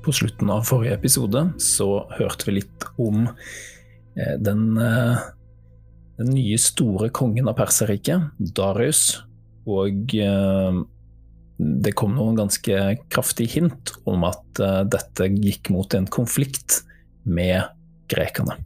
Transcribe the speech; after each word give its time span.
På 0.00 0.12
slutten 0.12 0.48
av 0.50 0.64
forrige 0.64 0.96
episode 0.96 1.42
så 1.60 1.88
hørte 2.16 2.46
vi 2.48 2.56
litt 2.60 2.84
om 3.00 3.26
eh, 3.28 4.36
den, 4.40 4.78
eh, 4.80 5.18
den 6.20 6.30
nye 6.32 6.56
store 6.60 7.10
kongen 7.12 7.50
av 7.50 7.58
Perserriket, 7.58 8.30
Darius. 8.56 9.20
Og 9.68 10.14
eh, 10.16 10.78
det 11.60 11.92
kom 12.00 12.16
noen 12.16 12.38
ganske 12.38 12.78
kraftige 13.12 13.58
hint 13.58 13.92
om 14.08 14.24
at 14.24 14.62
dette 14.88 15.26
gikk 15.34 15.68
mot 15.74 15.92
en 15.92 16.06
konflikt 16.08 16.78
med 17.28 17.68
grekerne. 18.08 18.56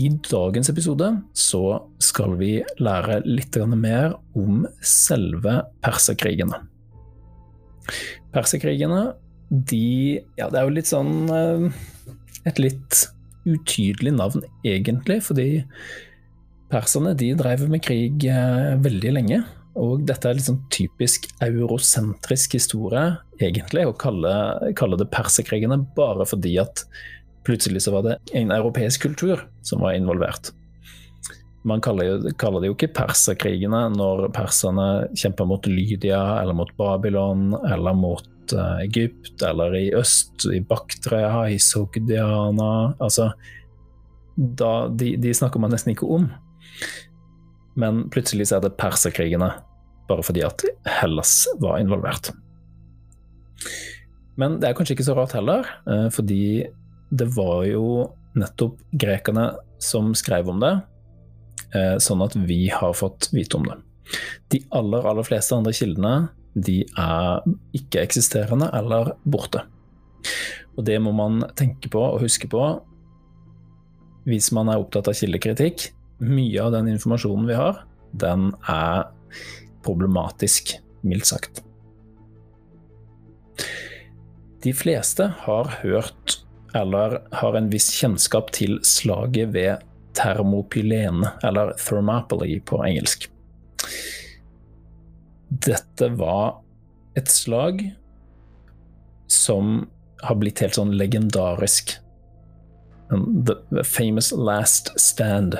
I 0.00 0.08
dagens 0.24 0.72
episode 0.72 1.10
så 1.36 1.60
skal 2.00 2.38
vi 2.40 2.54
lære 2.80 3.20
litt 3.28 3.60
mer 3.76 4.16
om 4.36 4.64
selve 4.80 5.58
perserkrigene. 5.84 6.62
Perserkrigene 8.32 9.04
de 9.50 10.22
Ja, 10.38 10.48
det 10.50 10.58
er 10.58 10.66
jo 10.66 10.74
litt 10.74 10.90
sånn 10.90 11.28
eh, 11.30 11.68
Et 12.48 12.58
litt 12.62 13.06
utydelig 13.46 14.10
navn, 14.16 14.42
egentlig, 14.66 15.20
fordi 15.22 15.50
perserne 16.72 17.12
de 17.14 17.28
drev 17.38 17.62
med 17.70 17.84
krig 17.86 18.24
eh, 18.26 18.72
veldig 18.82 19.12
lenge. 19.14 19.38
Og 19.78 20.02
dette 20.08 20.26
er 20.26 20.38
litt 20.38 20.48
sånn 20.48 20.64
typisk 20.74 21.28
eurosentrisk 21.44 22.56
historie, 22.58 23.04
egentlig, 23.38 23.84
å 23.86 23.94
kalle, 23.94 24.32
kalle 24.78 24.98
det 24.98 25.06
perserkrigene 25.14 25.78
bare 25.94 26.26
fordi 26.26 26.56
at 26.58 26.82
plutselig 27.46 27.84
så 27.84 27.94
var 27.94 28.06
det 28.06 28.16
en 28.34 28.50
europeisk 28.50 29.04
kultur 29.06 29.44
som 29.66 29.84
var 29.84 29.94
involvert. 29.94 30.50
Man 31.66 31.82
kaller, 31.82 32.24
kaller 32.38 32.62
det 32.62 32.70
jo 32.70 32.76
ikke 32.76 32.94
perserkrigene 32.94 33.84
når 33.94 34.28
perserne 34.34 35.06
kjemper 35.18 35.46
mot 35.50 35.66
Lydia 35.70 36.22
eller 36.40 36.54
mot 36.54 36.70
Babylon 36.78 37.52
eller 37.66 37.94
mot 37.98 38.26
Eh, 38.52 38.80
Egypt, 38.86 39.42
eller 39.42 39.74
i 39.74 39.86
øst, 39.96 40.46
i 40.52 40.60
Baktrea, 40.60 41.48
i 41.50 41.58
Sogdiana 41.58 42.94
Altså 43.00 43.32
da, 44.36 44.88
de, 44.88 45.14
de, 45.16 45.32
snakker 45.34 45.60
man 45.62 45.72
nesten 45.72 45.94
ikke 45.94 46.08
om. 46.12 46.28
Men 47.80 48.04
plutselig 48.12 48.50
så 48.50 48.58
er 48.58 48.66
det 48.66 48.76
perserkrigene, 48.76 49.48
bare 50.10 50.24
fordi 50.24 50.42
at 50.44 50.64
Hellas 50.98 51.46
var 51.62 51.80
involvert. 51.80 52.30
Men 54.36 54.58
det 54.60 54.68
er 54.68 54.76
kanskje 54.76 54.96
ikke 54.96 55.08
så 55.08 55.16
rart 55.16 55.32
heller, 55.36 55.64
eh, 55.88 56.08
fordi 56.12 56.66
det 57.16 57.30
var 57.36 57.64
jo 57.68 58.10
nettopp 58.36 58.76
grekerne 58.92 59.48
som 59.80 60.12
skrev 60.18 60.50
om 60.52 60.60
det, 60.60 60.74
eh, 61.72 61.96
sånn 61.96 62.24
at 62.24 62.36
vi 62.36 62.66
har 62.68 62.92
fått 62.92 63.30
vite 63.32 63.56
om 63.56 63.64
det. 63.64 63.78
De 64.52 64.60
aller, 64.76 65.08
aller 65.08 65.24
fleste 65.26 65.56
andre 65.56 65.72
kildene 65.72 66.28
de 66.56 66.80
er 66.96 67.44
ikke-eksisterende 67.76 68.70
eller 68.76 69.12
borte. 69.28 69.62
Og 70.76 70.84
det 70.88 70.96
må 71.02 71.12
man 71.16 71.42
tenke 71.56 71.90
på 71.92 72.02
og 72.02 72.22
huske 72.24 72.48
på 72.52 72.62
hvis 74.26 74.50
man 74.56 74.72
er 74.72 74.80
opptatt 74.82 75.06
av 75.10 75.14
kildekritikk. 75.14 75.90
Mye 76.24 76.64
av 76.64 76.72
den 76.74 76.88
informasjonen 76.90 77.46
vi 77.46 77.58
har, 77.58 77.84
den 78.16 78.48
er 78.72 79.06
problematisk, 79.86 80.72
mildt 81.06 81.28
sagt. 81.28 81.62
De 84.64 84.72
fleste 84.74 85.28
har 85.44 85.70
hørt 85.84 86.40
eller 86.74 87.20
har 87.38 87.56
en 87.56 87.68
viss 87.70 87.86
kjennskap 87.94 88.50
til 88.56 88.80
slaget 88.84 89.52
ved 89.54 89.84
termopylene, 90.16 91.30
eller 91.44 91.72
thermopoly 91.80 92.58
på 92.66 92.80
engelsk. 92.84 93.28
Dette 95.64 96.08
var 96.18 96.58
et 97.16 97.30
slag 97.30 97.82
som 99.30 99.86
har 100.22 100.38
blitt 100.40 100.60
helt 100.64 100.76
sånn 100.76 100.94
legendarisk. 100.98 101.96
The 103.10 103.84
famous 103.86 104.32
last 104.34 104.92
stand. 105.00 105.56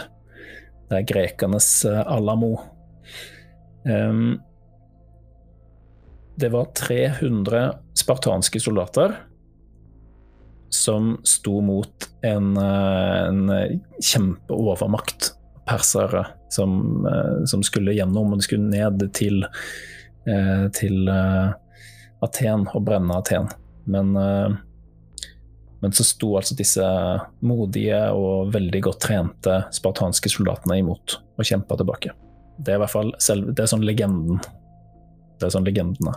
Det 0.91 1.01
er 1.01 1.07
grekernes 1.07 1.69
eh, 1.89 2.03
Alamo. 2.03 2.57
Um, 3.87 4.41
det 6.37 6.51
var 6.53 6.73
300 6.77 7.63
spartanske 7.97 8.61
soldater 8.61 9.15
som 10.75 11.15
sto 11.25 11.61
mot 11.65 12.09
en, 12.27 12.57
eh, 12.61 13.21
en 13.31 13.81
kjempeovermakt 14.03 15.31
persere 15.67 16.27
som, 16.49 17.07
eh, 17.07 17.45
som, 17.45 17.63
skulle 17.63 17.95
gjennom, 17.97 18.33
og 18.33 18.39
det 18.39 18.47
skulle 18.47 18.71
ned 18.71 19.05
til, 19.17 19.45
eh, 20.27 20.67
til 20.77 21.09
eh, 21.09 21.51
Aten 22.25 22.69
og 22.73 22.85
brenne 22.87 23.19
Aten. 23.21 23.49
Men, 23.87 24.09
men 25.79 25.93
så 25.95 26.03
sto 26.03 26.33
altså 26.35 26.57
disse 26.59 26.87
modige 27.47 28.01
og 28.19 28.49
veldig 28.51 28.81
godt 28.83 29.05
trente 29.05 29.61
spartanske 29.77 30.33
soldatene 30.33 30.81
imot 30.81 31.21
og 31.39 31.47
kjempa 31.47 31.79
tilbake. 31.79 32.11
Det 32.59 32.73
er 32.73 32.81
i 32.81 32.83
hvert 32.83 32.95
fall 32.97 33.13
selv, 33.23 33.53
det 33.55 33.63
er 33.63 33.71
sånn 33.71 33.87
legenden. 33.87 34.41
Det 35.39 35.47
er 35.47 35.55
sånn 35.55 35.69
legendene. 35.69 36.17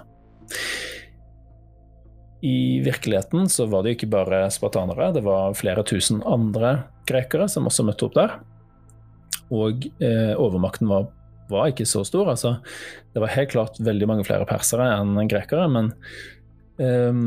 I 2.42 2.80
virkeligheten 2.82 3.50
så 3.54 3.68
var 3.70 3.84
det 3.84 3.92
jo 3.92 4.00
ikke 4.00 4.14
bare 4.16 4.46
spartanere, 4.50 5.12
det 5.14 5.22
var 5.28 5.54
flere 5.60 5.84
tusen 5.86 6.24
andre 6.26 6.88
grekere 7.06 7.50
som 7.52 7.68
også 7.70 7.86
møtte 7.86 8.08
opp 8.08 8.18
der. 8.18 8.40
Og 9.56 9.88
eh, 10.04 10.34
overmakten 10.38 10.90
var, 10.92 11.10
var, 11.50 11.70
ikke 11.72 11.88
så 11.90 12.04
stor. 12.08 12.30
Altså, 12.34 12.58
det 13.14 13.24
var 13.24 13.34
helt 13.34 13.54
klart 13.54 13.80
veldig 13.82 14.10
mange 14.10 14.26
flere 14.28 14.48
persere 14.50 14.92
enn 15.00 15.18
grekere, 15.30 15.70
men 15.72 15.94
ehm, 16.82 17.24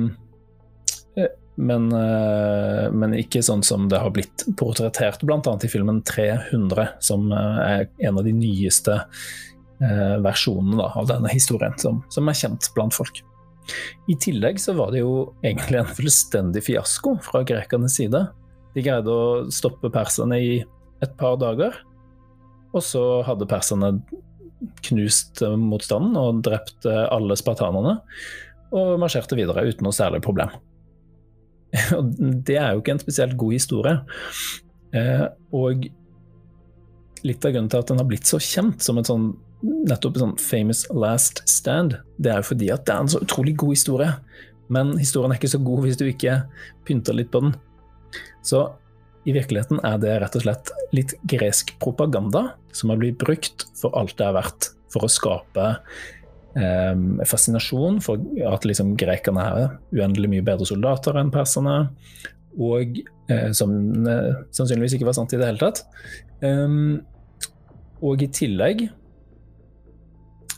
eh, 1.18 1.32
men, 1.60 1.90
eh, 1.92 2.86
men, 2.92 3.14
ikke 3.18 3.42
sånn 3.44 3.62
som 3.66 3.88
det 3.92 4.00
har 4.00 4.12
blitt 4.14 4.46
portrettert 4.56 5.20
bl.a. 5.26 5.40
i 5.42 5.70
filmen 5.70 6.00
300, 6.08 6.94
som 7.04 7.28
eh, 7.32 7.58
er 7.66 8.08
en 8.08 8.20
av 8.20 8.24
de 8.24 8.32
nyeste 8.36 8.96
eh, 8.96 10.16
versjonene 10.24 10.80
da, 10.80 10.88
av 10.96 11.10
denne 11.10 11.32
historien, 11.32 11.76
som, 11.80 12.00
som, 12.12 12.30
er 12.30 12.38
kjent 12.38 12.70
blant 12.76 12.96
folk. 12.96 13.20
I 14.10 14.16
tillegg 14.18 14.58
så 14.58 14.74
var 14.78 14.94
det 14.94 15.04
jo 15.04 15.34
egentlig 15.44 15.82
en 15.82 15.92
fullstendig 15.92 16.64
fiasko 16.66 17.18
fra 17.22 17.44
grekernes 17.46 18.00
side. 18.00 18.24
De 18.72 18.84
greide 18.84 19.12
å 19.12 19.52
stoppe 19.52 19.92
perserne 19.92 20.40
i 20.40 20.54
et 21.04 21.16
par 21.20 21.36
dager, 21.38 21.76
og 22.72 22.84
så 22.84 23.04
hadde 23.26 23.48
perserne 23.50 23.94
knust 24.86 25.42
motstanden 25.58 26.18
og 26.18 26.42
drept 26.46 26.86
alle 26.88 27.36
spartanerne, 27.38 27.96
og 28.72 28.98
marsjerte 29.02 29.36
videre 29.36 29.66
uten 29.68 29.84
noe 29.84 29.96
særlig 29.96 30.22
problem. 30.24 30.52
Og 31.96 32.12
det 32.46 32.58
er 32.60 32.72
jo 32.72 32.82
ikke 32.82 32.94
en 32.96 33.02
spesielt 33.02 33.36
god 33.40 33.52
historie. 33.56 33.94
Eh, 34.96 35.24
og 35.56 35.86
litt 37.24 37.46
av 37.46 37.54
grunnen 37.54 37.70
til 37.72 37.80
at 37.80 37.88
den 37.88 38.00
har 38.02 38.08
blitt 38.08 38.28
så 38.28 38.40
kjent 38.42 38.84
som 38.84 39.00
et 39.00 39.08
sånn 39.08 39.30
nettopp 39.62 40.18
sånn 40.18 40.34
famous 40.42 40.82
last 40.90 41.44
stand, 41.46 41.94
det 42.18 42.32
er 42.32 42.40
jo 42.40 42.48
fordi 42.48 42.70
at 42.74 42.82
det 42.88 42.94
er 42.94 43.04
en 43.04 43.12
så 43.12 43.20
utrolig 43.22 43.54
god 43.62 43.76
historie. 43.76 44.10
Men 44.72 44.96
historien 44.98 45.32
er 45.32 45.38
ikke 45.38 45.52
så 45.52 45.60
god 45.62 45.84
hvis 45.84 46.00
du 46.00 46.06
ikke 46.08 46.40
pynter 46.88 47.16
litt 47.16 47.30
på 47.32 47.44
den. 47.44 47.54
Så 48.42 48.64
i 49.28 49.34
virkeligheten 49.34 49.80
er 49.86 50.00
det 50.02 50.16
rett 50.22 50.36
og 50.38 50.44
slett 50.44 50.72
litt 50.94 51.14
gresk 51.30 51.74
propaganda 51.82 52.52
som 52.74 52.90
har 52.90 53.00
blitt 53.00 53.20
brukt 53.20 53.66
for 53.78 53.94
alt 53.98 54.16
det 54.18 54.26
er 54.26 54.36
verdt, 54.36 54.72
for 54.92 55.06
å 55.06 55.10
skape 55.12 55.66
eh, 56.58 56.96
fascinasjon 57.28 58.00
for 58.04 58.20
at 58.50 58.66
liksom, 58.68 58.94
grekerne 59.00 59.44
er 59.46 59.76
uendelig 59.94 60.32
mye 60.34 60.46
bedre 60.46 60.68
soldater 60.68 61.16
enn 61.20 61.32
perserne, 61.34 61.76
og 62.60 62.98
eh, 63.32 63.50
som 63.56 63.72
eh, 64.08 64.32
sannsynligvis 64.52 64.98
ikke 64.98 65.08
var 65.08 65.16
sant 65.16 65.32
i 65.32 65.40
det 65.40 65.48
hele 65.48 65.62
tatt. 65.62 65.84
Um, 66.42 67.00
og 68.02 68.22
i 68.24 68.28
tillegg 68.34 68.88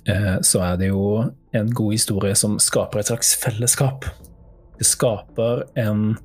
eh, 0.09 0.37
så 0.41 0.63
er 0.65 0.81
det 0.81 0.89
jo 0.91 1.05
en 1.55 1.75
god 1.77 1.93
historie 1.95 2.35
som 2.39 2.57
skaper 2.63 3.03
et 3.03 3.13
slags 3.13 3.35
fellesskap. 3.39 4.09
Det 4.81 4.89
skaper 4.89 5.67
en 5.79 6.17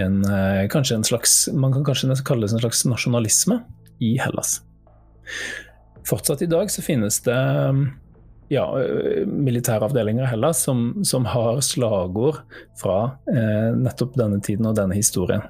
en, 0.00 0.20
eh, 0.24 0.64
kanskje 0.70 0.98
en 0.98 1.04
slags 1.04 1.48
Man 1.52 1.72
kan 1.72 1.84
kanskje 1.84 2.16
kalle 2.24 2.46
det 2.46 2.56
en 2.56 2.62
slags 2.62 2.84
nasjonalisme 2.88 3.60
i 4.00 4.16
Hellas. 4.18 4.60
Fortsatt 6.06 6.42
i 6.42 6.50
dag 6.50 6.70
så 6.70 6.82
finnes 6.82 7.20
det 7.26 7.38
ja, 8.48 8.64
militære 9.26 9.84
avdelinger 9.84 10.24
i 10.24 10.30
Hellas 10.30 10.62
som, 10.64 11.02
som 11.04 11.26
har 11.28 11.60
slagord 11.60 12.40
fra 12.80 13.18
eh, 13.28 13.74
nettopp 13.76 14.16
denne 14.16 14.40
tiden 14.44 14.70
og 14.70 14.78
denne 14.78 14.96
historien. 14.96 15.44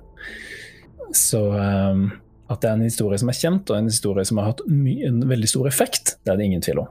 Så 1.15 1.45
eh, 1.55 2.09
at 2.49 2.65
det 2.65 2.71
er 2.71 2.79
en 2.79 2.87
historie 2.89 3.19
som 3.21 3.31
er 3.31 3.37
kjent, 3.37 3.71
og 3.71 3.77
en 3.77 3.91
historie 3.93 4.25
som 4.27 4.41
har 4.41 4.51
hatt 4.51 4.65
en 4.67 5.21
veldig 5.29 5.51
stor 5.51 5.69
effekt, 5.69 6.17
det 6.25 6.33
er 6.33 6.41
det 6.41 6.49
ingen 6.49 6.65
tvil 6.65 6.83
om. 6.85 6.91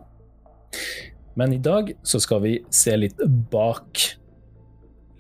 Men 1.37 1.53
i 1.53 1.61
dag 1.61 1.91
så 2.05 2.21
skal 2.21 2.43
vi 2.45 2.53
se 2.73 2.93
litt 2.97 3.19
bak 3.51 4.03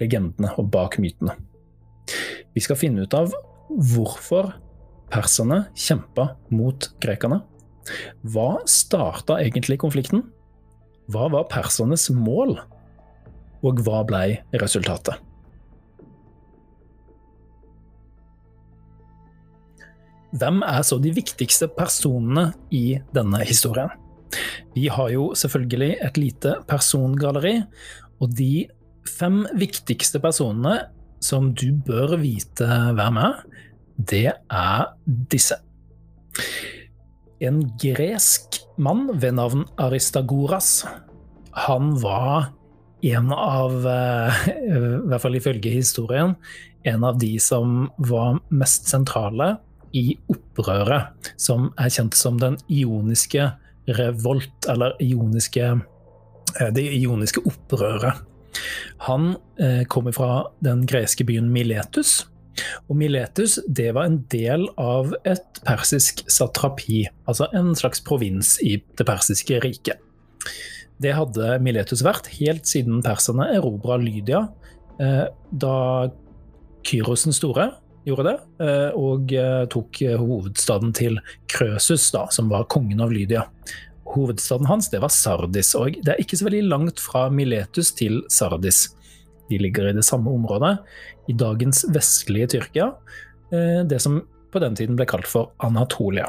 legendene 0.01 0.53
og 0.61 0.69
bak 0.73 0.99
mytene. 1.01 1.33
Vi 2.57 2.63
skal 2.65 2.79
finne 2.79 3.05
ut 3.05 3.13
av 3.13 3.29
hvorfor 3.69 4.55
perserne 5.13 5.67
kjempa 5.77 6.31
mot 6.49 6.87
grekerne. 7.03 7.43
Hva 8.25 8.63
starta 8.65 9.37
egentlig 9.43 9.77
konflikten? 9.83 10.23
Hva 11.13 11.27
var 11.35 11.45
persernes 11.51 12.07
mål? 12.09 12.55
Og 13.61 13.83
hva 13.85 14.01
blei 14.09 14.39
resultatet? 14.57 15.21
Hvem 20.37 20.59
er 20.65 20.81
så 20.83 20.97
de 21.01 21.13
viktigste 21.13 21.69
personene 21.77 22.49
i 22.73 22.97
denne 23.13 23.45
historien? 23.45 23.93
Vi 24.73 24.89
har 24.91 25.13
jo 25.13 25.29
selvfølgelig 25.37 25.93
et 26.09 26.17
lite 26.19 26.57
persongalleri, 26.67 27.61
og 28.17 28.33
de 28.33 28.65
fem 29.07 29.43
viktigste 29.57 30.19
personene 30.25 30.79
som 31.23 31.51
du 31.57 31.71
bør 31.87 32.17
vite 32.21 32.67
hver 32.67 33.13
med, 33.13 33.41
det 33.97 34.29
er 34.33 34.85
disse. 35.31 35.57
En 37.41 37.63
gresk 37.81 38.61
mann 38.81 39.09
ved 39.21 39.37
navn 39.37 39.65
Aristagoras. 39.81 40.85
Han 41.67 41.95
var 42.01 42.51
en 43.01 43.31
av, 43.33 43.85
eh, 43.87 44.47
i 44.49 45.07
hvert 45.09 45.21
fall 45.21 45.37
ifølge 45.37 45.73
historien, 45.73 46.35
en 46.83 47.03
av 47.03 47.19
de 47.19 47.37
som 47.39 47.89
var 47.97 48.39
mest 48.49 48.87
sentrale 48.89 49.57
i 49.93 50.17
opprøret 50.31 51.31
som 51.39 51.71
er 51.77 51.91
kjent 51.93 52.17
som 52.17 52.39
den 52.41 52.57
ioniske 52.69 53.51
revolt, 53.97 54.67
eller 54.69 54.97
ioniske, 55.01 55.81
eh, 56.59 56.71
det 56.73 56.85
ioniske 56.97 57.43
opprøret. 57.45 58.25
Han 59.07 59.35
eh, 59.61 59.83
kommer 59.89 60.15
fra 60.15 60.31
den 60.65 60.85
greske 60.89 61.25
byen 61.27 61.49
Miletus. 61.53 62.25
Og 62.89 62.97
Miletus 62.97 63.59
det 63.69 63.91
var 63.93 64.09
en 64.09 64.21
del 64.33 64.65
av 64.81 65.13
et 65.29 65.61
persisk 65.67 66.23
satrapi, 66.31 67.03
altså 67.29 67.49
en 67.57 67.75
slags 67.77 68.01
provins 68.01 68.55
i 68.65 68.79
det 68.97 69.05
persiske 69.07 69.61
riket. 69.61 70.01
Det 70.97 71.13
hadde 71.13 71.59
Miletus 71.61 72.01
vært 72.05 72.31
helt 72.39 72.65
siden 72.65 73.03
perserne 73.05 73.51
erobra 73.53 73.99
Lydia, 74.01 74.47
eh, 74.97 75.27
da 75.51 75.75
Kyros 76.87 77.27
den 77.27 77.35
store 77.35 77.69
gjorde 78.07 78.31
det, 78.31 78.37
eh, 78.65 78.89
og 78.97 79.33
tok 79.69 79.99
hovedstaden 80.17 80.93
til 80.95 81.19
Krøsus, 81.51 82.07
da, 82.15 82.25
som 82.31 82.49
var 82.49 82.65
kongen 82.71 83.03
av 83.03 83.11
Lydia 83.13 83.45
hovedstaden 84.13 84.69
hans 84.69 84.89
det 84.93 85.01
var 85.03 85.13
Sardis. 85.13 85.73
Og 85.77 85.97
det 86.03 86.13
er 86.13 86.21
ikke 86.23 86.39
så 86.39 86.47
veldig 86.47 86.63
langt 86.71 87.01
fra 87.03 87.27
Miletus 87.33 87.93
til 87.97 88.21
Sardis. 88.33 88.87
De 89.49 89.59
ligger 89.61 89.89
i 89.89 89.95
det 89.95 90.05
samme 90.05 90.31
området, 90.33 90.77
i 91.31 91.35
dagens 91.35 91.85
vestlige 91.93 92.49
Tyrkia. 92.55 92.91
Eh, 93.51 93.83
det 93.87 94.01
som 94.03 94.21
på 94.51 94.59
den 94.63 94.75
tiden 94.75 94.97
ble 94.99 95.07
kalt 95.07 95.27
for 95.27 95.53
Anatolia. 95.63 96.27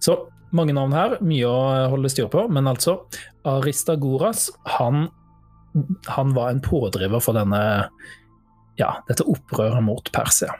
Så 0.00 0.16
mange 0.54 0.74
navn 0.76 0.94
her, 0.94 1.18
mye 1.24 1.48
å 1.48 1.88
holde 1.92 2.10
styr 2.12 2.28
på, 2.32 2.46
men 2.52 2.68
altså 2.70 2.98
Aristagoras, 3.48 4.48
han, 4.76 5.08
han 6.08 6.34
var 6.36 6.52
en 6.52 6.62
pådriver 6.64 7.22
for 7.24 7.36
denne 7.36 7.62
ja, 8.80 8.90
dette 9.08 9.26
opprøret 9.30 9.82
mot 9.84 10.08
Persia. 10.14 10.54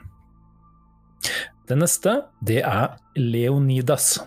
Det 1.65 1.77
neste, 1.79 2.19
det 2.45 2.61
er 2.61 2.97
Leonidas. 3.17 4.19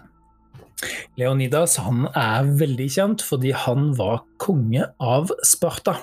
Leonidas 1.19 1.77
han 1.83 2.07
er 2.15 2.49
veldig 2.61 2.89
kjent 2.95 3.25
fordi 3.27 3.53
han 3.67 3.93
var 3.99 4.23
konge 4.43 4.87
av 5.03 5.33
Sparta. 5.47 5.97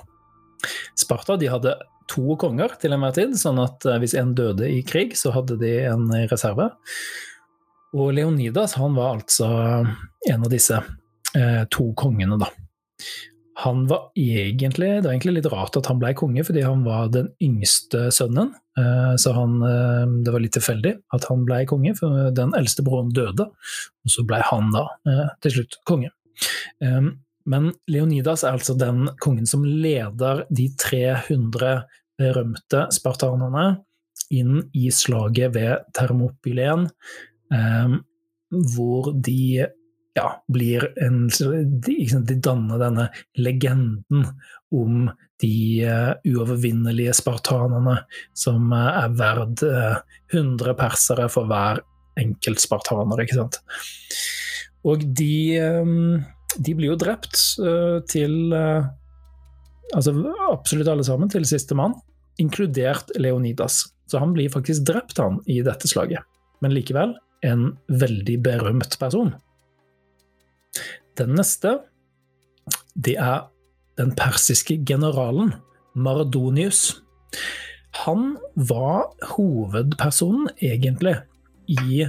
Sparta 0.97 1.37
de 1.39 1.51
hadde 1.51 1.75
to 2.11 2.35
konger 2.41 2.75
til 2.81 2.93
enhver 2.95 3.15
tid, 3.15 3.37
sånn 3.39 3.61
at 3.63 3.85
eh, 3.87 3.99
hvis 4.01 4.15
en 4.19 4.35
døde 4.37 4.67
i 4.69 4.81
krig, 4.85 5.15
så 5.17 5.33
hadde 5.35 5.57
de 5.61 5.71
en 5.89 6.09
reserve. 6.29 6.69
Og 7.95 8.11
Leonidas 8.17 8.75
han 8.79 8.97
var 8.97 9.15
altså 9.15 9.47
en 10.29 10.43
av 10.43 10.51
disse 10.51 10.77
eh, 10.77 11.63
to 11.71 11.89
kongene, 11.97 12.37
da. 12.41 12.51
Han 13.63 13.85
var 13.87 14.11
egentlig 14.19 14.87
Det 14.87 15.07
var 15.07 15.13
egentlig 15.13 15.37
litt 15.37 15.51
rart 15.51 15.77
at 15.79 15.87
han 15.87 15.99
ble 16.01 16.11
konge, 16.17 16.43
fordi 16.43 16.63
han 16.65 16.83
var 16.83 17.07
den 17.13 17.29
yngste 17.43 18.09
sønnen. 18.11 18.51
Eh, 18.77 19.13
så 19.21 19.31
han, 19.31 19.61
eh, 19.63 20.05
det 20.25 20.33
var 20.33 20.43
litt 20.43 20.55
tilfeldig 20.57 20.91
at 21.15 21.27
han 21.29 21.45
ble 21.47 21.61
konge, 21.69 21.93
for 21.95 22.31
den 22.35 22.51
eldste 22.57 22.83
broren 22.83 23.13
døde. 23.15 23.47
Og 24.03 24.11
så 24.11 24.25
ble 24.27 24.41
han 24.43 24.73
da 24.75 24.87
eh, 25.07 25.29
til 25.45 25.59
slutt 25.59 25.79
konge. 25.87 26.11
Men 27.45 27.69
Leonidas 27.87 28.43
er 28.43 28.57
altså 28.57 28.73
den 28.75 29.05
kongen 29.21 29.45
som 29.47 29.63
leder 29.63 30.43
de 30.49 30.65
300 30.81 31.85
berømte 32.17 32.87
spartanerne 32.95 33.65
inn 34.33 34.63
i 34.73 34.89
slaget 34.89 35.53
ved 35.53 35.85
Termopylen, 35.93 36.87
hvor 38.49 39.11
de 39.13 39.67
ja, 40.15 40.29
blir 40.47 40.85
en 41.03 41.27
de, 41.27 41.95
de, 42.07 42.35
danner 42.39 42.79
denne 42.79 43.09
legenden 43.35 44.29
om 44.73 45.09
de 45.43 45.55
uh, 45.83 46.13
uovervinnelige 46.23 47.13
spartanerne 47.19 47.97
som 48.37 48.71
uh, 48.71 49.03
er 49.03 49.17
verd 49.19 49.63
uh, 49.67 49.97
eh, 49.99 50.39
100 50.39 50.77
persere 50.79 51.27
for 51.31 51.49
hver 51.51 51.83
enkelt 52.19 52.63
spartaner, 52.63 53.25
ikke 53.25 53.41
sant. 53.41 53.59
Og 54.87 55.03
de, 55.17 55.59
um, 55.83 56.21
de 56.55 56.75
blir 56.77 56.93
jo 56.93 56.99
drept 57.01 57.41
til 58.11 58.53
Altså 59.95 60.11
absolutt 60.49 60.87
alle 60.89 61.03
sammen, 61.05 61.29
til 61.29 61.43
sistemann, 61.45 61.93
inkludert 62.41 63.11
Leonidas. 63.21 63.83
Så 64.09 64.17
han 64.19 64.33
blir 64.33 64.49
faktisk 64.49 64.81
drept, 64.89 65.19
han, 65.21 65.37
i 65.45 65.59
dette 65.63 65.87
slaget. 65.87 66.25
Men 66.65 66.73
likevel 66.73 67.13
en 67.45 67.67
veldig 68.01 68.39
berømt 68.43 68.97
person. 68.99 69.29
Den 71.15 71.35
neste, 71.37 71.77
det 72.95 73.15
er 73.21 73.47
den 73.99 74.11
persiske 74.17 74.77
generalen 74.87 75.53
Mardonius. 75.95 76.97
Han 78.03 78.35
var 78.55 79.13
hovedpersonen, 79.35 80.49
egentlig, 80.59 81.15
i, 81.71 82.03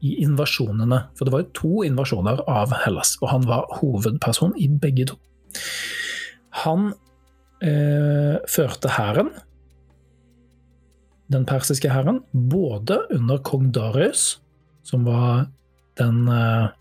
i, 0.00 0.14
invasjonene. 0.24 1.02
For 1.16 1.28
det 1.28 1.34
var 1.34 1.44
jo 1.44 1.56
to 1.60 1.72
invasjoner 1.84 2.40
av 2.48 2.72
Hellas, 2.84 3.16
og 3.20 3.28
han 3.34 3.44
var 3.48 3.68
hovedperson 3.80 4.56
i 4.56 4.70
begge 4.72 5.10
to. 5.12 5.18
Han 6.64 6.94
eh, 7.60 8.40
førte 8.48 8.94
hæren, 8.96 9.34
den 11.32 11.44
persiske 11.44 11.90
hæren, 11.90 12.22
både 12.32 13.02
under 13.12 13.42
kong 13.44 13.68
Darius, 13.74 14.38
som 14.86 15.04
var 15.04 15.48
den 16.00 16.24
eh, 16.32 16.72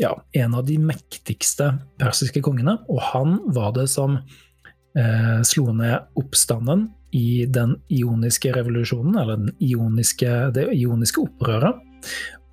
ja, 0.00 0.12
en 0.32 0.54
av 0.56 0.64
de 0.66 0.78
mektigste 0.82 1.72
persiske 2.00 2.42
kongene, 2.44 2.78
og 2.90 3.02
han 3.12 3.36
var 3.54 3.74
det 3.76 3.86
som 3.92 4.16
eh, 4.18 5.40
slo 5.46 5.74
ned 5.76 6.08
oppstanden 6.18 6.88
i 7.16 7.44
den 7.50 7.74
ioniske 7.92 8.52
revolusjonen, 8.54 9.18
eller 9.18 9.50
ioniske, 9.62 10.30
det 10.56 10.68
ioniske 10.76 11.22
opprøret. 11.26 11.82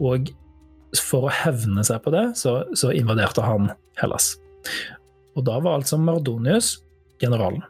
Og 0.03 0.31
for 0.97 1.27
å 1.27 1.33
hevne 1.43 1.85
seg 1.85 2.01
på 2.03 2.13
det, 2.15 2.25
så, 2.39 2.59
så 2.77 2.91
invaderte 2.95 3.45
han 3.45 3.71
Hellas. 4.01 4.33
Og 5.37 5.45
da 5.45 5.59
var 5.61 5.79
altså 5.79 5.99
Mardonius 6.01 6.77
generalen. 7.21 7.63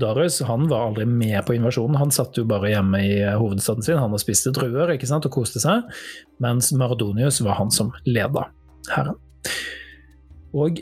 Darius 0.00 0.40
han 0.48 0.68
var 0.70 0.86
aldri 0.86 1.04
med 1.06 1.36
på 1.46 1.56
invasjonen, 1.56 1.98
han 2.00 2.14
satt 2.14 2.38
jo 2.38 2.46
bare 2.48 2.70
hjemme 2.72 3.02
i 3.04 3.18
hovedstaden 3.38 3.84
sin. 3.84 4.00
Han 4.00 4.14
og 4.16 4.22
spiste 4.22 4.52
druer 4.54 4.94
ikke 4.94 5.08
sant, 5.10 5.26
og 5.28 5.34
koste 5.34 5.60
seg, 5.62 5.84
mens 6.42 6.72
Maradonius 6.76 7.42
var 7.44 7.58
han 7.60 7.72
som 7.74 7.92
leda 8.08 8.48
hæren. 8.88 9.18
Og 10.52 10.80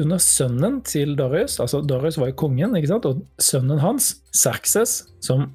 under 0.00 0.20
sønnen 0.22 0.80
til 0.86 1.16
Darius, 1.18 1.58
altså 1.60 1.80
Darius 1.84 2.18
var 2.20 2.30
jo 2.30 2.38
kongen, 2.44 2.76
ikke 2.78 2.92
sant, 2.92 3.08
og 3.08 3.24
sønnen 3.42 3.80
hans, 3.82 4.12
Serkses, 4.36 5.00
som 5.24 5.50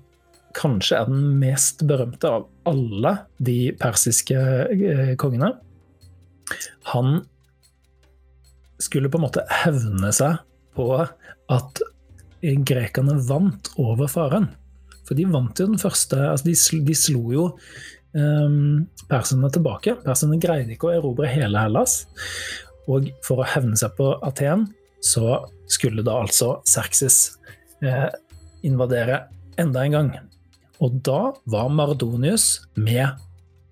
kanskje 0.56 1.00
er 1.00 1.10
den 1.10 1.38
mest 1.42 1.84
berømte 1.88 2.30
av 2.32 2.50
alle 2.70 3.16
de 3.44 3.74
persiske 3.80 4.36
eh, 4.36 5.16
kongene, 5.20 5.54
han 6.92 7.18
skulle 8.82 9.10
på 9.10 9.20
en 9.20 9.26
måte 9.26 9.44
hevne 9.64 10.12
seg 10.16 10.42
på 10.76 10.90
at 11.00 11.82
grekerne 12.68 13.18
vant 13.28 13.72
over 13.82 14.10
faren. 14.12 14.50
For 15.06 15.18
de 15.18 15.28
vant 15.30 15.60
jo 15.60 15.68
den 15.70 15.82
første 15.82 16.18
altså 16.18 16.48
de, 16.48 16.56
slo, 16.58 16.80
de 16.86 16.96
slo 16.98 17.24
jo 17.34 17.46
um, 18.18 18.86
perserne 19.10 19.52
tilbake. 19.54 19.98
Perserne 20.06 20.40
greide 20.42 20.76
ikke 20.76 20.90
å 20.90 20.96
erobre 20.98 21.30
hele 21.32 21.62
Hellas. 21.62 22.04
Og 22.92 23.10
for 23.26 23.42
å 23.42 23.50
hevne 23.50 23.78
seg 23.80 23.96
på 23.98 24.12
Aten, 24.26 24.68
så 25.06 25.40
skulle 25.72 26.06
da 26.06 26.20
altså 26.22 26.60
Serksis 26.70 27.38
eh, 27.86 28.10
invadere 28.66 29.24
enda 29.62 29.86
en 29.86 29.96
gang. 29.98 30.12
Og 30.84 31.00
da 31.06 31.34
var 31.50 31.72
Mardonius 31.74 32.66
med 32.78 33.08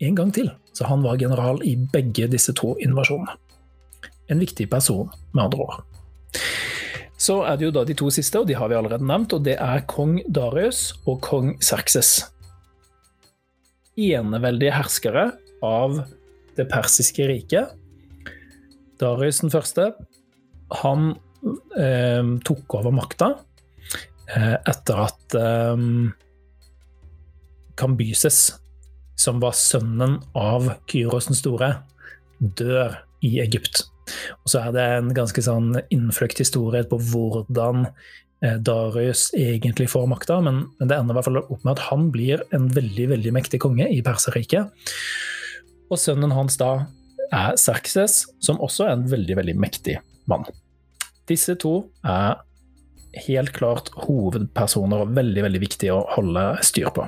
en 0.03 0.17
gang 0.17 0.33
til. 0.33 0.49
Så 0.73 0.87
han 0.89 1.03
var 1.05 1.19
general 1.21 1.61
i 1.65 1.75
begge 1.93 2.29
disse 2.31 2.53
to 2.57 2.73
invasjonene. 2.81 3.37
En 4.31 4.41
viktig 4.41 4.69
person, 4.71 5.09
med 5.33 5.45
andre 5.45 5.65
ord. 5.67 5.81
Så 7.23 7.39
er 7.47 7.55
det 7.55 7.69
jo 7.69 7.73
da 7.75 7.85
de 7.87 7.95
to 7.95 8.09
siste, 8.11 8.41
og 8.41 8.49
de 8.49 8.57
har 8.57 8.67
vi 8.67 8.75
allerede 8.75 9.07
nevnt, 9.07 9.35
og 9.35 9.45
det 9.45 9.55
er 9.61 9.85
kong 9.87 10.17
Darius 10.27 10.89
og 11.07 11.21
kong 11.23 11.53
Serkses. 11.63 12.17
Eneveldige 13.95 14.73
herskere 14.75 15.29
av 15.63 16.01
det 16.57 16.65
persiske 16.71 17.27
riket. 17.29 17.71
Darius 18.99 19.39
den 19.43 19.53
første, 19.53 19.93
han 20.83 21.13
eh, 21.79 22.33
tok 22.43 22.75
over 22.79 22.93
makta 22.95 23.29
eh, 24.33 24.57
etter 24.57 25.05
at 25.05 25.37
eh, 25.39 25.87
Kambyses, 27.79 28.41
som 29.15 29.39
var 29.41 29.55
sønnen 29.55 30.19
av 30.35 30.73
Kyros 30.91 31.31
den 31.31 31.39
store, 31.39 31.71
dør 32.37 32.99
i 33.23 33.37
Egypt. 33.45 33.85
Og 34.43 34.53
så 34.53 34.63
er 34.65 34.75
det 34.75 34.85
en 34.97 35.13
ganske 35.15 35.43
sånn 35.45 35.73
innfløkt 35.93 36.41
historie 36.43 36.83
på 36.89 36.99
hvordan 37.11 37.85
eh, 38.43 38.57
Darius 38.59 39.29
egentlig 39.37 39.89
får 39.93 40.09
makta, 40.11 40.39
men, 40.45 40.65
det 40.79 40.97
ender 40.97 41.15
i 41.15 41.19
hvert 41.19 41.29
fall 41.29 41.43
opp 41.43 41.61
med 41.61 41.73
at 41.75 41.85
han 41.89 42.09
blir 42.13 42.43
en 42.55 42.69
veldig 42.73 43.09
veldig 43.15 43.35
mektig 43.35 43.61
konge 43.63 43.89
i 43.89 44.01
Perserriket. 44.05 44.73
Og 45.91 45.99
sønnen 46.01 46.33
hans 46.35 46.57
da 46.61 46.73
er 47.33 47.57
Serkses, 47.59 48.23
som 48.43 48.61
også 48.61 48.87
er 48.87 48.97
en 48.97 49.07
veldig 49.09 49.37
veldig 49.41 49.57
mektig 49.59 49.99
mann. 50.29 50.45
Disse 51.29 51.55
to 51.59 51.77
er 52.05 52.41
helt 53.27 53.53
klart 53.55 53.91
hovedpersoner 54.05 55.05
og 55.05 55.13
veldig 55.17 55.45
veldig 55.45 55.61
viktig 55.61 55.91
å 55.93 56.03
holde 56.15 56.45
styr 56.65 56.89
på. 56.93 57.05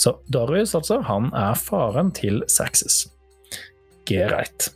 Så 0.00 0.16
Darius, 0.32 0.74
altså, 0.76 1.00
han 1.06 1.30
er 1.36 1.54
faren 1.58 2.10
til 2.16 2.42
Serkses. 2.50 3.04
Greit. 4.06 4.70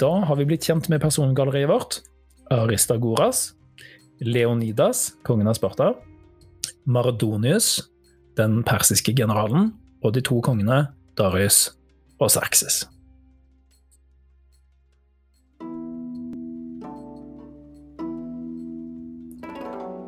Da 0.00 0.12
har 0.28 0.38
vi 0.38 0.46
blitt 0.48 0.66
kjent 0.68 0.88
med 0.92 1.02
persongalleriet 1.02 1.70
vårt. 1.70 2.00
Aristagoras, 2.54 3.50
Leonidas, 4.22 5.12
kongen 5.26 5.50
av 5.50 5.58
Sparta, 5.58 5.92
Maradonius, 6.86 7.80
den 8.38 8.62
persiske 8.66 9.14
generalen, 9.16 9.72
og 10.04 10.14
de 10.14 10.22
to 10.24 10.38
kongene 10.44 10.86
Darius 11.18 11.72
og 12.20 12.30
Serkses. 12.32 12.84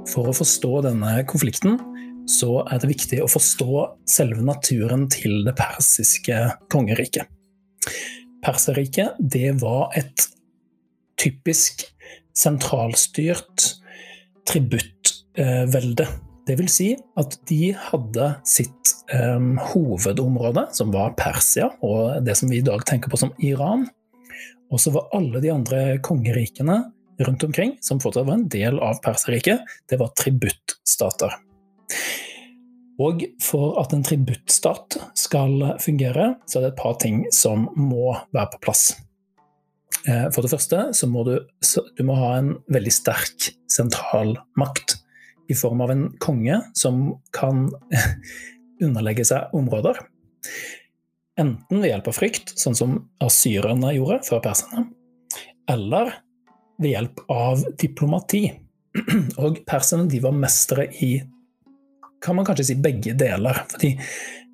For 0.08 0.30
å 0.30 0.36
forstå 0.36 0.82
denne 0.86 1.18
konflikten 1.28 1.76
så 2.28 2.62
er 2.68 2.80
det 2.80 2.90
viktig 2.90 3.20
å 3.24 3.30
forstå 3.30 3.84
selve 4.08 4.44
naturen 4.44 5.06
til 5.12 5.42
det 5.46 5.54
persiske 5.58 6.36
kongeriket. 6.72 7.28
Perserriket 8.48 9.18
det 9.20 9.58
var 9.60 9.92
et 9.98 10.24
typisk 11.20 11.84
sentralstyrt 12.36 13.66
tributtvelde. 14.48 16.06
Det 16.48 16.56
vil 16.56 16.70
si 16.72 16.92
at 17.20 17.36
de 17.50 17.74
hadde 17.76 18.28
sitt 18.48 18.94
um, 19.12 19.58
hovedområde, 19.74 20.64
som 20.72 20.94
var 20.94 21.12
Persia, 21.18 21.68
og 21.84 22.22
det 22.24 22.38
som 22.40 22.48
vi 22.48 22.62
i 22.62 22.64
dag 22.64 22.86
tenker 22.88 23.12
på 23.12 23.20
som 23.20 23.34
Iran. 23.44 23.84
Og 24.72 24.80
så 24.80 24.94
var 24.94 25.10
alle 25.16 25.42
de 25.44 25.52
andre 25.52 25.82
kongerikene 26.04 26.80
rundt 27.26 27.44
omkring, 27.44 27.76
som 27.84 28.00
fortsatt 28.00 28.28
var 28.30 28.38
en 28.38 28.48
del 28.48 28.80
av 28.80 29.02
Perserriket, 29.04 29.60
det 29.90 30.00
var 30.00 30.14
tributtstater. 30.16 31.36
Og 32.98 33.22
for 33.42 33.76
at 33.78 33.92
en 33.94 34.02
tributtstat 34.02 34.98
skal 35.18 35.60
fungere, 35.82 36.32
så 36.50 36.58
er 36.58 36.66
det 36.66 36.72
et 36.72 36.80
par 36.80 36.96
ting 37.02 37.22
som 37.34 37.68
må 37.78 38.16
være 38.34 38.50
på 38.56 38.62
plass. 38.66 38.88
Eh, 40.08 40.26
for 40.34 40.42
det 40.42 40.50
første 40.52 40.88
så 40.96 41.08
må 41.10 41.24
du, 41.26 41.36
du 41.98 42.02
må 42.06 42.16
ha 42.18 42.32
en 42.38 42.56
veldig 42.72 42.94
sterk 42.94 43.52
sentral 43.70 44.36
makt 44.58 44.98
i 45.48 45.56
form 45.56 45.80
av 45.84 45.92
en 45.94 46.04
konge 46.22 46.58
som 46.76 47.18
kan 47.34 47.68
underlegge 48.84 49.26
seg 49.30 49.54
områder. 49.56 50.00
Enten 51.38 51.82
ved 51.82 51.92
hjelp 51.92 52.10
av 52.10 52.18
frykt, 52.18 52.54
sånn 52.58 52.76
som 52.76 52.96
asyrerne 53.22 53.94
gjorde 53.94 54.24
før 54.26 54.42
perserne, 54.42 54.88
eller 55.70 56.16
ved 56.82 56.92
hjelp 56.96 57.22
av 57.30 57.62
diplomati. 57.78 58.48
Og 59.42 59.60
perserne 59.68 60.22
var 60.24 60.34
mestere 60.34 60.88
i 61.04 61.12
kan 62.24 62.38
man 62.38 62.46
kanskje 62.48 62.70
si 62.70 62.78
begge 62.82 63.14
deler. 63.18 63.62
For 63.70 63.82
de, 63.82 63.92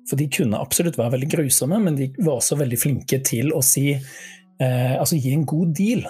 for 0.09 0.21
de 0.21 0.29
kunne 0.31 0.61
absolutt 0.61 0.99
være 0.99 1.15
veldig 1.15 1.31
grusomme, 1.31 1.81
men 1.87 1.97
de 1.99 2.11
var 2.19 2.37
også 2.37 2.59
veldig 2.59 2.79
flinke 2.81 3.21
til 3.25 3.53
å 3.55 3.63
si 3.65 3.91
eh, 3.95 4.95
Altså 4.99 5.19
gi 5.19 5.33
en 5.33 5.47
god 5.49 5.73
deal. 5.77 6.05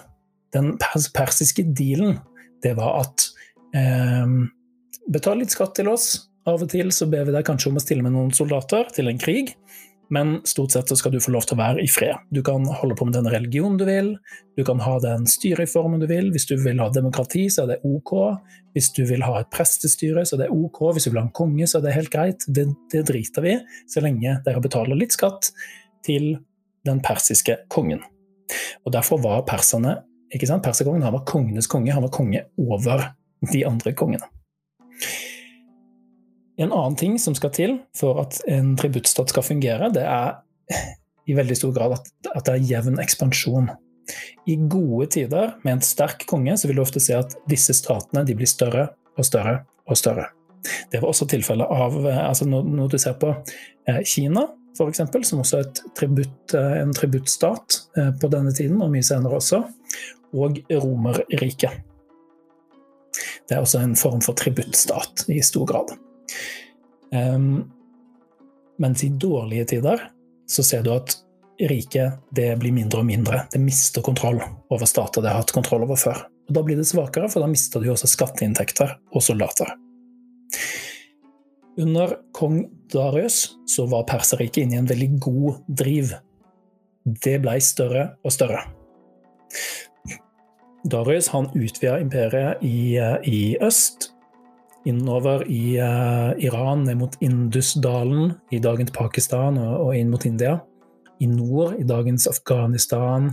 Den 0.56 0.76
pers 0.82 1.10
persiske 1.16 1.66
dealen, 1.76 2.20
det 2.64 2.76
var 2.80 3.02
at 3.06 3.30
eh, 3.76 4.38
Betal 5.06 5.38
litt 5.38 5.54
skatt 5.54 5.76
til 5.78 5.92
oss. 5.92 6.26
Av 6.50 6.62
og 6.62 6.70
til 6.70 6.92
så 6.94 7.08
ber 7.10 7.26
vi 7.28 7.34
deg 7.34 7.46
kanskje 7.46 7.72
om 7.72 7.78
å 7.80 7.82
stille 7.82 8.06
med 8.06 8.14
noen 8.14 8.32
soldater 8.34 8.90
til 8.94 9.10
en 9.10 9.22
krig. 9.22 9.54
Men 10.14 10.40
stort 10.46 10.76
sett 10.76 10.90
så 10.90 10.98
skal 11.00 11.16
du 11.16 11.20
få 11.24 11.32
lov 11.34 11.48
til 11.48 11.58
å 11.58 11.62
være 11.62 11.84
i 11.84 11.90
fred. 11.90 12.22
Du 12.34 12.42
kan 12.46 12.66
holde 12.82 12.98
på 12.98 13.08
med 13.08 13.16
den 13.18 13.30
religionen 13.32 13.78
du 13.80 13.86
vil, 13.88 14.12
du 14.58 14.64
kan 14.68 14.82
ha 14.84 14.98
den 15.04 15.26
styreformen 15.30 16.04
du 16.04 16.08
vil. 16.10 16.30
Hvis 16.34 16.48
du 16.50 16.56
vil 16.62 16.82
ha 16.84 16.90
demokrati, 16.94 17.48
så 17.50 17.66
er 17.66 17.74
det 17.74 17.80
ok. 17.88 18.14
Hvis 18.78 18.92
du 18.96 19.04
vil 19.10 19.26
ha 19.26 19.40
et 19.42 19.52
prestestyre, 19.54 20.26
så 20.26 20.38
er 20.38 20.46
det 20.46 20.52
ok. 20.54 20.82
Hvis 20.96 21.08
du 21.08 21.14
vil 21.14 21.22
ha 21.24 21.28
en 21.28 21.36
konge, 21.36 21.68
så 21.68 21.80
er 21.80 21.88
det 21.88 21.96
helt 21.98 22.14
greit. 22.14 22.46
Det, 22.48 22.68
det 22.94 23.06
driter 23.10 23.46
vi 23.46 23.58
så 23.92 24.04
lenge 24.06 24.40
dere 24.46 24.64
betaler 24.64 25.00
litt 25.00 25.16
skatt 25.18 25.52
til 26.06 26.36
den 26.86 27.02
persiske 27.06 27.64
kongen. 27.74 28.04
Og 28.86 28.94
Derfor 28.94 29.22
var 29.24 29.46
perserne 29.50 30.04
ikke 30.34 30.50
sant? 30.50 30.66
Perserkongen 30.66 31.06
han 31.06 31.16
var 31.16 31.26
kongenes 31.28 31.70
konge, 31.72 31.94
han 31.94 32.06
var 32.06 32.14
konge 32.14 32.46
over 32.62 33.10
de 33.52 33.66
andre 33.68 33.94
kongene. 33.98 34.30
En 36.58 36.72
annen 36.72 36.96
ting 37.00 37.18
som 37.20 37.36
skal 37.36 37.52
til 37.56 37.80
for 37.98 38.22
at 38.24 38.40
en 38.52 38.76
tributtstat 38.80 39.34
skal 39.34 39.44
fungere, 39.44 39.92
det 39.92 40.06
er 40.08 40.38
i 41.26 41.36
veldig 41.36 41.58
stor 41.58 41.74
grad 41.76 41.98
at, 41.98 42.08
at 42.32 42.46
det 42.48 42.56
er 42.56 42.70
jevn 42.70 43.02
ekspansjon. 43.04 43.72
I 44.46 44.56
gode 44.70 45.10
tider 45.16 45.56
med 45.66 45.78
en 45.78 45.86
sterk 45.86 46.28
konge 46.30 46.54
så 46.58 46.70
vil 46.70 46.80
du 46.80 46.84
ofte 46.84 47.02
se 47.02 47.16
at 47.18 47.34
disse 47.50 47.74
statene 47.76 48.26
blir 48.30 48.50
større 48.50 48.92
og 49.18 49.28
større 49.28 49.64
og 49.90 49.98
større. 50.00 50.30
Det 50.92 51.02
var 51.02 51.12
også 51.12 51.28
tilfellet 51.30 51.70
av 51.70 51.98
altså 52.10 52.48
når, 52.50 52.88
du 52.94 52.98
ser 53.02 53.18
på 53.22 53.32
eh, 53.90 54.02
Kina, 54.06 54.48
f.eks., 54.78 55.04
som 55.30 55.42
også 55.44 55.62
er 55.62 55.84
tributt, 55.98 56.56
eh, 56.58 56.78
en 56.82 56.94
tributtstat 56.96 57.82
eh, 57.98 58.12
på 58.22 58.30
denne 58.34 58.54
tiden, 58.56 58.82
og 58.82 58.94
mye 58.94 59.06
senere 59.06 59.38
også, 59.38 59.62
og 60.36 60.58
Romerriket. 60.72 61.84
Det 63.46 63.56
er 63.56 63.62
også 63.62 63.84
en 63.86 63.94
form 63.98 64.24
for 64.26 64.38
tributtstat 64.38 65.28
i 65.32 65.38
stor 65.46 65.70
grad. 65.70 65.94
Um, 67.13 67.72
mens 68.82 69.03
i 69.03 69.10
dårlige 69.10 69.65
tider 69.75 70.01
så 70.50 70.63
ser 70.63 70.84
du 70.84 70.91
at 70.96 71.15
riket 71.62 72.20
det 72.36 72.50
blir 72.60 72.75
mindre 72.75 73.01
og 73.01 73.08
mindre. 73.08 73.46
Det 73.51 73.62
mister 73.62 74.03
kontroll 74.03 74.41
over 74.70 74.86
stater 74.89 75.24
det 75.24 75.32
har 75.32 75.44
hatt 75.44 75.55
kontroll 75.55 75.86
over 75.88 76.00
før. 76.00 76.25
Og 76.50 76.53
Da 76.58 76.63
blir 76.65 76.77
det 76.77 76.88
svakere, 76.89 77.29
for 77.32 77.41
da 77.41 77.50
mister 77.50 77.82
du 77.82 77.89
også 77.94 78.10
skatteinntekter 78.12 78.98
og 79.13 79.24
soldater. 79.24 79.72
Under 81.77 82.17
kong 82.36 82.62
Darius 82.91 83.58
så 83.67 83.88
var 83.91 84.05
Perserriket 84.08 84.63
inne 84.63 84.77
i 84.77 84.79
en 84.84 84.89
veldig 84.89 85.10
god 85.20 85.62
driv. 85.67 86.13
Det 87.03 87.39
blei 87.44 87.58
større 87.63 88.13
og 88.24 88.32
større. 88.32 88.62
Darius 90.86 91.32
han 91.34 91.50
utvida 91.58 91.98
imperiet 92.00 92.62
i, 92.63 92.96
eh, 93.01 93.17
i 93.25 93.58
øst 93.62 94.12
innover 94.86 95.44
i 95.50 95.77
uh, 95.82 96.34
Iran, 96.42 96.86
ned 96.86 97.00
mot 97.00 97.18
Indusdalen 97.24 98.36
i 98.54 98.62
dagens 98.63 98.94
Pakistan 98.96 99.58
og, 99.62 99.74
og, 99.88 99.92
inn 99.98 100.12
mot 100.13 100.25
India. 100.27 100.60
I 101.24 101.30
nord, 101.32 101.77
i 101.80 101.86
dagens 101.88 102.27
Afghanistan, 102.30 103.32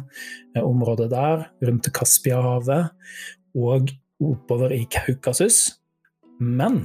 uh, 0.56 0.62
området 0.62 1.10
der, 1.12 1.46
rundt 1.66 1.92
Kaspiahavet. 1.94 2.92
Og 3.58 3.92
oppover 4.22 4.72
i 4.72 4.84
Kaukasus. 4.90 5.66
Men 6.40 6.84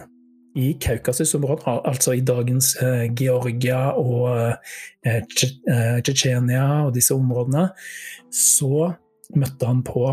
i 0.58 0.74
Kaukasus-området, 0.82 1.68
altså 1.86 2.18
i 2.18 2.26
dagens 2.26 2.74
uh, 2.82 3.06
Georgia 3.16 3.92
og 3.94 4.58
Tsjetsjenia 5.06 6.88
og 6.88 6.96
disse 6.98 7.16
områdene, 7.16 7.70
så 8.34 8.92
møtte 9.38 9.70
han 9.70 9.84
på 9.86 10.10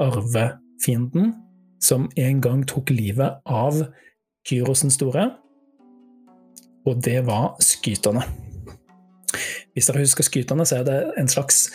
arvefienden 0.00 1.32
som 1.80 2.08
en 2.20 2.40
gang 2.44 2.64
tok 2.68 2.92
livet 2.92 3.40
av 3.48 3.82
Kyros 4.48 4.84
den 4.84 4.92
store, 4.94 5.30
og 6.88 7.02
det 7.04 7.18
var 7.26 7.58
skyterne. 7.62 8.24
Hvis 9.76 9.90
dere 9.90 10.02
husker 10.02 10.26
skyterne, 10.26 10.64
så 10.66 10.80
er 10.80 10.88
det 10.88 10.98
en 11.20 11.28
slags, 11.30 11.68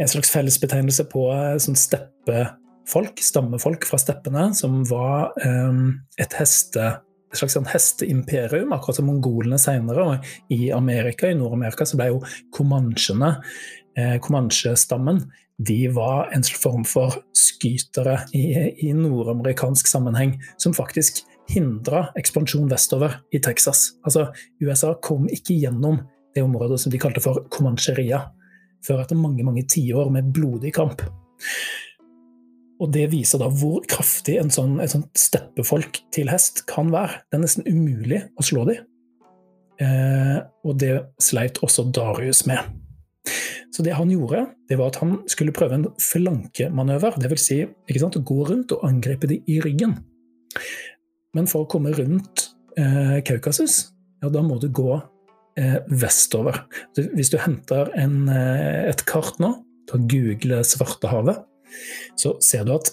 en 0.00 0.10
slags 0.10 0.32
fellesbetegnelse 0.32 1.06
på 1.12 1.26
eh, 1.34 1.58
sånn 1.62 1.78
steppefolk, 1.78 3.20
stammefolk 3.22 3.86
fra 3.86 4.00
steppene, 4.00 4.48
som 4.56 4.80
var 4.88 5.30
um, 5.44 6.00
et 6.20 6.34
heste 6.40 6.96
et 7.30 7.38
slags 7.38 7.54
sånn 7.54 7.68
hesteimperium, 7.70 8.72
akkurat 8.74 8.98
som 8.98 9.06
mongolene 9.06 9.58
senere. 9.60 10.02
Og 10.02 10.54
i 10.54 10.72
Amerika, 10.74 11.28
i 11.30 11.36
Nord-Amerika 11.38 11.86
så 11.86 11.98
ble 12.00 12.08
jo 12.10 12.18
comanchene, 12.56 13.36
eh, 13.94 14.16
comanche-stammen, 14.22 15.22
de 15.66 15.88
var 15.92 16.30
en 16.32 16.42
form 16.42 16.84
for 16.88 17.18
skytere 17.36 18.16
i, 18.36 18.44
i 18.86 18.92
nordamerikansk 18.96 19.90
sammenheng, 19.90 20.38
som 20.56 20.72
faktisk 20.76 21.22
hindra 21.50 22.06
ekspansjon 22.18 22.70
vestover 22.70 23.18
i 23.34 23.40
Texas. 23.44 23.90
Altså, 24.06 24.30
USA 24.62 24.94
kom 25.02 25.28
ikke 25.28 25.58
gjennom 25.60 26.00
det 26.34 26.44
området 26.46 26.78
som 26.80 26.92
de 26.92 27.00
kalte 27.02 27.22
for 27.24 27.44
Comancheria, 27.52 28.22
før 28.86 29.02
etter 29.02 29.18
mange 29.18 29.44
mange 29.44 29.66
tiår 29.68 30.08
med 30.14 30.32
blodig 30.32 30.72
kamp. 30.76 31.02
Og 32.80 32.88
Det 32.94 33.10
viser 33.12 33.42
da 33.42 33.50
hvor 33.52 33.84
kraftig 33.84 34.38
en 34.40 34.52
sånn, 34.52 34.78
et 34.80 34.92
sånt 34.94 35.10
steppefolk 35.18 36.00
til 36.14 36.30
hest 36.32 36.64
kan 36.70 36.88
være. 36.94 37.20
Det 37.28 37.36
er 37.36 37.42
nesten 37.44 37.68
umulig 37.68 38.22
å 38.40 38.46
slå 38.46 38.64
dem. 38.70 38.86
eh, 39.80 40.38
og 40.64 40.78
det 40.80 40.94
sleit 41.20 41.60
også 41.64 41.90
Darius 41.92 42.46
med. 42.48 42.64
Så 43.70 43.84
det 43.86 43.94
han 43.94 44.10
gjorde, 44.10 44.46
det 44.68 44.78
var 44.80 44.90
at 44.90 45.00
han 45.02 45.18
skulle 45.30 45.54
prøve 45.54 45.76
en 45.78 45.86
flankemanøver. 46.02 47.18
Dvs. 47.22 47.44
Si, 47.46 47.60
ikke 47.88 48.02
sant, 48.02 48.18
gå 48.26 48.40
rundt 48.48 48.74
og 48.74 48.84
angripe 48.88 49.30
de 49.30 49.40
i 49.48 49.60
ryggen. 49.62 49.94
Men 51.36 51.46
for 51.50 51.64
å 51.64 51.70
komme 51.70 51.92
rundt 51.94 52.48
eh, 52.80 53.20
Kaukasus, 53.26 53.92
ja, 54.20 54.30
da 54.32 54.42
må 54.44 54.58
du 54.60 54.68
gå 54.74 54.96
eh, 55.60 55.78
vestover. 56.02 56.64
Hvis 56.98 57.30
du 57.32 57.38
henter 57.40 57.92
en, 57.98 58.24
eh, 58.32 58.88
et 58.90 59.04
kart 59.08 59.38
nå, 59.42 59.54
ta 59.90 60.00
google 60.10 60.64
Svartehavet, 60.66 61.44
så 62.18 62.34
ser 62.42 62.66
du 62.66 62.74
at 62.74 62.90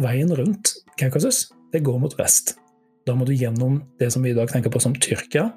veien 0.00 0.32
rundt 0.36 0.72
Kaukasus, 1.00 1.50
det 1.74 1.84
går 1.86 2.00
mot 2.02 2.16
vest. 2.18 2.56
Da 3.06 3.14
må 3.16 3.26
du 3.28 3.34
gjennom 3.36 3.80
det 4.00 4.10
som 4.14 4.24
vi 4.24 4.32
i 4.32 4.36
dag 4.36 4.50
tenker 4.52 4.72
på 4.72 4.80
som 4.82 4.96
Tyrkia, 4.96 5.50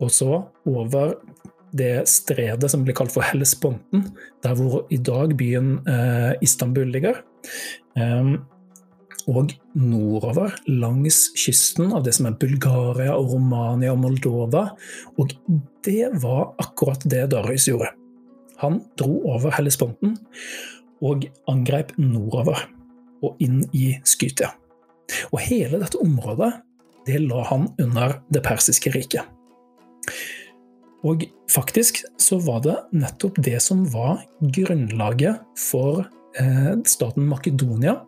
og 0.00 0.08
så 0.12 0.32
over 0.68 1.18
det 1.76 2.08
stredet 2.10 2.70
som 2.72 2.84
blir 2.86 2.96
kalt 2.98 3.12
for 3.14 3.24
Hellesponten, 3.26 4.08
der 4.44 4.56
hvor 4.58 4.86
i 4.90 4.98
dag 4.98 5.36
byen 5.38 5.78
eh, 5.88 6.32
Istanbul 6.44 6.90
ligger. 6.90 7.22
Um, 7.98 8.40
og 9.30 9.52
nordover 9.76 10.54
langs 10.66 11.28
kysten 11.38 11.92
av 11.94 12.04
det 12.06 12.14
som 12.16 12.26
er 12.30 12.38
Bulgaria 12.40 13.14
og 13.14 13.34
Romania 13.34 13.92
og 13.94 14.00
Moldova. 14.02 14.64
Og 15.20 15.34
det 15.86 16.08
var 16.22 16.54
akkurat 16.62 17.04
det 17.04 17.28
Darius 17.34 17.68
gjorde. 17.70 17.92
Han 18.60 18.80
dro 19.00 19.20
over 19.30 19.54
Hellesponten 19.56 20.16
og 21.04 21.28
angrep 21.48 21.94
nordover 22.00 22.66
og 23.24 23.40
inn 23.44 23.62
i 23.76 23.92
Skytia. 24.04 24.50
Og 25.30 25.40
hele 25.44 25.80
dette 25.80 26.00
området 26.00 26.52
det 27.06 27.22
la 27.24 27.44
han 27.48 27.70
under 27.80 28.18
det 28.32 28.42
persiske 28.44 28.92
riket. 28.94 29.24
Og 31.06 31.24
faktisk 31.48 32.02
så 32.20 32.38
var 32.44 32.62
det 32.64 32.76
nettopp 32.92 33.40
det 33.40 33.56
som 33.64 33.86
var 33.92 34.20
grunnlaget 34.40 35.40
for 35.58 36.04
eh, 36.38 36.74
staten 36.88 37.28
Makedonia. 37.30 38.02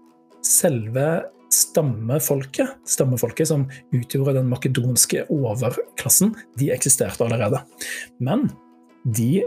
Selve 0.44 1.22
stammefolket, 1.52 2.78
stammefolket 2.88 3.48
som 3.48 3.66
utgjorde 3.92 4.38
den 4.38 4.48
makedonske 4.50 5.26
overklassen, 5.32 6.34
de 6.60 6.70
eksisterte 6.74 7.24
allerede. 7.24 7.60
Men 8.20 8.48
de 9.04 9.44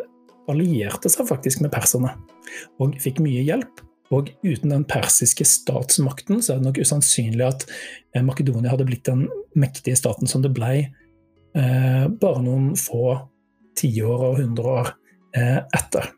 allierte 0.52 1.10
seg 1.10 1.28
faktisk 1.30 1.64
med 1.66 1.74
perserne, 1.74 2.14
og 2.82 2.98
fikk 3.02 3.22
mye 3.26 3.44
hjelp. 3.46 3.82
Og 4.14 4.30
uten 4.46 4.70
den 4.70 4.84
persiske 4.86 5.48
statsmakten 5.50 6.44
så 6.44 6.54
er 6.54 6.60
det 6.60 6.68
nok 6.68 6.82
usannsynlig 6.86 7.48
at 7.48 7.66
eh, 8.14 8.22
Makedonia 8.26 8.74
hadde 8.74 8.86
blitt 8.86 9.08
den 9.10 9.26
mektige 9.58 9.98
staten 9.98 10.30
som 10.30 10.44
det 10.46 10.54
ble 10.54 10.74
eh, 11.58 12.06
bare 12.22 12.44
noen 12.46 12.76
få 12.78 13.16
tiår 13.80 14.28
og 14.30 14.40
hundre 14.42 14.76
år 14.80 14.92
eh, 15.38 15.60
etter. 15.76 16.12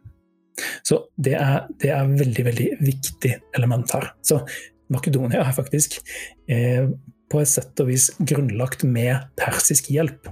Så 0.85 1.03
det 1.21 1.35
er, 1.37 1.67
det 1.81 1.91
er 1.93 2.09
veldig, 2.09 2.45
veldig 2.47 2.69
viktig 2.81 3.33
element 3.57 3.93
her. 3.93 4.11
Så 4.25 4.41
Makedonia 4.93 5.43
er 5.43 5.55
faktisk 5.55 5.99
eh, 6.49 6.87
på 7.27 7.41
et 7.41 7.51
sett 7.51 7.79
og 7.83 7.89
vis 7.91 8.09
grunnlagt 8.19 8.85
med 8.87 9.27
persisk 9.39 9.91
hjelp. 9.93 10.29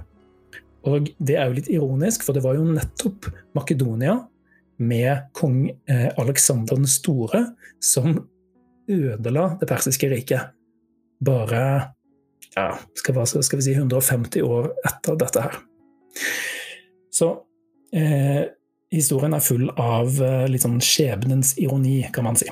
Og 0.86 1.10
det 1.18 1.36
er 1.36 1.50
jo 1.50 1.58
litt 1.58 1.70
ironisk, 1.72 2.24
for 2.24 2.36
det 2.36 2.44
var 2.46 2.56
jo 2.58 2.66
nettopp 2.70 3.28
Makedonia 3.58 4.20
med 4.78 5.28
kong 5.36 5.66
eh, 5.88 6.08
Aleksander 6.20 6.78
den 6.78 6.88
store 6.90 7.42
som 7.82 8.18
ødela 8.90 9.48
det 9.60 9.68
persiske 9.70 10.10
riket. 10.12 10.52
Bare 11.24 11.62
ja, 12.56 12.70
skal, 12.96 13.16
vi 13.58 13.64
si 13.64 13.74
150 13.74 14.44
år 14.44 14.70
etter 14.86 15.18
dette 15.20 15.46
her. 15.46 15.58
Så 17.16 17.32
eh, 17.96 18.44
historien 18.92 19.34
er 19.36 19.44
full 19.44 19.70
av 19.72 20.20
eh, 20.22 20.46
litt 20.50 20.64
sånn 20.66 20.80
skjebnens 20.84 21.54
ironi, 21.62 22.02
kan 22.12 22.26
man 22.28 22.38
si. 22.38 22.48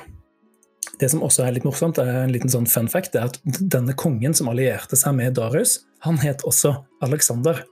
Det 0.99 1.09
som 1.11 1.23
også 1.25 1.43
er 1.43 1.57
litt 1.57 1.65
morsomt, 1.67 1.99
er 1.99 2.23
en 2.23 2.31
liten 2.31 2.51
sånn 2.51 2.69
fun 2.71 2.87
fact, 2.91 3.13
det 3.13 3.21
er 3.21 3.31
at 3.33 3.59
denne 3.59 3.95
kongen 3.99 4.35
som 4.37 4.47
allierte 4.51 4.97
seg 4.99 5.17
med 5.17 5.35
Darius, 5.37 5.81
han 6.05 6.19
het 6.21 6.45
også 6.47 6.71
Alexander. 7.03 7.63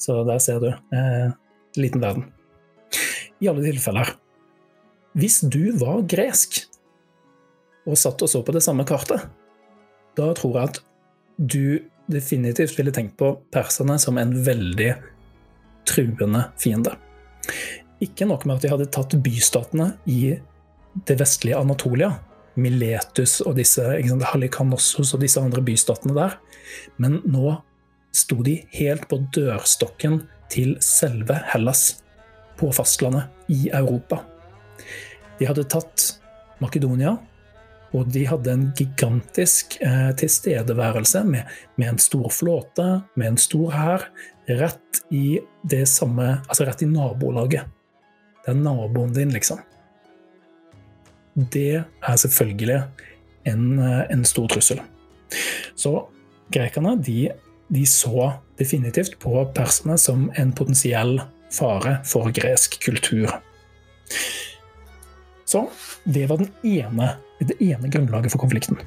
Så 0.00 0.20
der 0.28 0.40
ser 0.44 0.62
du. 0.62 0.70
Eh, 0.94 1.28
liten 1.78 2.02
verden. 2.02 2.28
I 3.42 3.50
alle 3.50 3.64
tilfeller. 3.66 4.14
Hvis 5.18 5.40
du 5.42 5.72
var 5.80 6.04
gresk 6.08 6.60
og 7.88 7.96
satt 7.98 8.22
og 8.22 8.30
så 8.30 8.42
på 8.44 8.54
det 8.54 8.62
samme 8.64 8.84
kartet, 8.86 9.24
da 10.18 10.30
tror 10.36 10.58
jeg 10.58 10.70
at 10.70 10.80
du 11.38 11.78
definitivt 12.10 12.76
ville 12.78 12.92
tenkt 12.94 13.16
på 13.20 13.32
perserne 13.54 13.98
som 14.00 14.18
en 14.20 14.34
veldig 14.44 14.92
truende 15.88 16.44
fiende. 16.60 16.94
Ikke 18.04 18.28
nok 18.28 18.46
med 18.46 18.58
at 18.58 18.66
de 18.66 18.72
hadde 18.72 18.90
tatt 18.94 19.16
bystatene 19.24 19.92
i 20.06 20.36
det 21.08 21.16
vestlige 21.20 21.58
Anatolia, 21.58 22.12
Miletus 22.58 23.38
og 23.46 23.54
disse 23.58 23.84
sant, 23.84 25.14
og 25.14 25.20
disse 25.22 25.40
andre 25.40 25.62
bystatene 25.62 26.14
der, 26.16 26.38
men 26.98 27.20
nå 27.24 27.54
sto 28.14 28.40
de 28.42 28.58
helt 28.74 29.06
på 29.10 29.20
dørstokken 29.34 30.22
til 30.50 30.76
selve 30.82 31.38
Hellas, 31.52 32.02
på 32.58 32.72
fastlandet 32.74 33.28
i 33.54 33.68
Europa. 33.70 34.24
De 35.38 35.46
hadde 35.46 35.68
tatt 35.70 36.18
Makedonia, 36.58 37.14
og 37.94 38.08
de 38.12 38.24
hadde 38.28 38.52
en 38.52 38.64
gigantisk 38.76 39.78
eh, 39.80 40.10
tilstedeværelse 40.18 41.22
med, 41.24 41.46
med, 41.76 41.92
en 41.92 42.02
stor 42.02 42.28
flåte, 42.34 42.88
med 43.14 43.32
en 43.32 43.40
stor 43.40 43.70
hær, 43.72 44.08
rett 44.48 45.02
i 45.12 45.40
det 45.62 45.84
samme 45.88 46.38
Altså 46.48 46.66
rett 46.68 46.82
i 46.82 46.88
nabolaget. 46.88 47.68
Det 48.44 48.52
er 48.52 48.60
naboen 48.60 49.12
din, 49.12 49.32
liksom. 49.34 49.60
Det 51.36 51.82
er 51.84 52.16
selvfølgelig 52.16 52.78
en, 53.46 53.78
en 53.80 54.24
stor 54.24 54.48
trussel. 54.48 54.80
Så 55.76 55.92
grekerne 56.52 56.96
de, 57.04 57.28
de, 57.68 57.84
så 57.86 58.32
definitivt 58.58 59.18
på 59.22 59.44
perserne 59.54 59.98
som 60.00 60.30
en 60.40 60.52
potensiell 60.56 61.20
fare 61.54 61.98
for 62.08 62.32
gresk 62.34 62.78
kultur. 62.82 63.30
Så 65.48 65.68
det 66.04 66.26
var 66.28 66.42
ene, 66.64 67.12
det 67.40 67.60
ene 67.60 67.92
grunnlaget 67.92 68.32
for 68.32 68.42
konflikten. 68.42 68.80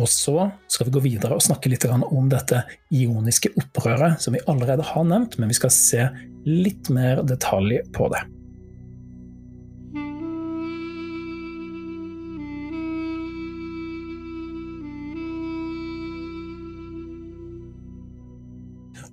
Og 0.00 0.08
så 0.08 0.48
skal 0.70 0.88
vi 0.88 0.94
gå 0.94 1.02
videre 1.04 1.36
og 1.36 1.44
snakke 1.44 1.68
litt 1.68 1.84
om 1.90 2.28
dette 2.32 2.62
ioniske 2.94 3.52
opprøret, 3.60 4.20
som 4.22 4.32
vi 4.32 4.40
allerede 4.48 4.86
har 4.86 5.04
nevnt, 5.04 5.36
men 5.36 5.50
vi 5.52 5.58
skal 5.58 5.72
se 5.74 6.06
litt 6.48 6.88
mer 6.88 7.20
detalj 7.28 7.82
på 7.92 8.08
det. 8.12 8.24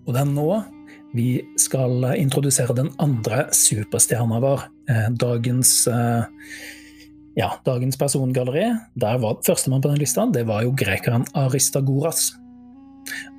Og 0.07 0.15
det 0.15 0.23
er 0.23 0.31
nå 0.31 0.49
vi 1.15 1.29
skal 1.59 2.03
introdusere 2.15 2.75
den 2.75 2.89
andre 3.01 3.47
superstjerna 3.55 4.39
vår. 4.43 4.65
Eh, 4.91 5.07
dagens 5.19 5.71
eh, 5.91 6.27
ja, 7.37 7.51
dagens 7.65 7.97
persongalleri, 7.97 8.65
der 8.97 9.19
var 9.21 9.37
førstemann 9.45 9.83
på 9.83 9.91
den 9.91 10.01
lista, 10.01 10.25
det 10.33 10.47
var 10.49 10.63
jo 10.65 10.73
grekeren 10.77 11.25
Aristagoras. 11.37 12.31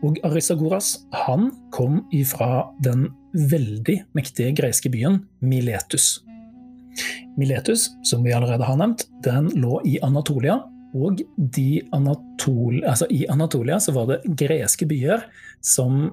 Og 0.06 0.20
Aristagoras 0.24 0.94
han 1.26 1.50
kom 1.74 2.04
ifra 2.14 2.68
den 2.84 3.08
veldig 3.34 3.98
mektige 4.16 4.54
greske 4.56 4.90
byen 4.92 5.24
Miletus. 5.42 6.20
Miletus, 7.38 7.88
som 8.06 8.22
vi 8.22 8.32
allerede 8.34 8.66
har 8.66 8.78
nevnt, 8.78 9.04
den 9.26 9.50
lå 9.58 9.80
i 9.86 9.98
Anatolia. 10.02 10.60
Og 10.96 11.20
Anatol 11.92 12.78
altså 12.88 13.06
i 13.12 13.26
Anatolia 13.28 13.76
så 13.82 13.92
var 13.92 14.06
det 14.08 14.22
greske 14.40 14.86
byer 14.88 15.26
som 15.60 16.06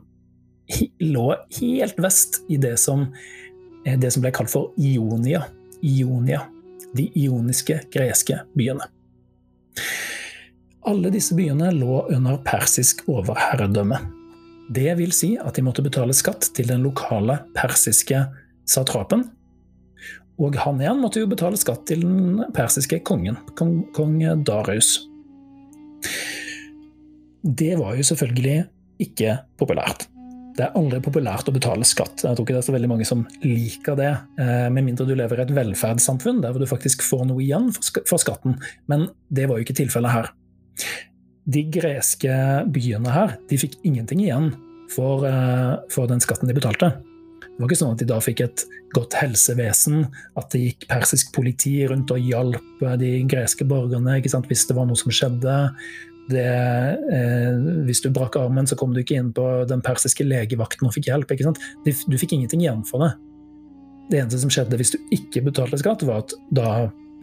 lå 0.99 1.29
helt 1.61 2.01
vest 2.01 2.41
i 2.49 2.57
det 2.57 2.75
som, 2.81 3.07
eh, 3.85 3.95
det 3.97 4.11
som 4.11 4.25
ble 4.25 4.33
kalt 4.35 4.51
for 4.51 4.73
Ionia. 4.77 5.45
Ionia 5.85 6.43
de 6.95 7.07
ioniske 7.19 7.81
greske 7.93 8.41
byene. 8.57 8.87
Alle 10.85 11.09
disse 11.13 11.35
byene 11.37 11.71
lå 11.73 12.03
under 12.13 12.37
persisk 12.45 13.03
overherredømme. 13.09 13.99
Det 14.69 14.91
vil 14.97 15.13
si 15.13 15.33
at 15.37 15.57
de 15.57 15.63
måtte 15.65 15.85
betale 15.85 16.13
skatt 16.17 16.49
til 16.57 16.69
den 16.69 16.85
lokale 16.85 17.39
persiske 17.57 18.23
satrapen. 18.69 19.27
Og 20.41 20.57
han 20.61 20.81
igjen 20.81 21.01
måtte 21.01 21.21
jo 21.21 21.29
betale 21.31 21.57
skatt 21.57 21.85
til 21.89 22.03
den 22.03 22.41
persiske 22.55 22.99
kongen, 23.07 23.37
kong, 23.57 23.77
kong 23.95 24.17
Darius. 24.45 24.97
Det 27.45 27.75
var 27.79 27.95
jo 27.97 28.05
selvfølgelig 28.05 28.65
ikke 29.05 29.37
populært. 29.59 30.09
Det 30.55 30.63
er 30.63 30.75
aldri 30.79 31.01
populært 31.03 31.49
å 31.51 31.53
betale 31.55 31.83
skatt. 31.87 32.23
Jeg 32.23 32.37
tror 32.37 32.45
ikke 32.45 32.55
det 32.55 32.61
er 32.61 32.67
så 32.69 32.75
veldig 32.75 32.89
mange 32.93 33.07
som 33.07 33.25
liker 33.43 33.97
det, 33.99 34.11
eh, 34.39 34.69
med 34.71 34.85
mindre 34.87 35.07
du 35.07 35.11
lever 35.15 35.41
i 35.41 35.43
et 35.43 35.55
velferdssamfunn 35.55 36.39
der 36.41 36.55
du 36.55 36.65
faktisk 36.65 37.03
får 37.03 37.25
noe 37.27 37.43
igjen 37.43 37.73
for 37.75 38.21
skatten. 38.21 38.55
Men 38.87 39.09
det 39.29 39.49
var 39.49 39.59
jo 39.59 39.65
ikke 39.65 39.75
tilfellet 39.83 40.15
her. 40.15 40.31
De 41.45 41.65
greske 41.69 42.37
byene 42.71 43.11
her 43.11 43.35
de 43.49 43.59
fikk 43.59 43.75
ingenting 43.83 44.23
igjen 44.23 44.53
for, 44.89 45.25
eh, 45.27 45.75
for 45.89 46.07
den 46.07 46.23
skatten 46.23 46.47
de 46.47 46.55
betalte. 46.55 46.93
Det 47.41 47.59
var 47.59 47.69
ikke 47.69 47.83
sånn 47.83 47.91
at 47.91 47.99
de 47.99 48.05
da 48.05 48.19
fikk 48.19 48.41
et 48.41 48.63
godt 48.93 49.13
helsevesen, 49.13 50.09
at 50.37 50.49
det 50.51 50.61
gikk 50.61 50.87
persisk 50.87 51.33
politi 51.33 51.85
rundt 51.87 52.11
og 52.11 52.19
hjalp 52.19 52.99
de 52.99 53.23
greske 53.23 53.67
borgerne 53.67 54.21
hvis 54.21 54.67
det 54.67 54.75
var 54.75 54.85
noe 54.85 54.95
som 54.95 55.11
skjedde. 55.11 55.75
Det, 56.31 56.43
eh, 57.13 57.57
hvis 57.85 58.01
du 58.01 58.09
brakk 58.09 58.37
armen, 58.39 58.65
så 58.65 58.77
kom 58.79 58.93
du 58.95 59.01
ikke 59.03 59.17
inn 59.19 59.31
på 59.35 59.45
den 59.69 59.83
persiske 59.85 60.25
legevakten 60.25 60.87
og 60.87 60.95
fikk 60.95 61.11
hjelp. 61.11 61.33
Du 61.85 62.17
fikk 62.17 62.33
ingenting 62.33 62.63
igjen 62.65 62.81
for 62.87 63.05
det. 63.05 63.11
Det 64.09 64.21
eneste 64.21 64.41
som 64.41 64.53
skjedde 64.53 64.77
hvis 64.79 64.93
du 64.93 64.99
ikke 65.13 65.43
betalte 65.45 65.79
skatt, 65.81 66.05
var 66.05 66.23
at 66.23 66.33
da, 66.53 66.69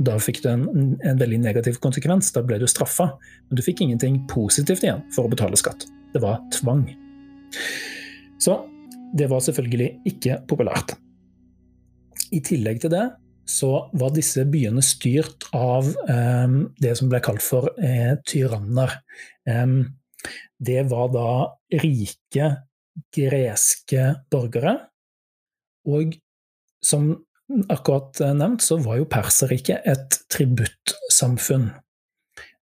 da 0.03 0.19
fikk 0.23 0.43
du 0.45 0.51
en, 0.53 0.67
en, 1.03 1.19
veldig 1.19 1.41
negativ 1.43 1.79
konsekvens. 1.83 2.31
Da 2.35 2.45
ble 2.47 2.61
du 2.63 2.67
straffa. 2.71 3.11
Men 3.49 3.59
du 3.59 3.65
fikk 3.67 3.83
ingenting 3.83 4.21
positivt 4.31 4.87
igjen 4.87 5.03
for 5.15 5.27
å 5.27 5.33
betale 5.33 5.59
skatt. 5.59 5.87
Det 6.15 6.23
var 6.23 6.39
tvang. 6.55 6.87
Så 8.43 8.59
det 9.19 9.29
var 9.31 9.43
selvfølgelig 9.45 9.91
ikke 10.09 10.41
populært. 10.51 10.95
I 12.33 12.41
tillegg 12.45 12.81
til 12.83 12.95
det 12.95 13.09
så 13.49 13.73
var 13.99 14.15
disse 14.15 14.45
byene 14.49 14.83
styrt 14.85 15.49
av 15.57 15.89
eh, 16.09 16.55
det 16.83 16.95
som 16.99 17.11
ble 17.11 17.21
kalt 17.25 17.43
for 17.45 17.73
eh, 17.83 18.15
tyranner. 18.29 19.01
Eh, 19.49 19.67
det 20.63 20.83
var 20.91 21.11
da 21.15 21.33
rike 21.83 22.51
greske 23.15 24.09
borgere. 24.31 24.77
Og 25.91 26.15
som 26.85 27.13
akkurat 27.73 28.21
nevnt, 28.37 28.63
så 28.63 28.79
var 28.83 29.01
jo 29.01 29.09
Perserriket 29.11 29.87
et 29.89 30.19
tributtsamfunn. 30.33 31.71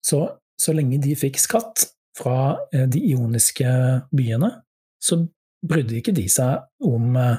Så, 0.04 0.22
så 0.60 0.76
lenge 0.76 1.00
de 1.04 1.16
fikk 1.20 1.40
skatt 1.42 1.88
fra 2.18 2.58
eh, 2.74 2.88
de 2.90 3.02
ioniske 3.12 3.68
byene, 4.16 4.52
så 5.00 5.22
brydde 5.68 6.00
ikke 6.00 6.16
de 6.16 6.28
seg 6.32 6.86
om, 6.86 7.16
eh, 7.20 7.38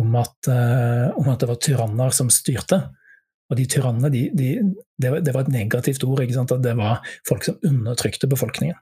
om, 0.00 0.14
at, 0.18 0.48
eh, 0.50 1.10
om 1.18 1.28
at, 1.30 1.40
det 1.40 1.50
var 1.50 1.60
tyranner 1.62 2.14
som 2.14 2.30
styrte. 2.32 2.80
Og 3.50 3.58
de 3.58 3.66
tyrannene, 3.70 4.10
de, 4.10 4.24
de, 4.34 4.48
det, 4.98 5.12
det, 5.26 5.34
var 5.34 5.44
et 5.44 5.52
negativt 5.54 6.04
ord. 6.06 6.24
At 6.24 6.56
det 6.64 6.74
var 6.78 7.04
folk 7.28 7.46
som 7.46 7.60
undertrykte 7.66 8.30
befolkningen. 8.30 8.78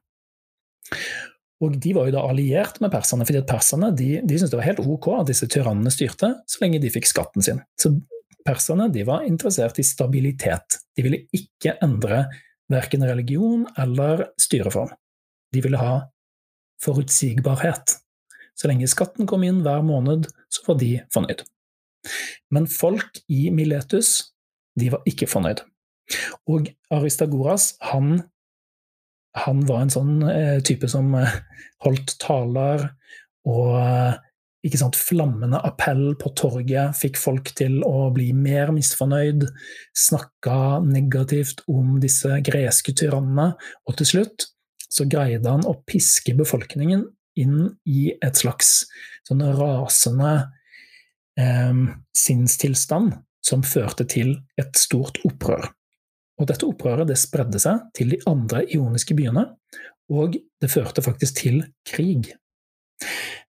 Og 1.62 1.76
de 1.78 1.92
var 1.94 2.08
jo 2.08 2.14
da 2.16 2.22
alliert 2.26 2.80
med 2.82 2.90
perserne, 2.90 3.26
fordi 3.26 3.42
at 3.42 3.50
perserne 3.50 3.92
de, 3.94 4.16
de 4.26 4.38
syntes 4.38 4.50
det 4.50 4.58
var 4.58 4.66
helt 4.66 4.82
ok 4.82 5.12
at 5.20 5.28
disse 5.30 5.46
tyrannene 5.50 5.92
styrte, 5.94 6.32
så 6.50 6.62
lenge 6.62 6.80
de 6.82 6.90
fikk 6.90 7.06
skatten 7.10 7.44
sin. 7.44 7.60
Så 7.78 7.92
perserne 8.46 8.88
de 8.90 9.04
var 9.06 9.26
interessert 9.28 9.78
i 9.78 9.86
stabilitet. 9.86 10.80
De 10.96 11.04
ville 11.06 11.22
ikke 11.36 11.76
endre 11.84 12.24
verken 12.72 13.04
religion 13.06 13.66
eller 13.78 14.26
styreform. 14.40 14.90
De 15.54 15.62
ville 15.62 15.78
ha 15.78 16.00
forutsigbarhet. 16.82 17.98
Så 18.58 18.68
lenge 18.70 18.88
skatten 18.90 19.28
kom 19.28 19.44
inn 19.46 19.62
hver 19.64 19.82
måned, 19.86 20.28
så 20.52 20.64
var 20.68 20.78
de 20.80 20.92
fornøyd. 21.14 21.44
Men 22.52 22.68
folk 22.70 23.22
i 23.32 23.46
Miletus, 23.54 24.32
de 24.78 24.90
var 24.92 25.06
ikke 25.08 25.28
fornøyd. 25.30 25.62
Og 26.50 26.68
Aristagoras, 26.92 27.72
han, 27.92 28.18
han 29.38 29.62
var 29.68 29.84
en 29.84 29.94
sånn 29.94 30.18
eh, 30.28 30.58
type 30.66 30.90
som 30.90 31.14
eh, 31.18 31.38
holdt 31.84 32.16
taler 32.22 32.88
og 33.48 33.78
eh, 33.78 34.20
ikke 34.62 34.78
sant, 34.78 34.98
Flammende 34.98 35.58
appell 35.66 36.12
på 36.20 36.30
torget 36.38 36.94
fikk 36.94 37.18
folk 37.18 37.50
til 37.58 37.80
å 37.86 38.10
bli 38.14 38.28
mer 38.36 38.70
misfornøyd, 38.74 39.48
snakka 39.98 40.82
negativt 40.86 41.64
om 41.70 41.96
disse 42.02 42.38
greske 42.46 42.94
tyrannene, 42.98 43.52
og 43.88 43.98
til 43.98 44.12
slutt 44.12 44.46
så 44.92 45.08
greide 45.10 45.50
han 45.50 45.66
å 45.66 45.74
piske 45.88 46.36
befolkningen 46.38 47.08
inn 47.38 47.72
i 47.88 48.10
et 48.22 48.40
slags 48.40 48.82
sånn 49.28 49.44
rasende 49.58 50.32
eh, 51.40 51.84
sinnstilstand 52.16 53.16
som 53.42 53.64
førte 53.66 54.06
til 54.08 54.36
et 54.60 54.76
stort 54.78 55.20
opprør. 55.26 55.70
Og 56.40 56.48
dette 56.48 56.66
opprøret 56.66 57.10
det 57.10 57.18
spredde 57.20 57.60
seg 57.62 57.88
til 57.96 58.14
de 58.14 58.20
andre 58.30 58.64
ioniske 58.64 59.16
byene, 59.18 59.46
og 60.12 60.36
det 60.60 60.70
førte 60.70 61.04
faktisk 61.04 61.38
til 61.42 61.62
krig. 61.88 62.32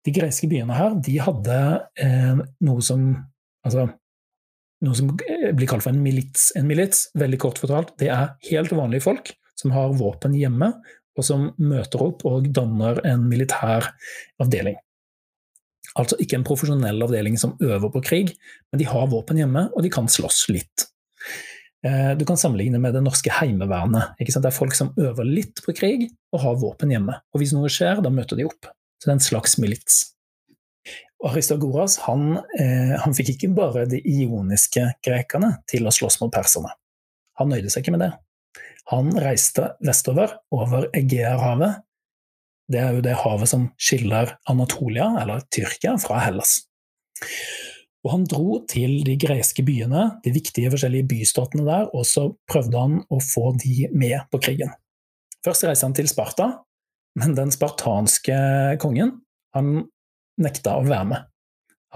De 0.02 0.14
greske 0.14 0.50
byene 0.50 0.76
her 0.76 0.96
de 1.04 1.18
hadde 1.22 1.58
eh, 2.02 2.42
noe 2.66 2.86
som 2.86 3.04
altså, 3.68 3.88
noe 4.82 4.98
som 4.98 5.12
blir 5.14 5.70
kalt 5.70 5.86
for 5.86 5.94
en 5.94 6.02
milits. 6.04 6.50
En 6.58 6.68
milits, 6.70 7.08
veldig 7.18 7.40
kort 7.42 7.62
fortalt, 7.62 7.94
det 8.02 8.10
er 8.14 8.34
helt 8.50 8.74
vanlige 8.74 9.06
folk 9.06 9.34
som 9.60 9.74
har 9.76 9.94
våpen 9.94 10.34
hjemme, 10.34 10.72
og 11.18 11.28
som 11.28 11.50
møter 11.60 12.04
opp 12.06 12.26
og 12.30 12.48
danner 12.56 13.02
en 13.08 13.28
militær 13.30 13.92
avdeling. 14.42 14.78
Altså 16.00 16.16
ikke 16.24 16.38
en 16.40 16.48
profesjonell 16.48 17.04
avdeling 17.04 17.36
som 17.40 17.58
øver 17.60 17.92
på 17.92 18.04
krig, 18.06 18.36
men 18.72 18.80
de 18.80 18.88
har 18.88 19.10
våpen 19.12 19.42
hjemme, 19.42 19.68
og 19.76 19.84
de 19.84 19.92
kan 19.92 20.08
slåss 20.12 20.46
litt. 20.54 20.88
Eh, 21.84 22.12
du 22.18 22.24
kan 22.30 22.38
sammenligne 22.38 22.80
med 22.80 22.94
det 22.96 23.02
norske 23.04 23.34
heimevernet. 23.34 24.16
Det 24.22 24.38
er 24.38 24.56
folk 24.56 24.76
som 24.78 24.94
øver 25.02 25.28
litt 25.28 25.64
på 25.66 25.76
krig 25.76 26.08
og 26.32 26.44
har 26.46 26.60
våpen 26.62 26.94
hjemme. 26.94 27.18
Og 27.34 27.42
hvis 27.42 27.56
noe 27.58 27.72
skjer, 27.72 28.04
da 28.06 28.14
møter 28.14 28.40
de 28.40 28.48
opp. 28.48 28.70
Så 29.02 29.10
det 29.10 29.16
er 29.16 29.18
en 29.18 29.28
slags 29.28 29.58
milits. 29.60 30.02
Aristagoras 31.26 32.00
han, 32.08 32.40
eh, 32.58 32.96
han 33.02 33.14
fikk 33.18 33.36
ikke 33.36 33.52
bare 33.58 33.86
de 33.90 34.00
ioniske 34.00 34.88
grekerne 35.06 35.58
til 35.70 35.86
å 35.86 35.94
slåss 35.94 36.22
mot 36.22 36.32
perserne. 36.34 36.72
Han 37.42 37.50
nøyde 37.50 37.70
seg 37.70 37.84
ikke 37.84 37.98
med 37.98 38.06
det. 38.06 38.14
Han 38.90 39.14
reiste 39.22 39.76
vestover, 39.86 40.34
over 40.52 40.90
Egeerhavet. 40.98 41.84
Det 42.72 42.80
er 42.82 42.96
jo 42.96 43.04
det 43.06 43.18
havet 43.22 43.52
som 43.52 43.70
skiller 43.80 44.36
Anatolia, 44.50 45.12
eller 45.22 45.44
Tyrkia, 45.54 45.98
fra 46.02 46.22
Hellas. 46.26 46.62
Og 48.02 48.14
han 48.16 48.26
dro 48.26 48.62
til 48.70 49.04
de 49.06 49.16
greske 49.22 49.64
byene, 49.66 50.08
de 50.26 50.34
viktige 50.34 50.72
forskjellige 50.74 51.10
bystatene 51.12 51.66
der, 51.68 51.90
og 51.94 52.08
så 52.10 52.32
prøvde 52.50 52.80
han 52.80 53.00
å 53.14 53.20
få 53.22 53.52
de 53.62 53.92
med 53.94 54.24
på 54.34 54.42
krigen. 54.42 54.74
Først 55.46 55.66
reiste 55.68 55.86
han 55.86 55.98
til 55.98 56.10
Sparta, 56.10 56.50
men 57.20 57.36
den 57.38 57.52
spartanske 57.54 58.38
kongen 58.82 59.18
han 59.56 59.84
nekta 60.42 60.78
å 60.80 60.86
være 60.88 61.10
med. 61.12 61.28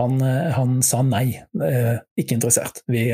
Han, 0.01 0.19
han 0.19 0.79
sa 0.83 0.99
nei, 1.07 1.37
eh, 1.63 1.93
ikke 2.19 2.35
interessert. 2.35 2.81
Vi, 2.91 3.05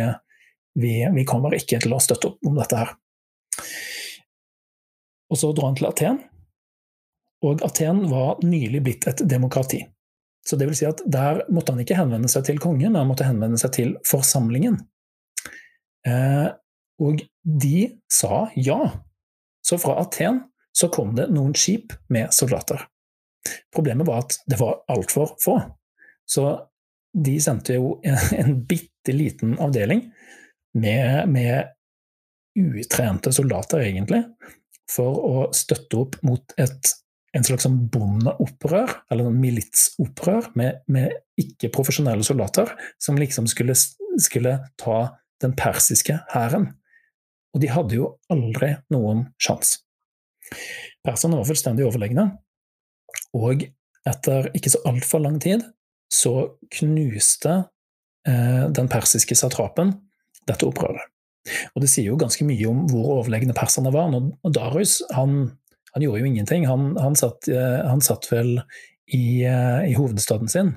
vi, 0.82 0.94
vi 1.14 1.26
kommer 1.30 1.54
ikke 1.54 1.78
til 1.84 1.94
å 1.94 2.02
støtte 2.02 2.32
opp 2.32 2.50
om 2.50 2.58
dette 2.58 2.80
her. 2.80 2.96
Og 5.32 5.40
så 5.40 5.52
dro 5.56 5.70
han 5.70 5.78
til 5.80 5.88
Aten. 5.90 6.20
Og 7.46 7.64
Aten 7.66 8.04
var 8.12 8.42
nylig 8.46 8.84
blitt 8.86 9.08
et 9.10 9.24
demokrati. 9.30 9.82
Så 10.46 10.58
det 10.58 10.68
vil 10.70 10.78
si 10.78 10.88
at 10.90 11.02
der 11.06 11.44
måtte 11.54 11.74
han 11.74 11.82
ikke 11.84 11.98
henvende 11.98 12.30
seg 12.32 12.48
til 12.48 12.60
kongen, 12.62 12.98
han 12.98 13.10
måtte 13.10 13.28
henvende 13.28 13.60
seg 13.62 13.74
til 13.78 13.94
forsamlingen. 14.08 14.80
Eh, 16.08 16.50
og 17.02 17.22
de 17.42 17.76
sa 18.12 18.48
ja. 18.58 18.80
Så 19.66 19.78
fra 19.82 20.00
Aten 20.02 20.42
så 20.74 20.90
kom 20.94 21.14
det 21.18 21.30
noen 21.34 21.54
skip 21.58 21.94
med 22.14 22.34
soldater. 22.34 22.88
Problemet 23.74 24.08
var 24.08 24.26
at 24.26 24.38
det 24.50 24.58
var 24.62 24.82
altfor 24.92 25.36
få. 25.42 25.58
Så 26.26 26.46
de 27.12 27.36
sendte 27.44 27.76
jo 27.78 27.98
en, 28.08 28.18
en 28.42 28.58
bitte 28.66 29.14
liten 29.14 29.58
avdeling 29.62 30.06
med, 30.78 31.30
med 31.30 31.72
utrente 32.58 33.32
soldater, 33.34 33.84
egentlig, 33.86 34.24
for 34.92 35.22
å 35.24 35.46
støtte 35.56 36.00
opp 36.02 36.18
mot 36.28 36.54
et, 36.60 36.92
en 37.36 37.46
slags 37.48 37.66
sånn 37.68 37.80
bondeopprør, 37.94 38.94
eller 39.14 39.30
en 39.30 39.40
militsopprør, 39.40 40.52
med, 40.60 40.82
med 40.92 41.16
ikke-profesjonelle 41.42 42.26
soldater, 42.28 42.74
som 43.02 43.20
liksom 43.20 43.48
skulle, 43.52 43.76
skulle 44.20 44.58
ta 44.82 45.00
den 45.42 45.56
persiske 45.58 46.20
hæren. 46.34 46.70
Og 47.56 47.64
de 47.64 47.72
hadde 47.72 47.98
jo 47.98 48.16
aldri 48.32 48.76
noen 48.94 49.28
sjanse. 49.42 49.82
Perserne 51.06 51.40
var 51.40 51.48
fullstendig 51.48 51.86
overlegne, 51.88 52.28
og 53.38 53.64
etter 54.08 54.50
ikke 54.58 54.74
så 54.74 54.82
altfor 54.90 55.24
lang 55.24 55.38
tid 55.42 55.64
så 56.12 56.34
knuste 56.76 57.54
eh, 58.28 58.66
den 58.74 58.90
persiske 58.92 59.38
satrapen 59.40 59.96
dette 60.50 60.68
opprøret. 60.68 61.11
Og 61.74 61.84
det 61.84 61.90
sier 61.90 62.12
jo 62.12 62.20
ganske 62.22 62.46
mye 62.46 62.70
om 62.70 62.86
hvor 62.92 63.18
overlegne 63.18 63.56
perserne 63.58 63.94
var. 63.94 64.14
Og 64.14 64.54
Darius 64.54 65.00
han, 65.16 65.52
han 65.96 66.06
gjorde 66.06 66.22
jo 66.22 66.30
ingenting. 66.30 66.68
Han, 66.70 66.94
han, 67.02 67.18
satt, 67.18 67.50
eh, 67.52 67.82
han 67.88 68.04
satt, 68.06 68.30
vel 68.32 68.58
i, 69.12 69.44
eh, 69.48 69.90
i, 69.90 69.98
hovedstaden 69.98 70.52
sin 70.52 70.76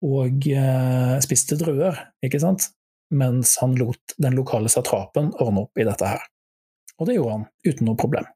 og 0.00 0.46
uh, 0.48 1.18
spiste 1.20 1.58
druer, 1.60 1.98
ikke 2.24 2.38
sant? 2.40 2.70
Mens 3.12 3.58
han 3.60 3.74
lot 3.76 4.14
den 4.16 4.32
lokale 4.38 4.70
satrapen 4.72 5.26
ordne 5.36 5.66
opp 5.66 5.76
i 5.76 5.84
dette 5.84 6.08
her. 6.08 6.22
Og 6.96 7.04
det 7.04 7.18
gjorde 7.18 7.34
han 7.34 7.44
uten 7.68 7.84
noe 7.84 8.00
problem. 8.00 8.30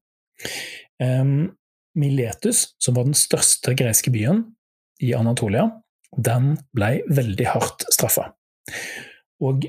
Um, 1.00 1.54
Miletus, 1.96 2.74
som 2.76 2.98
var 2.98 3.08
den 3.08 3.16
største 3.16 3.72
greske 3.78 4.12
byen 4.12 4.42
i 5.00 5.14
Anatolia, 5.16 5.70
den 6.20 6.52
ble 6.76 6.98
veldig 7.08 7.48
hardt 7.54 7.86
straffa. 7.94 8.28
Og 9.40 9.64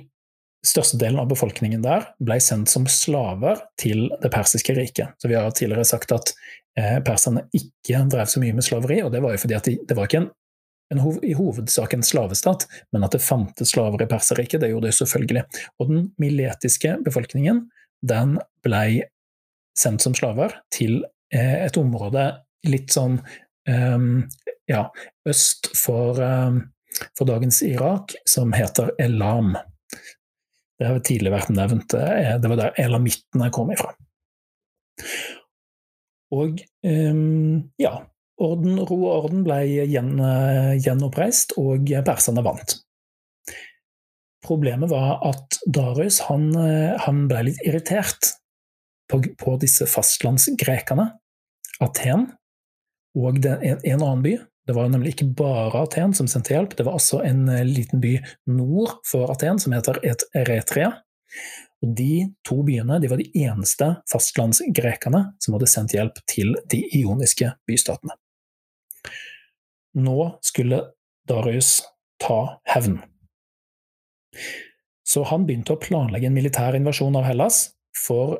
størstedelen 0.65 1.19
av 1.21 1.29
befolkningen 1.31 1.83
der 1.85 2.07
ble 2.23 2.37
sendt 2.43 2.71
som 2.71 2.87
slaver 2.89 3.61
til 3.81 4.07
det 4.23 4.31
persiske 4.33 4.75
riket. 4.77 5.15
Så 5.21 5.29
vi 5.31 5.37
har 5.37 5.53
tidligere 5.55 5.85
sagt 5.87 6.13
at 6.15 6.33
eh, 6.79 6.97
perserne 7.05 7.45
ikke 7.55 8.01
drev 8.11 8.29
så 8.31 8.41
mye 8.43 8.55
med 8.57 8.65
slaveri, 8.65 9.01
og 9.05 9.13
det 9.13 9.21
var 9.23 9.35
jo 9.35 9.43
fordi 9.45 9.57
at 9.57 9.69
de, 9.69 9.77
det 9.87 9.97
var 9.97 10.09
ikke 10.09 10.23
en, 10.23 10.29
en 10.93 11.01
hov, 11.03 11.19
i 11.25 11.33
hovedsak 11.37 11.95
en 11.95 12.05
slavestat, 12.05 12.67
men 12.95 13.05
at 13.07 13.15
det 13.15 13.23
fantes 13.25 13.73
slaver 13.73 14.05
i 14.05 14.09
Perserriket, 14.09 14.61
det 14.63 14.71
gjorde 14.73 14.91
det 14.91 14.99
selvfølgelig. 14.99 15.45
Og 15.79 15.91
den 15.91 16.07
miletiske 16.21 16.97
befolkningen 17.05 17.65
den 18.05 18.37
ble 18.65 18.85
sendt 19.77 20.05
som 20.05 20.15
slaver 20.17 20.55
til 20.73 21.01
eh, 21.33 21.65
et 21.65 21.77
område 21.79 22.29
litt 22.65 22.93
sånn 22.93 23.19
um, 23.69 24.23
ja, 24.69 24.87
øst 25.29 25.69
for, 25.77 26.17
um, 26.21 26.61
for 27.17 27.29
dagens 27.29 27.61
Irak, 27.65 28.15
som 28.29 28.53
heter 28.55 28.91
Elam. 29.01 29.55
Det 30.79 30.89
har 30.89 30.99
tidligere 31.07 31.37
vært 31.37 31.53
nevnt. 31.55 31.95
Eh, 31.97 32.33
det 32.41 32.51
var 32.51 32.59
der 32.59 32.81
elamittene 32.81 33.51
kom 33.55 33.71
ifra. 33.75 33.93
Og 36.35 36.59
um, 36.83 37.69
ja, 37.79 37.93
orden, 38.41 38.79
ro 38.81 38.97
og 39.05 39.11
orden 39.13 39.45
ble 39.45 39.59
gjen, 39.87 40.15
gjenoppreist, 40.83 41.55
og 41.61 41.91
perserne 42.07 42.43
vant. 42.43 42.79
Problemet 44.45 44.91
var 44.91 45.21
at 45.25 45.59
Darius 45.65 46.19
han, 46.27 46.49
han 47.01 47.23
ble 47.29 47.47
litt 47.47 47.61
irritert 47.65 48.33
på, 49.09 49.21
på 49.39 49.55
disse 49.61 49.87
fastlandsgrekerne. 49.89 51.07
Aten 51.83 52.27
og 53.15 53.39
en, 53.45 53.79
en 53.79 54.03
annen 54.03 54.25
by 54.25 54.35
det 54.65 54.73
var 54.73 54.89
nemlig 54.89 55.13
ikke 55.13 55.29
bare 55.37 55.83
Aten 55.85 56.13
som 56.17 56.27
sendte 56.29 56.55
hjelp, 56.55 56.73
det 56.77 56.87
var 56.87 56.97
også 56.97 57.21
en 57.25 57.45
eh, 57.53 57.65
liten 57.67 58.01
by 58.01 58.17
nord 58.49 58.97
for 59.05 59.29
Aten 59.33 59.61
som 59.61 59.75
heter 59.75 60.01
Eretria. 60.33 60.91
Og 61.85 61.93
De 61.97 62.25
to 62.47 62.61
byene 62.65 62.97
de 63.01 63.11
var 63.11 63.21
de 63.21 63.29
eneste 63.45 63.91
fastlandsgrekerne 64.09 65.21
som 65.43 65.57
hadde 65.57 65.69
sendt 65.69 65.93
hjelp 65.93 66.17
til 66.31 66.55
de 66.71 66.81
ioniske 66.97 67.51
bystatene. 67.69 68.17
Nå 69.95 70.19
skulle 70.43 70.81
Darius 71.29 71.77
ta 72.21 72.57
hevn. 72.73 72.99
Så 75.05 75.23
han 75.29 75.45
begynte 75.45 75.75
å 75.75 75.79
planlegge 75.81 76.27
en 76.27 76.35
militær 76.35 76.75
invasjon 76.77 77.15
av 77.15 77.27
Hellas 77.29 77.67
for 77.95 78.39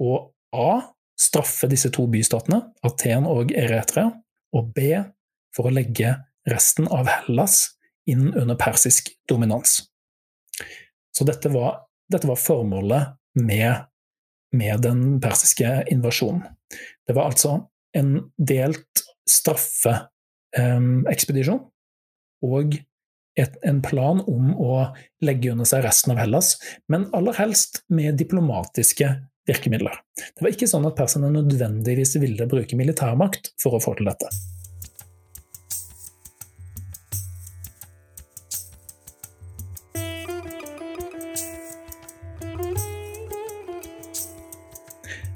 å 0.00 0.12
A. 0.54 0.70
straffe 1.18 1.66
disse 1.66 1.90
to 1.90 2.06
bystatene, 2.10 2.60
Aten 2.86 3.26
og 3.26 3.50
Eretria, 3.58 4.12
og 4.54 4.62
B 4.76 4.78
for 5.54 5.66
å 5.68 5.74
legge 5.74 6.10
resten 6.48 6.88
av 6.92 7.08
Hellas 7.10 7.54
inn 8.10 8.34
under 8.34 8.56
persisk 8.60 9.08
dominans. 9.30 9.70
Så 11.14 11.24
dette 11.28 11.48
var, 11.52 11.70
dette 12.10 12.26
var 12.28 12.36
formålet 12.40 13.04
med, 13.40 13.74
med, 14.52 14.80
den 14.84 15.20
persiske 15.22 15.84
invasjonen. 15.92 16.42
Det 17.06 17.14
var 17.16 17.24
altså 17.30 17.50
en 17.96 18.30
delt 18.36 19.04
straffeekspedisjon 19.30 21.60
eh, 21.60 21.66
og 22.44 22.74
et, 23.38 23.54
en 23.66 23.82
plan 23.82 24.20
om 24.30 24.54
å 24.60 24.94
legge 25.24 25.52
under 25.54 25.64
seg 25.68 25.84
resten 25.86 26.12
av 26.14 26.18
Hellas, 26.22 26.48
men 26.90 27.08
aller 27.16 27.34
helst 27.38 27.72
med 27.90 28.18
diplomatiske 28.20 29.08
virkemidler. 29.48 30.00
Det 30.16 30.44
var 30.44 30.54
ikke 30.54 30.68
sånn 30.70 30.86
at 30.88 30.96
perserne 30.98 31.30
nødvendigvis 31.34 32.16
ville 32.22 32.48
bruke 32.50 32.78
militærmakt 32.78 33.52
for 33.60 33.76
å 33.76 33.82
få 33.82 33.96
til 33.98 34.08
dette. 34.08 34.30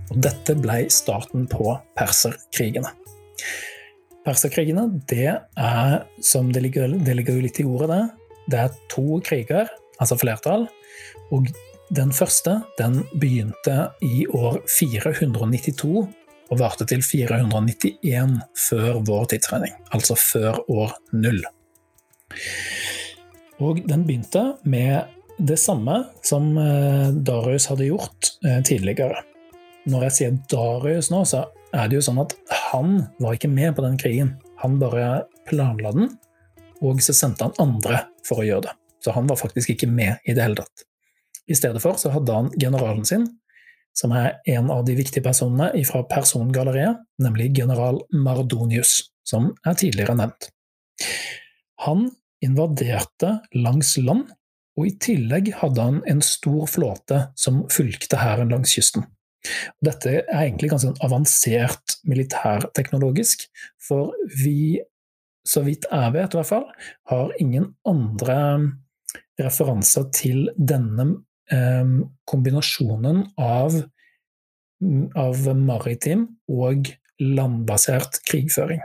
Og 0.09 0.23
dette 0.25 0.57
ble 0.57 0.81
starten 0.93 1.45
på 1.51 1.75
perserkrigene. 1.99 2.95
Perserkrigene 4.25 4.89
det 5.09 5.29
er, 5.37 5.93
som 6.25 6.49
det 6.53 6.65
ligger, 6.65 6.97
det 7.05 7.15
ligger 7.21 7.39
litt 7.45 7.61
i 7.61 7.69
ordet, 7.69 7.91
det, 7.93 8.01
det 8.49 8.65
er 8.65 8.81
to 8.93 9.21
kriger, 9.25 9.71
altså 10.01 10.19
flertall. 10.21 10.67
Og 11.35 11.49
den 11.95 12.11
første 12.13 12.59
den 12.79 13.01
begynte 13.17 13.91
i 14.05 14.27
år 14.27 14.61
492 14.69 16.09
og 16.49 16.61
varte 16.61 16.87
til 16.89 17.03
491 17.05 18.39
før 18.57 19.01
vår 19.09 19.29
tidsregning, 19.33 19.75
altså 19.93 20.17
før 20.17 20.61
år 20.69 20.97
null. 21.13 21.43
Og 23.65 23.81
den 23.89 24.05
begynte 24.07 24.45
med 24.69 25.15
det 25.39 25.59
samme 25.61 26.03
som 26.25 26.51
eh, 26.59 27.09
Darius 27.13 27.69
hadde 27.71 27.89
gjort 27.89 28.33
eh, 28.47 28.61
tidligere. 28.65 29.23
Når 29.89 30.09
jeg 30.09 30.17
sier 30.17 30.39
Darius 30.51 31.13
nå, 31.13 31.23
så 31.29 31.47
er 31.73 31.89
det 31.89 31.99
jo 31.99 32.05
sånn 32.09 32.21
at 32.23 32.35
han 32.71 32.99
var 33.21 33.37
ikke 33.37 33.53
med 33.53 33.77
på 33.77 33.85
den 33.85 33.99
krigen. 34.01 34.35
Han 34.63 34.81
bare 34.81 35.29
planla 35.49 35.93
den, 35.95 36.13
og 36.85 37.01
så 37.05 37.15
sendte 37.17 37.49
han 37.49 37.57
andre 37.63 38.05
for 38.27 38.43
å 38.43 38.49
gjøre 38.49 38.69
det. 38.69 38.77
Så 39.05 39.15
han 39.15 39.29
var 39.31 39.41
faktisk 39.41 39.73
ikke 39.75 39.91
med 39.91 40.19
i 40.25 40.35
det 40.35 40.45
hele 40.45 40.63
tatt. 40.63 40.88
I 41.49 41.57
stedet 41.57 41.83
for 41.83 41.99
så 42.01 42.13
hadde 42.13 42.35
han 42.35 42.51
generalen 42.61 43.07
sin, 43.09 43.27
som 43.97 44.13
er 44.15 44.37
en 44.47 44.71
av 44.71 44.85
de 44.87 44.95
viktige 44.99 45.25
personene 45.25 45.73
fra 45.89 46.05
persongalleriet, 46.07 47.01
nemlig 47.23 47.51
general 47.57 48.03
Mardonius, 48.15 49.01
som 49.27 49.51
er 49.67 49.79
tidligere 49.81 50.17
nevnt. 50.19 50.51
Han 51.87 52.09
invaderte 52.45 53.39
langs 53.57 53.97
land, 53.99 54.29
og 54.79 54.87
i 54.87 54.95
tillegg 55.03 55.51
hadde 55.59 55.83
han 55.89 56.03
en 56.11 56.21
stor 56.23 56.69
flåte 56.71 57.25
som 57.39 57.65
fulgte 57.73 58.21
hæren 58.21 58.53
langs 58.53 58.77
kysten. 58.77 59.09
Dette 59.85 60.13
er 60.21 60.29
egentlig 60.45 60.71
ganske 60.71 60.93
avansert 61.05 61.99
militærteknologisk, 62.07 63.47
for 63.83 64.15
vi, 64.43 64.79
så 65.47 65.65
vidt 65.67 65.89
jeg 65.91 66.15
vet 66.15 66.35
i 66.35 66.39
hvert 66.39 66.51
fall, 66.53 66.69
har 67.11 67.35
ingen 67.43 67.73
andre 67.89 68.39
referanser 69.39 70.09
til 70.15 70.49
denne 70.59 71.11
kombinasjonen 72.29 73.23
av, 73.41 73.77
av 75.17 75.47
maritim 75.57 76.27
og 76.53 76.91
landbasert 77.19 78.21
krigføring. 78.29 78.83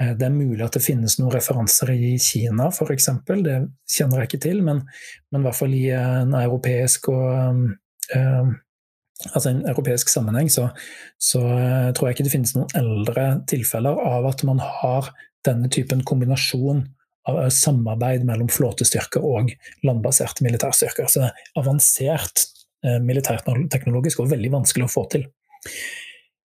Eh, 0.00 0.12
det 0.18 0.26
er 0.28 0.34
mulig 0.34 0.64
at 0.64 0.76
det 0.76 0.84
finnes 0.84 1.16
noen 1.20 1.32
referanser 1.34 1.92
i 1.94 2.14
Kina, 2.20 2.68
f.eks. 2.68 3.08
Det 3.24 3.56
kjenner 3.96 4.22
jeg 4.22 4.30
ikke 4.30 4.42
til, 4.44 4.62
men, 4.66 4.82
men, 5.30 5.40
i 5.40 5.46
hvert 5.46 5.58
fall 5.58 5.76
i 5.76 5.86
en 5.96 6.36
europeisk 6.36 7.08
og 7.12 7.62
eh, 8.14 8.50
altså 9.32 9.48
en 9.50 9.62
europeisk 9.70 10.12
sammenheng, 10.12 10.50
så, 10.52 10.68
så, 11.16 11.40
eh, 11.54 11.88
tror 11.96 12.10
jeg 12.10 12.18
ikke 12.18 12.28
det 12.28 12.34
finnes 12.34 12.52
noen 12.56 12.76
eldre 12.76 13.28
tilfeller 13.48 14.02
av 14.04 14.28
at 14.28 14.44
man 14.48 14.60
har 14.60 15.10
denne 15.46 15.70
typen 15.72 16.04
kombinasjon 16.04 16.84
samarbeid 17.52 18.24
mellom 18.26 18.50
flåtestyrker 18.52 19.24
og 19.24 19.52
landbaserte 19.86 20.44
militærstyrker. 20.46 21.08
Så 21.10 21.26
er 21.26 21.46
avansert 21.58 22.44
eh, 22.86 22.98
militærteknologisk 23.02 24.22
og 24.22 24.30
veldig 24.32 24.52
vanskelig 24.58 24.86
å 24.86 24.92
få 24.92 25.06
til. 25.12 25.26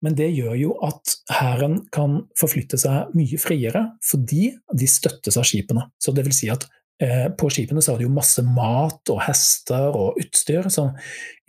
Men 0.05 0.13
det 0.17 0.29
gjør 0.29 0.57
jo 0.59 0.73
at 0.85 1.15
hæren 1.33 1.79
kan 1.93 2.19
forflytte 2.37 2.77
seg 2.79 3.13
mye 3.17 3.39
friere, 3.41 3.83
fordi 4.05 4.51
de 4.77 4.89
støttes 4.89 5.39
av 5.39 5.47
skipene. 5.47 5.87
Så 6.01 6.13
det 6.13 6.27
vil 6.27 6.35
si 6.37 6.51
at 6.53 6.67
eh, 7.01 7.27
på 7.33 7.49
skipene 7.53 7.81
så 7.81 7.95
har 7.95 8.01
de 8.01 8.05
jo 8.05 8.13
masse 8.13 8.43
mat 8.45 9.13
og 9.13 9.23
hester 9.25 9.97
og 9.97 10.19
utstyr. 10.21 10.69
Så 10.73 10.91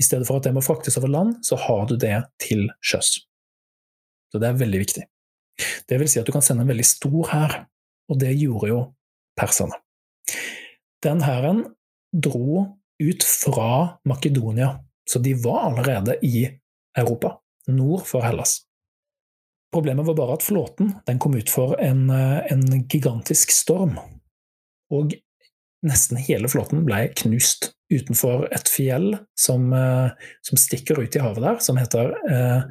i 0.01 0.07
stedet 0.07 0.29
for 0.29 0.41
at 0.41 0.49
det 0.49 0.55
må 0.57 0.65
fraktes 0.65 0.97
over 1.01 1.13
land, 1.13 1.37
så 1.45 1.61
har 1.61 1.85
du 1.91 1.99
det 2.01 2.17
til 2.41 2.71
sjøs. 2.81 3.19
Så 4.33 4.41
det 4.41 4.49
er 4.49 4.61
veldig 4.61 4.81
viktig. 4.81 5.05
Det 5.89 5.99
vil 6.01 6.09
si 6.11 6.21
at 6.21 6.29
du 6.29 6.33
kan 6.33 6.45
sende 6.45 6.65
en 6.65 6.71
veldig 6.71 6.87
stor 6.87 7.29
hær, 7.33 7.59
og 8.09 8.21
det 8.21 8.33
gjorde 8.39 8.71
jo 8.71 8.81
perserne. 9.39 9.79
Den 11.05 11.23
hæren 11.23 11.65
dro 12.13 12.67
ut 12.99 13.25
fra 13.25 13.99
Makedonia, 14.09 14.79
så 15.11 15.19
de 15.23 15.35
var 15.35 15.69
allerede 15.71 16.19
i 16.27 16.49
Europa, 16.99 17.39
nord 17.67 18.07
for 18.07 18.25
Hellas. 18.27 18.61
Problemet 19.73 20.07
var 20.07 20.17
bare 20.17 20.39
at 20.39 20.43
flåten 20.43 20.95
kom 21.21 21.37
ut 21.37 21.51
for 21.51 21.77
en, 21.81 22.09
en, 22.11 22.65
gigantisk 22.89 23.53
storm, 23.53 23.99
og 24.91 25.15
nesten 25.85 26.19
hele 26.19 26.49
flåten 26.51 26.87
ble 26.89 27.05
knust 27.21 27.73
utenfor 27.93 28.49
et 28.53 28.69
fjell 28.69 29.13
som, 29.39 29.69
som 30.43 30.61
stikker 30.61 30.99
ut 30.99 31.17
i 31.17 31.23
havet 31.23 31.45
der, 31.45 31.61
som 31.65 31.79
heter 31.81 32.17
eh, 32.29 32.65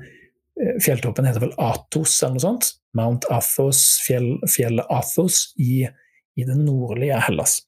Fjelltoppen 0.82 1.27
heter 1.30 1.43
vel 1.43 1.53
Athos 1.62 2.15
eller 2.23 2.38
noe 2.38 2.41
sånt. 2.41 2.71
Mount 2.97 3.27
Athos, 3.30 3.99
fjell, 4.01 4.39
fjellet 4.49 4.89
Athos 4.89 5.51
i 5.62 5.86
i 6.38 6.45
det 6.47 6.58
nordlige 6.60 7.19
Hellas. 7.28 7.60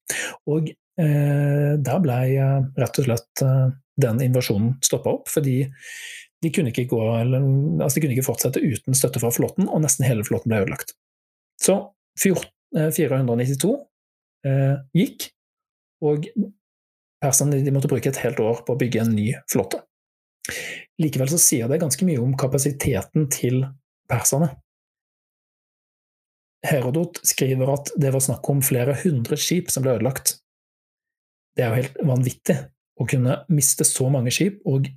Og 0.49 0.69
eh, 0.69 1.73
der 1.79 2.03
ble 2.03 2.19
eh, 2.35 2.59
rett 2.79 3.01
og 3.01 3.07
slett 3.07 3.43
eh, 3.45 3.67
den 3.99 4.21
invasjonen 4.23 4.77
stoppa 4.85 5.17
opp, 5.17 5.31
fordi 5.31 5.63
de 6.39 6.51
kunne, 6.55 6.71
gå, 6.71 6.99
eller, 7.19 7.43
altså 7.83 7.97
de 7.97 8.03
kunne 8.05 8.15
ikke 8.15 8.29
fortsette 8.29 8.63
uten 8.63 8.95
støtte 8.95 9.19
fra 9.19 9.31
flåten, 9.35 9.67
og 9.67 9.83
nesten 9.83 10.07
hele 10.07 10.23
flåten 10.27 10.53
ble 10.53 10.61
ødelagt. 10.63 10.95
Så 11.59 11.81
492 12.19 13.73
eh, 14.47 14.77
gikk, 14.95 15.27
og 16.05 16.29
perserne 17.19 17.59
de 17.59 17.75
måtte 17.75 17.91
bruke 17.91 18.11
et 18.11 18.21
helt 18.23 18.39
år 18.39 18.63
på 18.63 18.75
å 18.75 18.79
bygge 18.79 19.03
en 19.03 19.13
ny 19.17 19.33
flåte. 19.51 19.81
Likevel 20.99 21.31
så 21.31 21.39
sier 21.41 21.69
det 21.71 21.81
ganske 21.81 22.07
mye 22.07 22.21
om 22.23 22.35
kapasiteten 22.39 23.27
til 23.33 23.61
perserne. 24.09 24.53
Herodot 26.65 27.21
skriver 27.27 27.71
at 27.71 27.91
det 27.99 28.11
var 28.11 28.23
snakk 28.23 28.47
om 28.51 28.63
flere 28.65 28.97
hundre 29.03 29.37
skip 29.39 29.71
som 29.71 29.85
ble 29.85 29.95
ødelagt. 29.97 30.37
Det 31.55 31.63
er 31.63 31.71
jo 31.71 31.81
helt 31.81 32.01
vanvittig 32.07 32.57
å 32.99 33.07
kunne 33.07 33.37
miste 33.51 33.87
så 33.87 34.09
mange 34.11 34.33
skip 34.35 34.59
og 34.67 34.89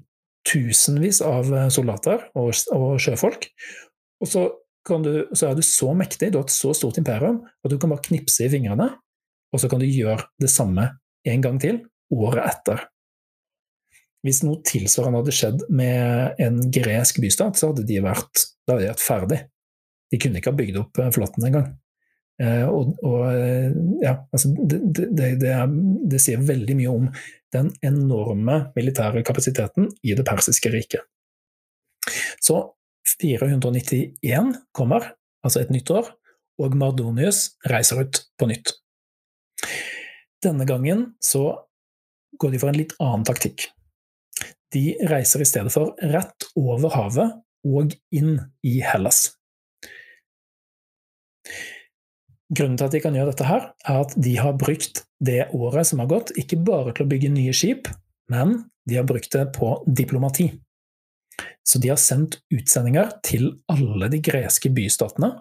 tusenvis 0.48 1.20
av 1.22 1.50
soldater 1.74 2.26
og, 2.38 2.50
og 2.74 2.98
sjøfolk. 3.02 3.46
Og 4.22 4.30
så, 4.30 4.46
du, 5.04 5.12
så, 5.34 5.48
er 5.48 5.58
du 5.58 5.62
så 5.66 5.92
mektig, 5.94 6.32
du 6.32 6.40
har 6.40 6.46
et 6.46 6.54
så 6.54 6.74
stort 6.74 6.98
imperium, 6.98 7.42
at 7.62 7.70
du 7.70 7.78
kan 7.78 7.92
bare 7.92 8.04
knipse 8.08 8.42
i 8.46 8.50
fingrene, 8.50 8.90
og 9.52 9.62
så 9.62 9.70
kan 9.70 9.82
du 9.82 9.86
gjøre 9.86 10.26
det 10.42 10.50
samme 10.50 10.88
en 11.28 11.44
gang 11.44 11.60
til 11.62 11.82
året 12.12 12.42
etter. 12.48 12.86
Hvis 14.22 14.42
noe 14.46 14.62
tilsvarende 14.66 15.22
hadde 15.22 15.34
skjedd 15.34 15.64
med 15.74 16.42
en 16.42 16.60
gresk 16.74 17.18
bystat, 17.22 17.58
så 17.58 17.72
hadde 17.72 17.86
de 17.86 17.98
vært, 18.04 18.46
hadde 18.70 18.84
de 18.84 18.90
vært 18.92 19.02
ferdig. 19.02 19.40
De 20.12 20.20
kunne 20.20 20.40
ikke 20.40 20.52
ha 20.52 20.58
bygd 20.58 20.78
opp 20.82 20.98
Flåtten 20.98 21.16
flåten 21.16 21.48
engang. 21.48 21.72
Eh, 22.42 22.66
og, 22.66 22.94
og 23.04 23.24
eh, 23.28 23.72
ja, 24.02 24.16
altså 24.32 24.50
det, 24.56 24.80
det, 24.96 25.08
det, 25.40 25.56
det, 26.10 26.20
sier 26.22 26.42
veldig 26.42 26.76
mye 26.78 26.92
om 26.92 27.08
den 27.54 27.68
enorme 27.84 28.58
militære 28.76 29.22
kapasiteten 29.26 29.90
i 30.02 30.16
det 30.16 30.24
persiske 30.26 30.72
riket. 30.72 31.04
Så 32.42 32.58
491 33.20 34.56
kommer, 34.74 35.12
altså 35.44 35.62
et 35.62 35.72
nytt 35.74 35.90
år, 35.92 36.08
og 36.62 36.74
Mardonius 36.78 37.52
reiser 37.70 38.02
ut 38.04 38.24
på 38.38 38.48
nytt. 38.50 38.74
Denne 40.42 40.66
gangen 40.66 41.12
så 41.22 41.44
går 42.40 42.54
de 42.54 42.62
for 42.62 42.72
en 42.72 42.80
litt 42.80 42.96
annen 43.02 43.26
taktikk. 43.28 43.68
De 44.72 44.96
reiser 45.10 45.44
i 45.44 45.46
stedet 45.46 45.70
for 45.74 45.94
rett 46.14 46.48
over 46.58 46.94
havet 46.96 47.38
og 47.68 47.94
inn 48.14 48.38
i 48.66 48.80
Hellas. 48.82 49.28
Grunnen 52.52 52.76
til 52.76 52.88
at 52.88 52.94
de 52.94 53.00
kan 53.00 53.14
gjøre 53.16 53.32
dette, 53.32 53.48
her, 53.48 53.70
er 53.88 54.02
at 54.04 54.12
de 54.20 54.34
har 54.36 54.58
brukt 54.60 55.04
det 55.24 55.46
året 55.56 55.88
som 55.88 56.02
har 56.02 56.10
gått, 56.10 56.34
ikke 56.36 56.60
bare 56.66 56.92
til 56.92 57.06
å 57.06 57.12
bygge 57.12 57.32
nye 57.32 57.54
skip, 57.56 57.88
men 58.32 58.58
de 58.88 58.98
har 58.98 59.06
brukt 59.08 59.32
det 59.32 59.46
på 59.56 59.76
diplomati. 59.86 60.50
Så 61.64 61.80
de 61.80 61.92
har 61.92 62.00
sendt 62.00 62.40
utsendinger 62.52 63.14
til 63.24 63.48
alle 63.72 64.10
de 64.12 64.20
greske 64.24 64.72
bystatene 64.74 65.32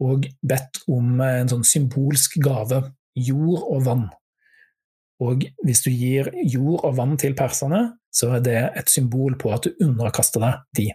og 0.00 0.24
bedt 0.40 0.80
om 0.90 1.20
en 1.22 1.50
sånn 1.50 1.66
symbolsk 1.66 2.38
gave 2.42 2.80
jord 3.20 3.66
og 3.68 3.84
vann. 3.84 4.06
Og 5.20 5.44
hvis 5.66 5.84
du 5.84 5.90
gir 5.92 6.30
jord 6.48 6.86
og 6.88 6.96
vann 6.96 7.18
til 7.20 7.36
perserne, 7.36 7.82
så 8.10 8.32
er 8.38 8.44
det 8.44 8.60
et 8.80 8.90
symbol 8.90 9.36
på 9.38 9.52
at 9.52 9.68
du 9.68 9.84
underkaster 9.84 10.42
deg 10.42 10.62
de. 10.78 10.86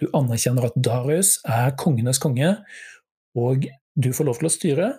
Du 0.00 0.06
anerkjenner 0.14 0.68
at 0.70 0.78
Darius 0.78 1.36
er 1.42 1.74
kongenes 1.78 2.22
konge, 2.22 2.54
og 3.38 3.66
du 3.94 4.12
får 4.16 4.28
lov 4.28 4.40
til 4.40 4.48
å 4.48 4.52
styre, 4.52 4.90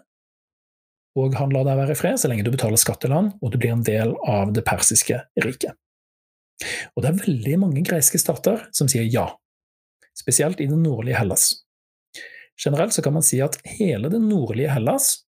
og 1.19 1.35
han 1.37 1.53
lar 1.53 1.65
deg 1.67 1.77
være 1.77 1.93
i 1.93 1.97
fred 1.97 2.17
så 2.19 2.29
lenge 2.29 2.45
du 2.45 2.51
betaler 2.53 2.79
skatt 2.81 3.03
til 3.03 3.13
han, 3.13 3.31
og 3.41 3.53
du 3.53 3.59
blir 3.61 3.73
en 3.75 3.85
del 3.85 4.15
av 4.29 4.53
det 4.55 4.65
persiske 4.65 5.19
riket. 5.45 5.77
Og 6.93 7.03
det 7.03 7.11
er 7.11 7.21
veldig 7.21 7.59
mange 7.65 7.83
greske 7.85 8.19
stater 8.21 8.65
som 8.73 8.89
sier 8.89 9.05
ja, 9.09 9.27
spesielt 10.17 10.61
i 10.61 10.69
det 10.69 10.79
nordlige 10.79 11.19
Hellas. 11.19 11.51
Generelt 12.63 12.93
så 12.93 13.01
kan 13.01 13.15
man 13.15 13.25
si 13.25 13.41
at 13.41 13.57
hele 13.77 14.09
det 14.13 14.21
nordlige 14.21 14.73
Hellas 14.73 15.23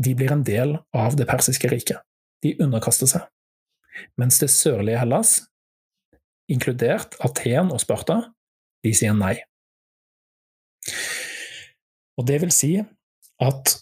de 0.00 0.14
blir 0.16 0.32
en 0.32 0.44
del 0.46 0.76
av 0.96 1.16
det 1.18 1.26
persiske 1.28 1.68
riket 1.70 2.00
de 2.44 2.54
underkaster 2.62 3.10
seg. 3.10 3.24
Mens 4.20 4.38
det 4.38 4.50
sørlige 4.54 5.00
Hellas, 5.00 5.40
inkludert 6.48 7.16
Aten 7.24 7.72
og 7.74 7.80
Sparta, 7.82 8.20
de 8.86 8.94
sier 8.94 9.16
nei. 9.16 9.34
Og 12.18 12.26
det 12.26 12.40
vil 12.42 12.54
si 12.54 12.72
at 13.42 13.74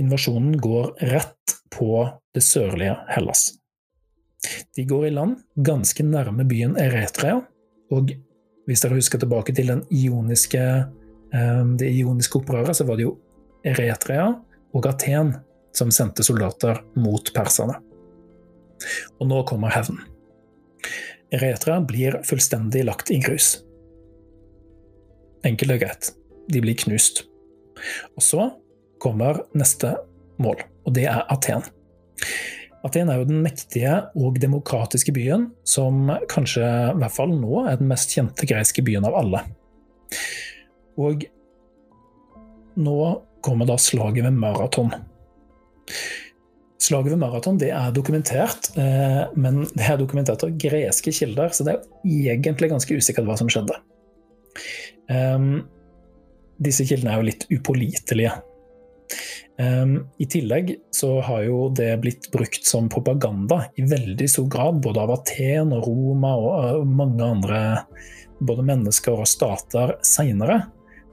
invasjonen 0.00 0.56
går 0.60 0.96
rett 1.12 1.56
på 1.72 2.02
det 2.34 2.42
sørlige 2.44 2.96
Hellas. 3.08 3.48
De 4.76 4.84
går 4.84 5.08
i 5.08 5.14
land 5.14 5.38
ganske 5.66 6.04
nærme 6.06 6.44
byen 6.48 6.76
Eretrea, 6.80 7.40
og 7.94 8.12
hvis 8.66 8.82
dere 8.82 8.98
husker 8.98 9.22
tilbake 9.22 9.54
til 9.54 9.70
ioniske, 9.94 10.62
eh, 11.34 11.64
det 11.78 11.90
ioniske 11.94 12.40
opprøret, 12.40 12.76
så 12.76 12.84
var 12.84 12.98
det 12.98 13.06
jo 13.06 13.16
Eretrea 13.64 14.28
og 14.74 14.86
Aten 14.86 15.34
som 15.74 15.90
sendte 15.90 16.24
soldater 16.26 16.82
mot 16.96 17.32
perserne. 17.34 17.78
Og 19.20 19.28
nå 19.30 19.42
kommer 19.48 19.72
hevnen. 19.72 20.02
Eretrea 21.34 21.80
blir 21.82 22.20
fullstendig 22.26 22.84
lagt 22.86 23.10
i 23.10 23.18
grus. 23.22 23.56
Enkelt 25.46 25.74
og 25.74 25.82
greit. 25.82 26.12
De 26.50 26.62
blir 26.62 26.76
knust. 26.78 27.24
Og 28.16 28.24
så 28.24 28.50
kommer 29.02 29.42
neste 29.56 29.94
mål, 30.42 30.62
og 30.86 30.96
det 30.96 31.06
er 31.10 31.24
Aten. 31.32 31.64
Aten 32.86 33.10
er 33.10 33.20
jo 33.20 33.28
den 33.28 33.42
mektige 33.44 33.94
og 34.18 34.38
demokratiske 34.40 35.12
byen 35.16 35.48
som 35.66 36.06
kanskje, 36.30 36.64
i 36.64 36.98
hvert 37.00 37.14
fall 37.16 37.32
nå, 37.34 37.64
er 37.66 37.80
den 37.80 37.90
mest 37.90 38.14
kjente 38.14 38.48
greiske 38.48 38.84
byen 38.86 39.06
av 39.08 39.16
alle. 39.18 39.42
Og 40.96 41.26
nå 42.76 42.98
kommer 43.44 43.68
da 43.68 43.76
slaget 43.80 44.24
ved 44.26 44.38
Maraton. 44.38 44.92
Slaget 46.82 47.14
ved 47.14 47.20
Maraton 47.20 47.58
det 47.60 47.72
er 47.74 47.94
dokumentert, 47.94 48.70
eh, 48.78 49.24
men 49.34 49.64
det 49.74 49.86
er 49.88 49.98
dokumentert 50.00 50.44
av 50.46 50.54
greske 50.60 51.12
kilder, 51.14 51.52
så 51.56 51.66
det 51.66 51.76
er 51.76 52.36
egentlig 52.36 52.70
ganske 52.72 52.98
usikkert 52.98 53.28
hva 53.28 53.38
som 53.40 53.50
skjedde. 53.50 53.80
Disse 56.62 56.86
kildene 56.88 57.12
er 57.12 57.20
jo 57.20 57.28
litt 57.28 57.46
upålitelige. 57.52 58.34
Um, 59.56 60.02
I 60.20 60.26
tillegg 60.28 60.74
så 60.92 61.14
har 61.24 61.46
jo 61.46 61.70
det 61.72 61.94
blitt 62.02 62.28
brukt 62.32 62.66
som 62.68 62.90
propaganda 62.92 63.62
i 63.80 63.86
veldig 63.88 64.28
stor 64.28 64.48
grad, 64.52 64.82
både 64.84 65.04
av 65.04 65.14
Aten 65.14 65.72
og 65.72 65.86
Roma 65.88 66.34
og 66.36 66.84
mange 66.88 67.24
andre 67.24 67.60
både 68.44 68.66
mennesker 68.68 69.16
og 69.16 69.28
stater 69.30 69.94
seinere. 70.04 70.66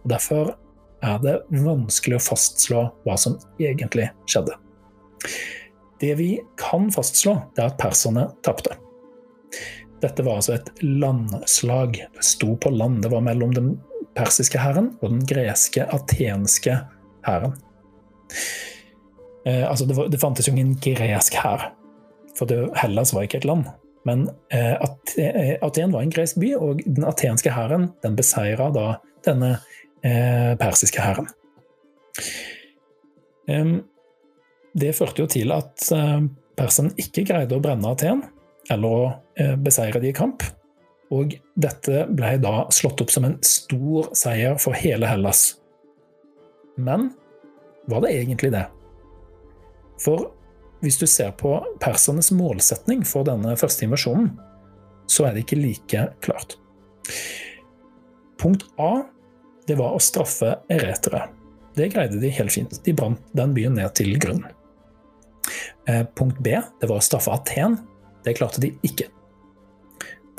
Derfor 0.04 0.56
er 1.04 1.20
det 1.24 1.38
vanskelig 1.64 2.20
å 2.20 2.26
fastslå 2.26 2.84
hva 3.06 3.16
som 3.20 3.38
egentlig 3.62 4.10
skjedde. 4.28 4.56
Det 6.04 6.12
vi 6.20 6.34
kan 6.60 6.90
fastslå, 6.92 7.38
det 7.56 7.64
er 7.64 7.72
at 7.72 7.80
perserne 7.80 8.28
tapte. 8.44 8.76
Dette 10.04 10.24
var 10.26 10.42
altså 10.42 10.58
et 10.58 10.70
landslag. 10.84 11.96
Det 12.12 12.26
sto 12.28 12.58
på 12.60 12.74
land. 12.76 13.00
Det 13.06 13.12
var 13.14 13.24
mellom 13.24 13.54
den 13.56 13.70
persiske 14.18 14.60
hæren 14.62 14.92
og 15.02 15.10
den 15.12 15.24
greske, 15.28 15.86
atenske 15.94 16.78
hæren. 17.26 17.56
Eh, 19.46 19.64
altså 19.70 19.86
det, 19.86 19.98
det, 20.12 20.20
fantes 20.22 20.48
jo 20.48 20.54
ingen 20.54 20.76
gresk 20.80 21.36
hær, 21.42 21.72
for 22.38 22.50
det, 22.50 22.60
Hellas 22.80 23.14
var 23.14 23.28
ikke 23.28 23.42
et 23.42 23.48
land. 23.50 23.66
Men 24.08 24.28
eh, 24.52 24.76
eh, 25.18 25.56
Aten 25.64 25.94
var 25.96 26.04
en 26.04 26.12
gresk 26.12 26.40
by, 26.40 26.54
og 26.60 26.84
den 26.86 27.08
atenske 27.08 27.52
hæren 27.56 27.90
den 28.04 28.18
beseira 28.20 28.70
da 28.76 28.88
denne 29.26 29.58
eh, 30.04 30.54
persiske 30.60 31.04
hæren. 31.04 31.30
Det 34.74 34.96
førte 34.96 35.24
jo 35.24 35.30
til 35.30 35.52
at 35.54 35.86
eh, 35.94 36.26
Persen 36.58 36.92
ikke 37.02 37.26
greide 37.26 37.58
å 37.58 37.62
brenne 37.64 37.94
Aten, 37.94 38.22
eller 38.72 38.98
å 38.98 39.06
eh, 39.40 39.56
beseire 39.60 40.02
de 40.02 40.12
i 40.12 40.16
kamp. 40.16 40.46
Og 41.14 41.36
dette 41.60 42.06
ble 42.10 42.36
da 42.42 42.64
slått 42.74 43.04
opp 43.04 43.12
som 43.14 43.28
en 43.28 43.36
stor 43.46 44.10
seier 44.18 44.58
for 44.62 44.78
hele 44.78 45.10
Hellas. 45.10 45.60
Men 46.76 47.12
var 47.92 48.02
det 48.06 48.16
egentlig 48.18 48.54
det? 48.56 48.66
For 50.02 50.32
hvis 50.84 50.98
du 51.00 51.06
ser 51.08 51.32
på 51.40 51.56
persernes 51.84 52.32
målsetning 52.36 53.06
for 53.08 53.28
denne 53.28 53.54
første 53.60 53.86
invasjonen, 53.86 54.34
så 55.08 55.28
er 55.28 55.36
det 55.36 55.46
ikke 55.46 55.62
like 55.62 56.08
klart. 56.24 56.58
Punkt 58.40 58.66
A 58.82 59.06
det 59.68 59.78
var 59.80 59.96
å 59.96 60.02
straffe 60.04 60.58
eretere. 60.72 61.28
Det 61.78 61.88
greide 61.94 62.20
de 62.20 62.32
helt 62.36 62.52
fint. 62.54 62.76
De 62.84 62.94
brant 62.96 63.22
den 63.38 63.54
byen 63.56 63.78
ned 63.80 63.94
til 63.96 64.18
grunnen. 64.20 64.50
Eh, 65.88 66.04
punkt 66.16 66.40
B 66.44 66.58
det 66.82 66.90
var 66.90 67.00
å 67.00 67.06
straffe 67.06 67.32
Aten. 67.34 67.78
Det 68.24 68.36
klarte 68.38 68.62
de 68.64 68.74
ikke. 68.86 69.08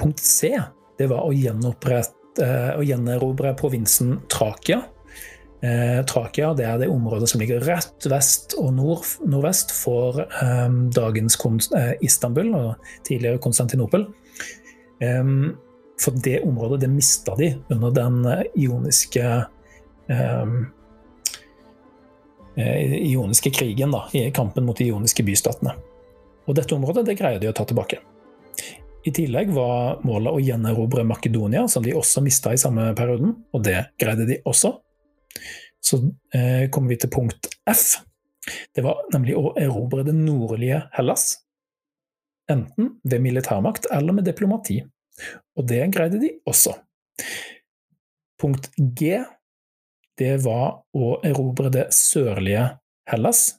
Punkt 0.00 0.20
C 0.20 0.54
det 0.98 1.08
var 1.10 1.26
å, 1.26 1.32
gjenopprette 1.34 2.48
å 2.78 2.82
gjenerobre 2.84 3.54
provinsen 3.58 4.18
Trakia. 4.30 4.82
Eh, 5.64 6.00
Trakia 6.06 6.52
det 6.54 6.66
er 6.68 6.78
det 6.82 6.90
området 6.92 7.30
som 7.30 7.42
ligger 7.42 7.62
rett 7.66 8.06
vest 8.10 8.56
og 8.60 8.72
nord, 8.76 9.06
nordvest 9.24 9.72
for 9.74 10.24
um, 10.42 10.84
dagens 10.94 11.38
eh, 11.78 11.94
Istanbul 12.04 12.52
og 12.58 12.90
tidligere 13.06 13.42
Konstantinopel. 13.42 14.06
Um, 15.02 15.54
for 16.00 16.16
det 16.24 16.40
området 16.42 16.82
det 16.84 16.90
mista 16.90 17.34
de 17.38 17.54
under 17.72 17.94
den 17.94 18.22
ioniske 18.58 19.24
um, 20.10 20.64
ioniske 22.54 23.50
krigen, 23.50 23.90
da, 23.90 24.04
i 24.14 24.28
kampen 24.34 24.66
mot 24.66 24.78
de 24.78 24.86
ioniske 24.90 25.24
bystatene. 25.26 25.74
Og 26.46 26.54
dette 26.58 26.76
området 26.76 27.06
det 27.08 27.16
greier 27.18 27.40
de 27.42 27.50
å 27.50 27.56
ta 27.56 27.66
tilbake. 27.66 27.98
I 29.04 29.12
tillegg 29.12 29.50
var 29.52 30.00
målet 30.06 30.32
å 30.32 30.40
gjenerobre 30.40 31.04
Makedonia, 31.04 31.66
som 31.68 31.84
de 31.84 31.92
også 31.96 32.22
mista 32.24 32.54
i 32.54 32.60
samme 32.60 32.88
perioden, 32.96 33.34
og 33.52 33.64
det 33.66 33.76
greide 34.00 34.24
de 34.28 34.38
også. 34.48 34.72
Så 35.84 36.00
eh, 36.32 36.70
kommer 36.72 36.94
vi 36.94 37.00
til 37.02 37.12
punkt 37.12 37.50
F. 37.68 37.98
Det 38.72 38.84
var 38.84 39.02
nemlig 39.12 39.36
å 39.36 39.52
erobre 39.60 40.06
det 40.06 40.14
nordlige 40.16 40.86
Hellas. 40.96 41.26
Enten 42.50 42.94
ved 43.04 43.20
militærmakt 43.24 43.90
eller 43.92 44.16
med 44.16 44.28
diplomati. 44.28 44.80
Og 45.56 45.68
det 45.68 45.82
greide 45.92 46.20
de 46.20 46.32
også. 46.48 46.72
Punkt 48.40 48.70
G 48.76 49.20
det 50.18 50.34
var 50.44 50.84
å 50.94 51.16
erobre 51.26 51.70
det 51.74 51.88
sørlige 51.94 52.68
Hellas. 53.10 53.56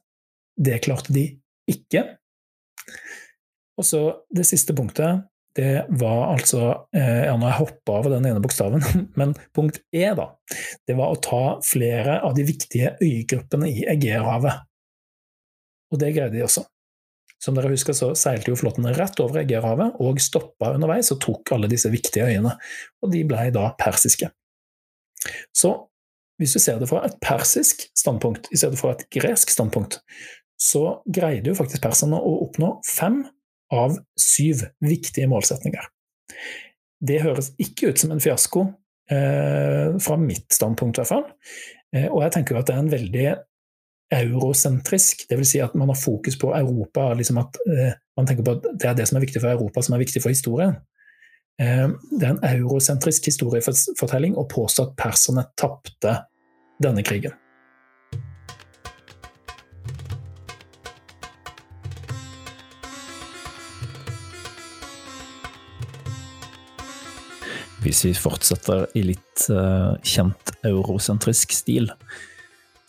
Det 0.55 0.79
klarte 0.85 1.13
de 1.13 1.27
ikke. 1.69 2.05
Og 3.75 3.83
så 3.85 4.01
det 4.31 4.45
siste 4.47 4.75
punktet, 4.75 5.25
det 5.55 5.85
var 5.89 6.33
altså 6.33 6.61
eh, 6.95 7.25
Ja, 7.27 7.35
nå 7.37 7.47
har 7.47 7.53
jeg 7.53 7.61
hoppa 7.63 7.99
over 8.01 8.11
den 8.11 8.27
ene 8.27 8.41
bokstaven, 8.43 8.83
men 9.19 9.33
punkt 9.55 9.79
E, 9.95 10.05
da. 10.17 10.29
Det 10.87 10.97
var 10.99 11.13
å 11.13 11.19
ta 11.23 11.43
flere 11.63 12.19
av 12.27 12.35
de 12.35 12.43
viktige 12.47 12.95
øygruppene 12.99 13.69
i 13.71 13.85
Egeerhavet. 13.95 14.65
Og 15.93 16.01
det 16.01 16.11
greide 16.15 16.35
de 16.35 16.43
også. 16.43 16.65
Som 17.41 17.55
dere 17.55 17.71
husker, 17.71 17.95
så 17.95 18.11
seilte 18.17 18.51
jo 18.51 18.59
flåten 18.59 18.87
rett 18.97 19.19
over 19.23 19.43
Egeerhavet 19.43 19.99
og 20.03 20.19
stoppa 20.23 20.73
underveis 20.75 21.11
og 21.13 21.21
tok 21.23 21.55
alle 21.55 21.69
disse 21.71 21.91
viktige 21.93 22.27
øyene. 22.27 22.55
Og 23.03 23.11
de 23.13 23.23
blei 23.27 23.47
da 23.55 23.69
persiske. 23.79 24.31
Så 25.55 25.75
hvis 26.41 26.55
du 26.55 26.59
ser 26.59 26.81
det 26.81 26.89
fra 26.91 27.05
et 27.07 27.15
persisk 27.23 27.85
standpunkt 27.95 28.49
i 28.51 28.59
stedet 28.59 28.79
for 28.79 28.91
et 28.91 29.05
gresk 29.13 29.53
standpunkt, 29.53 30.01
så 30.59 30.99
greide 31.07 31.51
jo 31.51 31.57
faktisk 31.57 31.83
perserne 31.83 32.19
å 32.19 32.33
oppnå 32.47 32.73
fem 32.87 33.21
av 33.73 33.97
syv 34.19 34.65
viktige 34.83 35.29
målsetninger. 35.31 35.87
Det 37.05 37.21
høres 37.23 37.51
ikke 37.61 37.91
ut 37.91 38.01
som 38.01 38.13
en 38.13 38.23
fiasko, 38.23 38.67
eh, 39.11 39.97
fra 40.01 40.17
mitt 40.17 40.53
standpunkt 40.53 40.97
i 40.97 41.03
hvert 41.03 41.11
fall. 41.11 41.27
Eh, 41.95 42.07
og 42.09 42.23
jeg 42.23 42.35
tenker 42.35 42.55
jo 42.55 42.61
at 42.61 42.69
det 42.69 42.75
er 42.75 42.83
en 42.83 42.93
veldig 42.93 43.27
eurosentrisk, 44.15 45.25
dvs. 45.29 45.51
Si 45.51 45.61
at 45.63 45.75
man 45.75 45.89
har 45.89 45.97
fokus 45.97 46.37
på 46.37 46.51
Europa. 46.55 47.13
Liksom 47.13 47.37
at 47.41 47.57
eh, 47.67 47.93
Man 48.15 48.27
tenker 48.27 48.45
på 48.47 48.53
at 48.55 48.67
det 48.79 48.87
er 48.87 48.93
det 48.95 49.09
som 49.09 49.17
er 49.17 49.25
viktig 49.25 49.41
for 49.43 49.51
Europa, 49.51 49.81
som 49.83 49.97
er 49.97 49.99
viktig 49.99 50.21
for 50.23 50.31
historien. 50.31 50.77
Eh, 51.59 51.89
det 52.15 52.23
er 52.23 52.29
en 52.31 52.45
eurosentrisk 52.47 53.25
historiefortelling 53.27 54.37
å 54.39 54.47
påstå 54.47 54.85
at 54.85 54.93
perserne 54.95 55.43
tapte 55.59 56.13
denne 56.79 57.03
krigen. 57.03 57.35
Hvis 67.85 68.01
vi 68.01 68.15
fortsetter 68.17 68.87
i 68.97 69.03
litt 69.11 69.43
uh, 69.53 69.93
kjent 70.01 70.55
eurosentrisk 70.65 71.53
stil, 71.53 71.91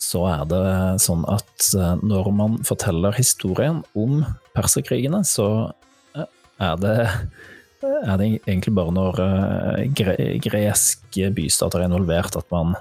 så 0.01 0.23
er 0.31 0.45
det 0.49 0.61
sånn 1.03 1.21
at 1.29 1.67
uh, 1.77 1.99
når 2.01 2.31
man 2.33 2.55
forteller 2.65 3.13
historien 3.17 3.83
om 3.97 4.23
perserkrigene, 4.57 5.21
så 5.27 5.69
uh, 6.17 6.25
er 6.57 6.81
det, 6.81 6.95
er 7.85 8.17
det 8.17 8.31
egentlig 8.39 8.73
bare 8.73 8.95
når 8.95 9.21
gre 9.99 10.15
greske 10.41 11.29
bystater 11.37 11.83
er 11.83 11.91
involvert 11.91 12.39
at 12.39 12.49
man 12.49 12.73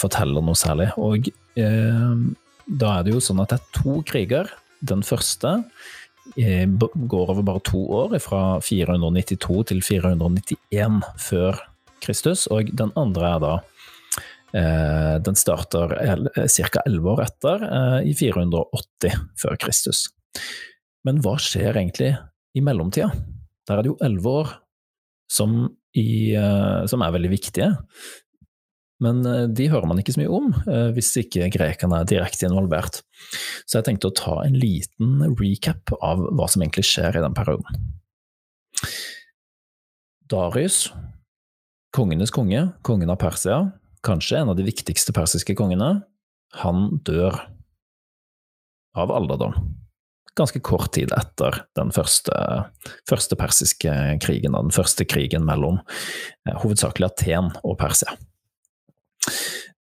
forteller 0.00 0.40
noe 0.44 0.56
særlig. 0.56 0.88
Og 1.00 1.28
da 1.56 2.94
er 2.94 3.04
det 3.04 3.12
jo 3.12 3.20
sånn 3.24 3.42
at 3.44 3.52
det 3.52 3.58
er 3.60 3.76
to 3.76 3.98
kriger. 4.08 4.48
Den 4.80 5.04
første 5.04 5.58
går 6.36 7.32
over 7.32 7.42
bare 7.42 7.62
to 7.66 7.80
år, 7.90 8.18
fra 8.22 8.60
492 8.62 9.64
til 9.72 9.82
491 9.82 11.00
før 11.18 11.58
Kristus, 12.00 12.46
og 12.52 12.70
den 12.76 12.92
andre 12.98 13.34
er 13.34 13.42
da 13.42 13.52
eh, 14.56 15.16
Den 15.24 15.36
starter 15.36 15.94
ca. 16.48 16.82
elleve 16.86 17.14
år 17.14 17.24
etter, 17.26 17.66
eh, 17.66 18.10
i 18.10 18.14
480 18.14 19.18
før 19.40 19.58
Kristus. 19.60 20.08
Men 21.04 21.20
hva 21.24 21.36
skjer 21.40 21.76
egentlig 21.76 22.14
i 22.54 22.64
mellomtida? 22.64 23.10
Der 23.68 23.78
er 23.78 23.84
det 23.84 23.92
jo 23.92 24.00
elleve 24.04 24.34
år 24.42 24.54
som, 25.30 25.62
i, 25.96 26.34
eh, 26.34 26.86
som 26.90 27.02
er 27.02 27.14
veldig 27.14 27.30
viktige. 27.32 27.70
Men 29.04 29.22
eh, 29.26 29.46
de 29.48 29.68
hører 29.72 29.88
man 29.88 30.00
ikke 30.00 30.14
så 30.14 30.22
mye 30.22 30.34
om, 30.36 30.50
eh, 30.66 30.90
hvis 30.96 31.10
ikke 31.22 31.50
grekerne 31.54 32.02
er 32.02 32.08
direkte 32.08 32.48
involvert. 32.48 33.00
Så 33.64 33.78
jeg 33.78 33.88
tenkte 33.88 34.10
å 34.10 34.16
ta 34.16 34.36
en 34.44 34.58
liten 34.60 35.24
recap 35.40 35.94
av 36.00 36.26
hva 36.28 36.48
som 36.50 36.64
egentlig 36.64 36.86
skjer 36.88 37.18
i 37.18 37.24
den 37.24 37.36
perioden. 37.36 37.80
Darius, 40.30 40.84
kongenes 41.96 42.30
konge, 42.34 42.68
kongen 42.86 43.10
av 43.10 43.18
Persia, 43.22 43.64
kanskje 44.06 44.40
en 44.40 44.52
av 44.52 44.60
de 44.60 44.68
viktigste 44.68 45.14
persiske 45.16 45.56
kongene, 45.58 45.96
han 46.60 46.86
dør 47.06 47.36
av 48.98 49.12
alderdom. 49.14 49.56
Ganske 50.38 50.60
kort 50.64 50.92
tid 50.94 51.10
etter 51.14 51.64
den 51.78 51.90
første, 51.94 52.34
første 53.08 53.36
persiske 53.38 53.94
krigen, 54.22 54.54
den 54.54 54.74
første 54.74 55.06
krigen 55.08 55.46
mellom 55.46 55.80
eh, 56.46 56.56
hovedsakelig 56.62 57.10
Aten 57.10 57.50
og 57.64 57.78
Persia. 57.80 58.14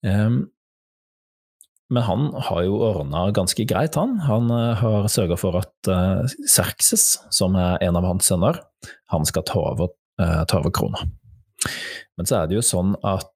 Um, 0.06 0.48
men 1.90 2.04
han 2.04 2.26
har 2.50 2.64
jo 2.68 2.80
ordna 2.84 3.30
ganske 3.36 3.64
greit, 3.68 3.96
han. 3.96 4.18
Han 4.28 4.52
uh, 4.52 4.76
har 4.80 5.08
sørga 5.12 5.38
for 5.40 5.56
at 5.62 5.92
uh, 5.92 6.26
Serkses, 6.50 7.14
som 7.32 7.56
er 7.60 7.80
en 7.86 8.00
av 8.00 8.08
hans 8.08 8.28
sønner, 8.28 8.60
han 9.14 9.28
skal 9.28 9.46
ta 9.48 9.62
over, 9.72 9.94
uh, 10.20 10.44
ta 10.50 10.60
over 10.60 10.74
krona. 10.76 11.06
Men 12.20 12.28
så 12.28 12.42
er 12.42 12.50
det 12.50 12.58
jo 12.58 12.66
sånn 12.66 12.94
at 13.08 13.34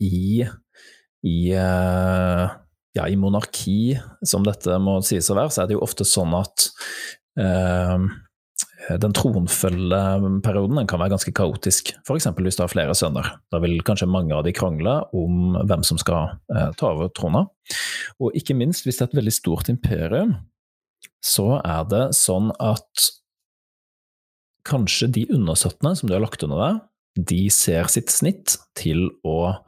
i, 0.00 0.40
i 1.28 1.38
ja, 1.52 3.04
i 3.04 3.16
monarki, 3.20 3.98
som 4.24 4.46
dette 4.46 4.78
må 4.80 4.96
sies 5.04 5.28
å 5.28 5.36
være, 5.36 5.52
så 5.52 5.62
er 5.62 5.68
det 5.68 5.76
jo 5.76 5.82
ofte 5.84 6.06
sånn 6.08 6.32
at 6.38 6.70
den 8.96 9.12
tronfølgeperioden 9.12 10.86
kan 10.88 11.00
være 11.02 11.12
ganske 11.12 11.32
kaotisk, 11.36 11.92
f.eks. 12.06 12.28
hvis 12.38 12.56
du 12.56 12.62
har 12.64 12.72
flere 12.72 12.94
sønner. 12.96 13.34
Da 13.52 13.60
vil 13.60 13.82
kanskje 13.84 14.08
mange 14.08 14.32
av 14.36 14.46
de 14.46 14.54
krangle 14.56 14.94
om 15.16 15.58
hvem 15.68 15.84
som 15.84 16.00
skal 16.00 16.38
eh, 16.54 16.70
ta 16.78 16.94
over 16.94 17.12
trona. 17.12 17.44
Og 18.22 18.36
ikke 18.38 18.56
minst 18.56 18.86
hvis 18.86 19.00
det 19.00 19.06
er 19.06 19.10
et 19.12 19.18
veldig 19.20 19.34
stort 19.34 19.68
imperium, 19.72 20.38
så 21.24 21.58
er 21.60 21.84
det 21.90 22.04
sånn 22.16 22.52
at 22.62 23.08
kanskje 24.68 25.10
de 25.16 25.26
undersåttene 25.34 25.94
som 25.96 26.08
du 26.08 26.16
har 26.16 26.24
lagt 26.24 26.44
under 26.46 26.62
deg, 26.62 26.80
de 27.28 27.42
ser 27.52 27.88
sitt 27.90 28.12
snitt 28.14 28.56
til 28.78 29.08
å 29.26 29.58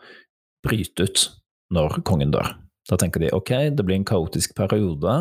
bryte 0.64 1.08
ut 1.08 1.26
når 1.74 2.00
kongen 2.06 2.32
dør. 2.34 2.54
Da 2.90 2.98
tenker 3.00 3.22
de 3.22 3.32
ok, 3.34 3.52
det 3.76 3.84
blir 3.86 4.00
en 4.00 4.08
kaotisk 4.08 4.54
periode, 4.58 5.16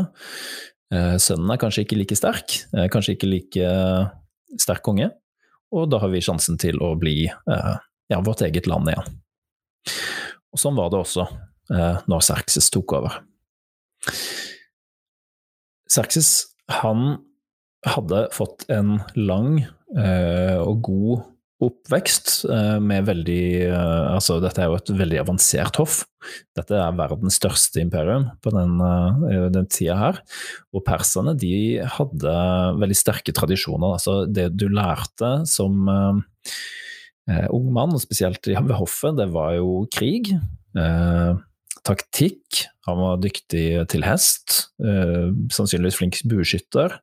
sønnen 1.22 1.52
er 1.54 1.60
kanskje 1.62 1.84
ikke 1.86 2.00
like 2.00 2.18
sterk, 2.18 2.56
eh, 2.74 2.88
kanskje 2.90 3.14
ikke 3.16 3.30
like 3.30 3.66
eh, 3.66 4.10
sterk 4.58 4.82
konge, 4.86 5.12
og 5.70 5.90
da 5.92 6.00
har 6.02 6.10
vi 6.10 6.24
sjansen 6.26 6.58
til 6.62 6.80
å 6.82 6.96
bli 6.98 7.28
ja, 7.30 8.22
vårt 8.26 8.42
eget 8.42 8.66
land 8.66 8.90
igjen. 8.90 9.20
Og 10.50 10.58
sånn 10.58 10.74
var 10.80 10.90
det 10.90 11.04
også 11.04 11.28
når 12.10 12.24
Serkses 12.26 12.72
tok 12.74 12.96
over. 12.98 13.20
Serkses 15.86 16.32
han 16.82 17.20
hadde 17.86 18.24
fått 18.34 18.66
en 18.74 18.96
lang 19.14 19.60
og 19.94 20.82
god 20.90 21.22
oppvekst 21.64 22.45
eh, 22.47 22.78
med 22.84 23.07
veldig 23.10 23.43
eh, 23.68 24.05
Altså, 24.14 24.39
dette 24.43 24.64
er 24.64 24.70
jo 24.72 24.78
et 24.80 24.91
veldig 25.01 25.20
avansert 25.24 25.80
hoff. 25.82 26.01
Dette 26.57 26.76
er 26.76 26.95
verdens 26.97 27.39
største 27.39 27.82
imperium 27.84 28.30
på 28.43 28.53
den, 28.55 28.78
eh, 28.80 29.47
den 29.53 29.68
tida 29.72 29.97
her. 29.99 30.22
Og 30.76 30.86
perserne, 30.88 31.36
de 31.39 31.82
hadde 31.97 32.38
veldig 32.80 32.97
sterke 32.97 33.36
tradisjoner. 33.36 33.97
Altså, 33.97 34.22
det 34.28 34.49
du 34.55 34.70
lærte 34.72 35.34
som 35.49 35.91
eh, 35.91 37.45
ung 37.53 37.70
mann, 37.76 37.97
spesielt 38.01 38.47
ved 38.47 38.76
hoffet, 38.80 39.20
det 39.20 39.30
var 39.36 39.57
jo 39.60 39.84
krig. 39.93 40.32
Eh, 40.80 41.32
taktikk. 41.88 42.66
Han 42.88 42.99
var 43.03 43.22
dyktig 43.24 43.68
til 43.89 44.03
hest. 44.05 44.72
Sannsynligvis 44.80 45.97
flink 45.99 46.20
bueskytter. 46.28 46.97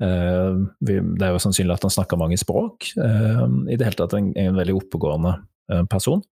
Eh, 0.00 0.60
det 0.80 0.96
er 0.96 1.34
jo 1.34 1.42
sannsynlig 1.42 1.76
at 1.76 1.84
han 1.84 1.92
snakker 1.92 2.20
mange 2.20 2.38
språk. 2.40 2.92
Eh, 2.96 3.46
I 3.70 3.76
det 3.76 3.86
hele 3.86 3.98
tatt 3.98 4.16
en, 4.16 4.32
en 4.38 4.60
veldig 4.60 4.78
oppegående 4.80 5.36
eh, 5.72 5.84
person. 5.90 6.24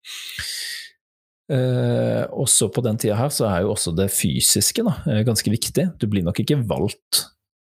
Også 1.47 2.67
på 2.75 2.83
den 2.83 2.97
tida 2.99 3.15
her 3.21 3.31
så 3.31 3.45
er 3.47 3.63
jo 3.63 3.71
også 3.77 3.93
det 3.95 4.09
fysiske 4.11 4.83
da, 4.83 4.97
ganske 5.23 5.53
viktig. 5.53 5.85
Du 6.03 6.09
blir 6.11 6.25
nok 6.27 6.41
ikke 6.43 6.59
valgt 6.67 7.21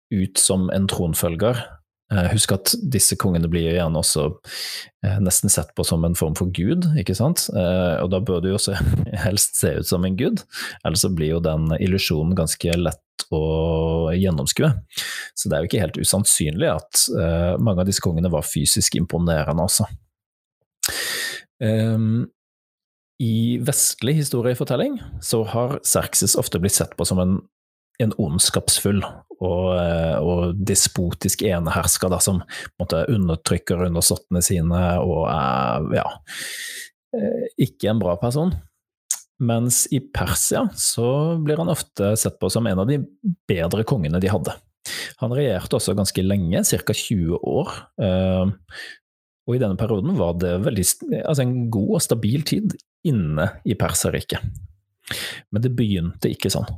ut 0.09 0.41
som 0.41 0.71
en 0.73 0.87
tronfølger 0.89 1.61
husk 2.13 2.53
at 2.53 2.75
disse 2.93 3.17
kongene 3.21 3.49
blir 3.51 3.71
gjerne 3.73 4.01
også 4.01 4.27
eh, 4.29 5.17
nesten 5.25 5.53
sett 5.53 5.73
på 5.77 5.87
som 5.89 6.05
en 6.05 6.17
form 6.19 6.37
for 6.39 6.53
gud, 6.55 6.87
ikke 7.01 7.17
sant? 7.17 7.47
Eh, 7.55 7.97
og 8.03 8.11
da 8.13 8.21
bør 8.21 8.43
du 8.45 8.51
jo 8.51 8.59
også 8.59 8.77
helst 9.27 9.59
se 9.61 9.73
ut 9.79 9.89
som 9.89 10.05
en 10.05 10.19
gud, 10.19 10.45
ellers 10.85 11.05
så 11.07 11.13
blir 11.15 11.35
jo 11.35 11.43
den 11.45 11.73
illusjonen 11.81 12.37
ganske 12.39 12.77
lett 12.77 13.27
å 13.35 14.13
gjennomskue. 14.15 14.69
Så 15.35 15.49
det 15.49 15.57
er 15.57 15.65
jo 15.65 15.71
ikke 15.71 15.83
helt 15.83 15.99
usannsynlig 15.99 16.69
at 16.69 17.05
mange 17.63 17.83
av 17.83 17.89
disse 17.89 18.03
kongene 18.05 18.31
var 18.31 18.45
fysisk 18.47 18.99
imponerende 18.99 19.65
også. 19.65 19.87
Um, 21.63 22.27
i 23.23 23.59
vestlig 23.63 24.17
historiefortelling 24.19 24.99
så 25.23 25.45
har 25.47 25.79
Serkses 25.87 26.35
ofte 26.41 26.59
blitt 26.59 26.75
sett 26.75 26.97
på 26.99 27.07
som 27.07 27.21
en, 27.23 27.37
en 28.03 28.15
ondskapsfull 28.19 29.03
og, 29.05 29.69
eh, 29.79 30.19
og, 30.19 30.59
despotisk 30.67 31.45
enehersker 31.47 32.13
da, 32.13 32.21
som 32.23 32.43
måte, 32.81 33.05
undertrykker 33.13 33.87
undersåttene 33.89 34.43
sine 34.45 34.83
og 35.03 35.27
er 35.31 35.89
ja, 36.01 36.07
eh, 37.17 37.45
ikke 37.69 37.93
en 37.93 38.03
bra 38.03 38.17
person. 38.21 38.55
Mens 39.45 39.85
i 39.93 39.99
Persia 40.15 40.63
så 40.79 41.09
blir 41.43 41.59
han 41.59 41.73
ofte 41.73 42.13
sett 42.19 42.39
på 42.41 42.51
som 42.53 42.67
en 42.71 42.85
av 42.85 42.91
de 42.91 43.01
bedre 43.51 43.83
kongene 43.87 44.23
de 44.23 44.31
hadde. 44.31 44.55
Han 45.23 45.33
regjerte 45.35 45.79
også 45.79 45.97
ganske 45.97 46.23
lenge, 46.23 46.61
ca. 46.63 46.95
20 46.95 47.41
år, 47.41 47.73
eh, 48.05 48.53
og 49.45 49.57
i 49.57 49.61
denne 49.61 49.77
perioden 49.77 50.15
var 50.17 50.39
det 50.41 50.55
veldig, 50.65 50.85
altså 51.25 51.45
en 51.45 51.57
god 51.73 51.99
og 51.99 52.05
stabil 52.05 52.45
tid 52.49 52.77
inne 53.05 53.51
i 53.69 53.77
Perserriket. 53.77 54.41
Men 55.53 55.65
det 55.65 55.75
begynte 55.77 56.31
ikke 56.33 56.53
sånn. 56.53 56.71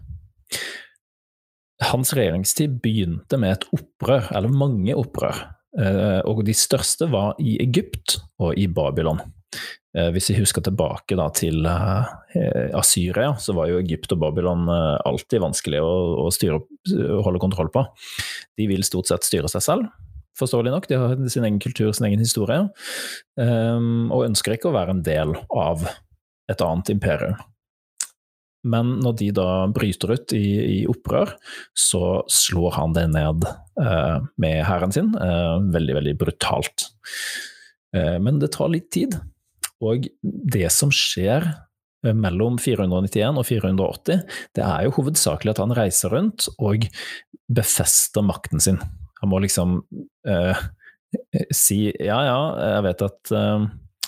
Hans 1.84 2.14
regjeringstid 2.16 2.78
begynte 2.80 3.36
med 3.40 3.58
et 3.58 3.66
opprør, 3.76 4.30
eller 4.36 4.52
mange 4.52 4.94
opprør. 4.96 5.42
Eh, 5.76 6.20
og 6.24 6.44
de 6.46 6.54
største 6.56 7.08
var 7.12 7.36
i 7.42 7.58
Egypt 7.60 8.16
og 8.40 8.56
i 8.56 8.64
Babylon. 8.72 9.20
Eh, 9.96 10.08
hvis 10.14 10.30
vi 10.32 10.38
husker 10.38 10.64
tilbake 10.64 11.18
til 11.36 11.68
eh, 11.68 12.70
Asyria, 12.76 13.34
så 13.40 13.52
var 13.56 13.68
jo 13.68 13.82
Egypt 13.82 14.14
og 14.16 14.22
Babylon 14.24 14.68
alltid 14.70 15.44
vanskelig 15.44 15.82
å, 15.84 16.30
styre, 16.32 16.62
holde 17.24 17.42
kontroll 17.42 17.72
på. 17.72 17.84
De 18.56 18.68
vil 18.70 18.86
stort 18.88 19.12
sett 19.12 19.28
styre 19.28 19.52
seg 19.52 19.64
selv, 19.68 19.90
forståelig 20.40 20.72
nok. 20.72 20.88
De 20.88 21.00
har 21.00 21.28
sin 21.32 21.44
egen 21.44 21.60
kultur, 21.60 21.92
sin 21.96 22.08
egen 22.08 22.24
historie, 22.24 22.62
og 23.36 24.24
ønsker 24.26 24.56
ikke 24.56 24.68
å 24.68 24.76
være 24.76 24.96
en 24.96 25.04
del 25.04 25.32
av 25.52 25.84
et 26.52 26.60
annet 26.62 26.92
imperium. 26.92 27.40
Men 28.66 28.96
når 29.04 29.18
de 29.20 29.30
da 29.36 29.48
bryter 29.72 30.14
ut 30.16 30.34
i, 30.36 30.46
i 30.78 30.80
opprør, 30.90 31.36
så 31.76 32.22
slår 32.32 32.74
han 32.78 32.96
det 32.96 33.06
ned 33.14 33.46
eh, 33.46 34.16
med 34.42 34.58
hæren 34.66 34.94
sin. 34.94 35.12
Eh, 35.14 35.54
veldig, 35.74 35.96
veldig 36.00 36.16
brutalt. 36.20 36.88
Eh, 37.94 38.16
men 38.22 38.42
det 38.42 38.52
tar 38.56 38.72
litt 38.72 38.90
tid. 38.94 39.18
Og 39.84 40.08
det 40.22 40.68
som 40.72 40.92
skjer 40.94 41.46
mellom 42.06 42.58
491 42.60 43.40
og 43.40 43.46
480, 43.48 44.20
det 44.54 44.62
er 44.62 44.86
jo 44.86 44.94
hovedsakelig 44.98 45.54
at 45.54 45.62
han 45.62 45.74
reiser 45.74 46.12
rundt 46.14 46.46
og 46.62 46.86
befester 47.50 48.24
makten 48.26 48.62
sin. 48.62 48.78
Han 49.22 49.32
må 49.32 49.40
liksom 49.42 49.80
uh, 50.28 50.62
si 51.54 51.86
ja, 51.88 52.18
ja, 52.28 52.38
jeg 52.76 52.84
vet 52.86 53.04
at 53.06 53.32
uh, 53.34 53.66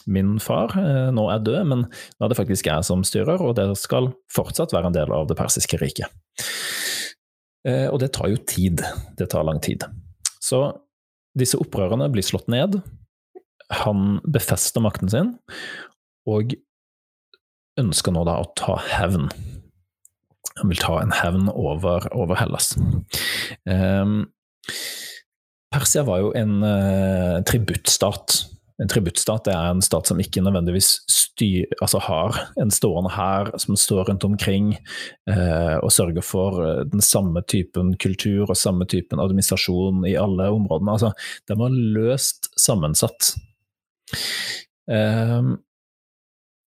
min 0.08 0.36
far 0.42 0.74
uh, 0.74 1.08
nå 1.14 1.28
er 1.32 1.44
død, 1.44 1.60
men 1.70 1.86
nå 1.86 2.26
er 2.26 2.32
det 2.32 2.38
faktisk 2.38 2.70
jeg 2.70 2.86
som 2.88 3.04
styrer, 3.06 3.42
og 3.44 3.56
det 3.58 3.68
skal 3.80 4.10
fortsatt 4.34 4.74
være 4.74 4.90
en 4.90 4.96
del 4.96 5.14
av 5.14 5.28
det 5.30 5.38
persiske 5.38 5.80
riket. 5.82 6.08
og 7.68 7.98
det 8.00 8.12
tar 8.16 8.30
jo 8.30 8.38
tid. 8.48 8.80
Det 9.18 9.26
tar 9.28 9.44
lang 9.44 9.58
tid. 9.60 9.82
Så 10.40 10.60
disse 11.36 11.58
opprørerne 11.60 12.08
blir 12.08 12.24
slått 12.24 12.48
ned. 12.48 12.78
Han 13.84 14.22
befester 14.24 14.80
makten 14.80 15.10
sin, 15.12 15.34
og 16.28 16.54
ønsker 17.78 18.14
nå 18.14 18.24
da 18.28 18.38
å 18.40 18.48
ta 18.58 18.78
hevn. 18.94 19.28
Han 20.58 20.72
vil 20.72 20.80
ta 20.82 20.98
en 21.02 21.14
hevn 21.14 21.50
over, 21.52 22.08
over 22.16 22.38
Hellas. 22.40 22.72
Um, 23.68 24.26
Persia 25.74 26.02
var 26.08 26.22
jo 26.24 26.32
en 26.38 26.62
uh, 26.64 27.38
tributtstat. 27.46 28.40
En 28.78 28.90
tributtstat 28.90 29.48
er 29.50 29.72
en 29.72 29.80
stat 29.82 30.06
som 30.06 30.20
ikke 30.22 30.42
nødvendigvis 30.44 31.00
styr, 31.10 31.66
altså 31.82 31.98
har 32.04 32.36
en 32.62 32.70
stående 32.70 33.10
hær 33.10 33.50
som 33.58 33.74
står 33.78 34.06
rundt 34.10 34.26
omkring 34.28 34.70
eh, 35.30 35.76
og 35.82 35.90
sørger 35.94 36.22
for 36.22 36.60
uh, 36.62 36.84
den 36.86 37.02
samme 37.02 37.42
typen 37.50 37.96
kultur 37.98 38.46
og 38.46 38.58
samme 38.58 38.86
typen 38.86 39.18
administrasjon 39.22 40.06
i 40.06 40.14
alle 40.18 40.46
områdene. 40.54 40.94
Altså, 40.94 41.10
den 41.50 41.58
var 41.58 41.74
løst 41.74 42.52
sammensatt. 42.58 43.34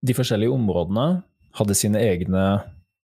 de 0.02 0.14
forskjellige 0.14 0.54
områdene 0.54 1.24
hadde 1.58 1.76
sine 1.76 2.00
egne 2.00 2.44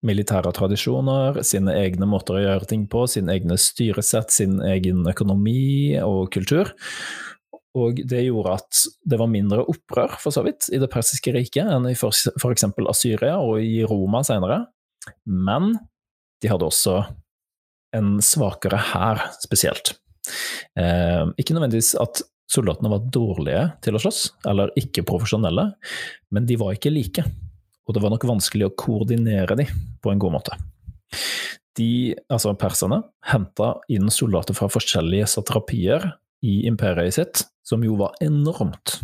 militære 0.06 0.54
tradisjoner, 0.56 1.42
sine 1.46 1.74
egne 1.78 2.08
måter 2.10 2.38
å 2.38 2.44
gjøre 2.46 2.70
ting 2.70 2.88
på, 2.90 3.04
sine 3.12 3.36
egne 3.36 3.58
styresett, 3.60 4.34
sin 4.34 4.62
egen 4.66 5.06
økonomi 5.10 6.00
og 6.02 6.32
kultur. 6.34 6.72
Og 7.78 8.02
det 8.10 8.26
gjorde 8.26 8.58
at 8.60 8.82
det 9.08 9.20
var 9.22 9.32
mindre 9.32 9.64
opprør, 9.72 10.18
for 10.20 10.36
så 10.36 10.44
vidt, 10.44 10.68
i 10.76 10.80
det 10.82 10.90
persiske 10.92 11.34
riket 11.36 11.70
enn 11.72 11.88
i 11.88 11.96
f.eks. 11.96 12.66
Asyria 12.92 13.38
og 13.40 13.64
i 13.64 13.82
Roma 13.88 14.24
senere. 14.28 14.66
Men 15.26 15.76
de 16.44 16.52
hadde 16.52 16.68
også 16.68 16.98
en 17.96 18.18
svakere 18.24 18.80
hær, 18.92 19.24
spesielt. 19.44 19.96
Eh, 20.80 21.24
ikke 21.40 21.56
nødvendigvis 21.56 21.94
at 22.00 22.24
soldatene 22.52 22.92
var 22.92 23.08
dårlige 23.12 23.64
til 23.84 23.96
å 23.96 24.04
slåss, 24.04 24.26
eller 24.52 24.74
ikke 24.80 25.08
profesjonelle, 25.08 25.70
men 26.36 26.48
de 26.48 26.60
var 26.60 26.76
ikke 26.76 26.92
like 26.92 27.24
og 27.92 27.96
det 27.96 28.04
var 28.06 28.14
nok 28.14 28.28
vanskelig 28.30 28.70
å 28.70 28.76
koordinere 28.80 29.58
de 29.60 29.66
på 30.02 30.14
en 30.14 30.22
god 30.22 30.38
måte. 30.38 30.58
De, 31.76 32.14
altså 32.32 32.54
perserne, 32.60 33.02
henta 33.28 33.74
inn 33.92 34.12
soldater 34.12 34.56
fra 34.56 34.70
forskjellige 34.72 35.30
satrapier 35.34 36.06
i 36.42 36.62
imperiet 36.70 37.18
sitt, 37.18 37.46
som 37.68 37.84
jo 37.86 37.96
var 38.00 38.18
enormt, 38.24 39.00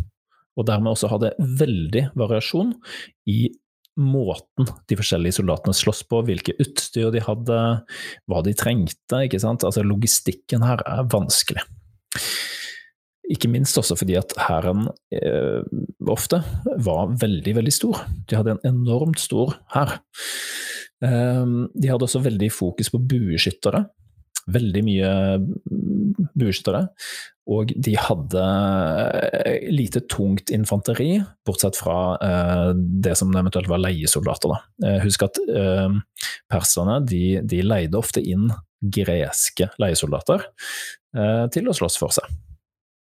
og 0.58 0.66
dermed 0.68 0.92
også 0.92 1.10
hadde 1.12 1.34
veldig 1.38 2.08
variasjon 2.18 2.74
i 3.30 3.46
måten 3.98 4.68
de 4.90 4.96
forskjellige 4.98 5.38
soldatene 5.38 5.74
slåss 5.74 6.04
på, 6.10 6.22
hvilke 6.26 6.54
utstyr 6.62 7.10
de 7.14 7.22
hadde, 7.24 7.58
hva 8.30 8.42
de 8.46 8.54
trengte. 8.58 9.24
ikke 9.24 9.40
sant? 9.42 9.66
Altså 9.66 9.82
Logistikken 9.86 10.62
her 10.66 10.82
er 10.86 11.08
vanskelig. 11.10 11.64
Ikke 13.28 13.50
minst 13.52 13.76
også 13.76 13.98
fordi 13.98 14.16
at 14.16 14.32
hæren 14.40 14.86
eh, 15.12 15.60
ofte 16.08 16.40
var 16.86 17.10
veldig, 17.20 17.56
veldig 17.58 17.74
stor. 17.74 18.06
De 18.30 18.38
hadde 18.38 18.56
en 18.56 18.64
enormt 18.70 19.20
stor 19.20 19.58
hær. 19.74 19.98
Eh, 21.04 21.44
de 21.74 21.90
hadde 21.90 22.06
også 22.06 22.22
veldig 22.24 22.48
fokus 22.54 22.92
på 22.94 23.02
bueskyttere. 23.10 23.84
Veldig 24.48 24.82
mye 24.86 25.10
bueskyttere. 26.38 26.86
Og 27.48 27.72
de 27.80 27.94
hadde 27.96 28.42
eh, 28.44 29.68
lite 29.72 30.02
tungt 30.10 30.52
infanteri, 30.52 31.14
bortsett 31.48 31.78
fra 31.80 32.00
eh, 32.20 32.72
det 32.76 33.14
som 33.18 33.32
eventuelt 33.32 33.70
var 33.72 33.80
leiesoldater. 33.80 34.52
Eh, 34.84 34.98
husk 35.04 35.24
at 35.24 35.40
perserne 36.52 36.98
de, 37.08 37.40
de, 37.48 37.62
leide 37.64 37.98
ofte 37.98 38.20
inn 38.20 38.50
greske 38.78 39.72
leiesoldater 39.80 40.44
til 41.50 41.66
å 41.66 41.72
slåss 41.74 41.96
for 41.98 42.14
seg. 42.14 42.28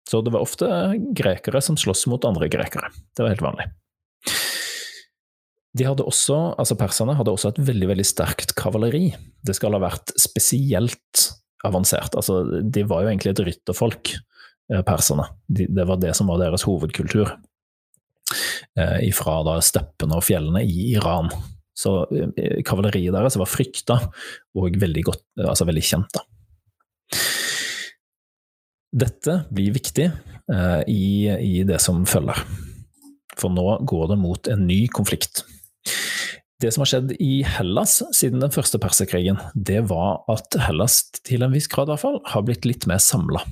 Så 0.08 0.22
det 0.24 0.32
var 0.34 0.42
ofte 0.42 0.66
grekere 1.14 1.60
som 1.62 1.76
sloss 1.78 2.06
mot 2.10 2.24
andre 2.26 2.48
grekere. 2.50 2.88
Det 3.14 3.22
var 3.22 3.34
helt 3.34 3.44
vanlig. 3.44 3.68
De 5.78 5.86
hadde 5.88 6.04
også, 6.04 6.36
altså 6.60 6.76
Perserne 6.76 7.14
hadde 7.16 7.32
også 7.32 7.52
et 7.52 7.62
veldig 7.64 7.88
veldig 7.94 8.04
sterkt 8.04 8.52
kavaleri. 8.58 9.14
Det 9.40 9.54
skal 9.56 9.72
ha 9.76 9.80
vært 9.82 10.12
spesielt 10.20 11.28
avansert. 11.64 12.16
Altså, 12.18 12.42
de 12.62 12.84
var 12.88 13.04
jo 13.04 13.12
egentlig 13.12 13.32
et 13.32 13.44
rytterfolk, 13.46 14.12
eh, 14.72 14.82
perserne. 14.84 15.30
De, 15.48 15.68
det 15.70 15.86
var 15.88 16.02
det 16.02 16.12
som 16.18 16.28
var 16.28 16.42
deres 16.42 16.66
hovedkultur. 16.68 17.32
Eh, 18.78 18.98
ifra 19.08 19.40
da 19.46 19.58
steppene 19.64 20.16
og 20.16 20.24
fjellene 20.24 20.62
i 20.64 20.92
Iran. 20.94 21.28
Så 21.76 22.02
eh, 22.12 22.60
kavaleriet 22.66 23.14
deres 23.14 23.36
var 23.40 23.50
frykta 23.50 23.98
og 24.56 24.76
veldig, 24.80 25.04
godt, 25.08 25.24
altså 25.44 25.66
veldig 25.68 25.84
kjent. 25.84 26.16
da. 26.16 26.26
Dette 28.92 29.38
blir 29.52 29.72
viktig 29.72 30.08
eh, 30.08 30.82
i, 30.88 31.28
i, 31.32 31.62
det 31.68 31.80
som 31.80 32.04
følger, 32.08 32.42
for 33.40 33.52
nå 33.52 33.64
går 33.88 34.10
det 34.12 34.18
mot 34.20 34.52
en 34.52 34.66
ny 34.68 34.84
konflikt. 34.92 35.46
Det 36.62 36.70
som 36.70 36.84
har 36.84 36.90
skjedd 36.92 37.14
i 37.18 37.40
Hellas 37.42 37.96
siden 38.14 38.42
den 38.42 38.52
første 38.54 38.78
perserkrigen, 38.78 39.40
det 39.54 39.80
var 39.90 40.22
at 40.30 40.54
Hellas 40.62 41.00
til 41.26 41.42
en 41.42 41.54
viss 41.54 41.66
grad 41.70 41.90
i 41.90 41.94
hvert 41.96 42.04
fall, 42.04 42.20
har 42.30 42.44
blitt 42.46 42.68
litt 42.68 42.86
mer 42.86 43.02
samla. 43.02 43.42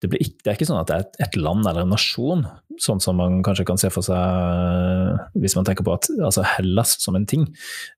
Det, 0.00 0.12
det, 0.14 0.46
er 0.46 0.54
ikke 0.54 0.68
sånn 0.68 0.78
at 0.78 0.88
det 0.88 0.96
er 0.96 1.26
et 1.26 1.36
land 1.36 1.66
eller 1.66 1.82
en 1.82 1.90
nasjon 1.90 2.44
sånn 2.78 3.00
som 3.02 3.16
man 3.18 3.40
kanskje 3.42 3.64
kan 3.66 3.80
se 3.80 3.88
for 3.90 4.06
seg 4.06 5.40
hvis 5.42 5.56
man 5.58 5.66
tenker 5.66 5.82
på 5.82 5.96
at, 5.96 6.06
altså 6.22 6.44
Hellas 6.46 6.94
som 7.02 7.18
en 7.18 7.26
ting. 7.28 7.48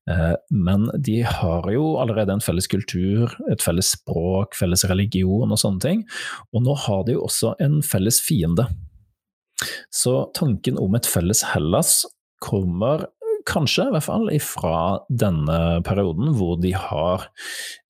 Eh, 0.09 0.33
men 0.49 0.87
de 0.97 1.19
har 1.27 1.69
jo 1.71 1.95
allerede 2.01 2.33
en 2.33 2.43
felles 2.43 2.67
kultur, 2.71 3.31
et 3.53 3.61
felles 3.63 3.93
språk, 3.93 4.57
felles 4.57 4.85
religion 4.89 5.53
og 5.53 5.61
sånne 5.61 5.83
ting. 5.85 6.03
Og 6.55 6.65
nå 6.65 6.75
har 6.87 7.05
de 7.07 7.19
jo 7.19 7.27
også 7.27 7.53
en 7.61 7.79
felles 7.85 8.17
fiende. 8.25 8.65
Så 9.93 10.17
tanken 10.33 10.81
om 10.81 10.97
et 10.97 11.07
felles 11.07 11.45
Hellas 11.53 12.01
kommer 12.41 13.05
kanskje, 13.49 13.87
i 13.89 13.95
hvert 13.95 14.07
fall, 14.07 14.29
ifra 14.33 14.75
denne 15.09 15.59
perioden 15.87 16.33
hvor 16.37 16.59
de 16.61 16.73
har 16.77 17.27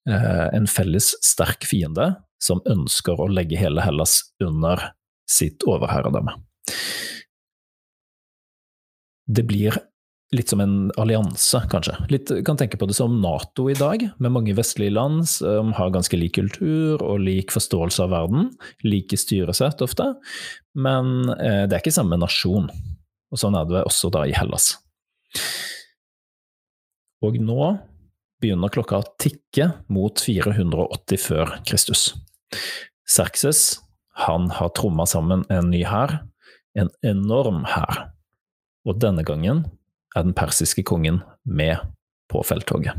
en 0.09 0.65
felles 0.65 1.11
sterk 1.21 1.67
fiende 1.69 2.07
som 2.41 2.63
ønsker 2.65 3.19
å 3.21 3.29
legge 3.29 3.59
hele 3.59 3.83
Hellas 3.85 4.17
under 4.41 4.81
sitt 5.29 5.63
overherredømme. 5.69 6.33
Det 9.31 9.45
blir 9.47 9.77
litt 10.35 10.51
som 10.51 10.61
en 10.63 10.75
allianse, 10.99 11.59
kanskje. 11.71 11.93
Litt, 12.11 12.31
kan 12.47 12.59
tenke 12.59 12.79
på 12.79 12.87
det 12.87 12.95
som 12.95 13.17
Nato 13.23 13.67
i 13.71 13.75
dag, 13.75 14.05
med 14.23 14.33
mange 14.33 14.55
vestlige 14.55 14.93
land 14.95 15.25
som 15.29 15.73
har 15.75 15.91
ganske 15.91 16.17
lik 16.17 16.37
kultur 16.39 17.03
og 17.03 17.23
lik 17.23 17.51
forståelse 17.51 18.05
av 18.05 18.13
verden. 18.15 18.47
Like 18.87 19.19
styresett 19.19 19.83
ofte, 19.83 20.13
men 20.79 21.29
eh, 21.35 21.65
det 21.67 21.75
er 21.75 21.83
ikke 21.83 21.95
samme 21.99 22.19
nasjon. 22.19 22.71
Og 23.31 23.39
Sånn 23.39 23.55
er 23.59 23.67
det 23.67 23.83
også 23.87 24.11
da 24.11 24.23
i 24.27 24.35
Hellas. 24.35 24.73
Og 27.21 27.37
nå 27.37 27.69
begynner 28.41 28.73
klokka 28.73 29.01
å 29.01 29.09
tikke 29.21 29.69
mot 29.93 30.17
480 30.17 31.21
før 31.21 31.53
Kristus. 31.67 32.09
Serkses 33.05 33.81
han 34.25 34.49
har 34.57 34.73
tromma 34.75 35.05
sammen 35.07 35.45
en 35.53 35.69
ny 35.71 35.83
hær, 35.87 36.19
en 36.77 36.89
enorm 37.05 37.63
hær, 37.69 38.07
og 38.87 38.99
denne 39.01 39.23
gangen 39.27 39.65
er 40.15 40.25
den 40.25 40.35
persiske 40.35 40.83
kongen 40.87 41.21
med 41.43 41.77
på 42.31 42.43
felttoget. 42.47 42.97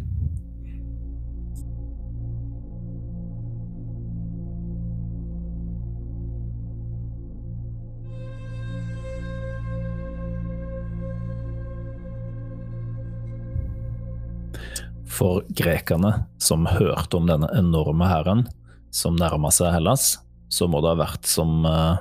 For 15.12 15.42
grekerne, 15.52 16.24
som 16.40 16.64
hørte 16.70 17.18
om 17.18 17.28
denne 17.28 17.50
enorme 17.58 18.08
hæren 18.08 18.46
som 18.92 19.16
nærma 19.18 19.50
seg 19.52 19.74
Hellas, 19.74 20.16
så 20.52 20.68
må 20.68 20.82
det 20.84 20.92
ha 20.92 21.00
vært 21.00 21.28
som 21.28 21.64
uh, 21.64 22.00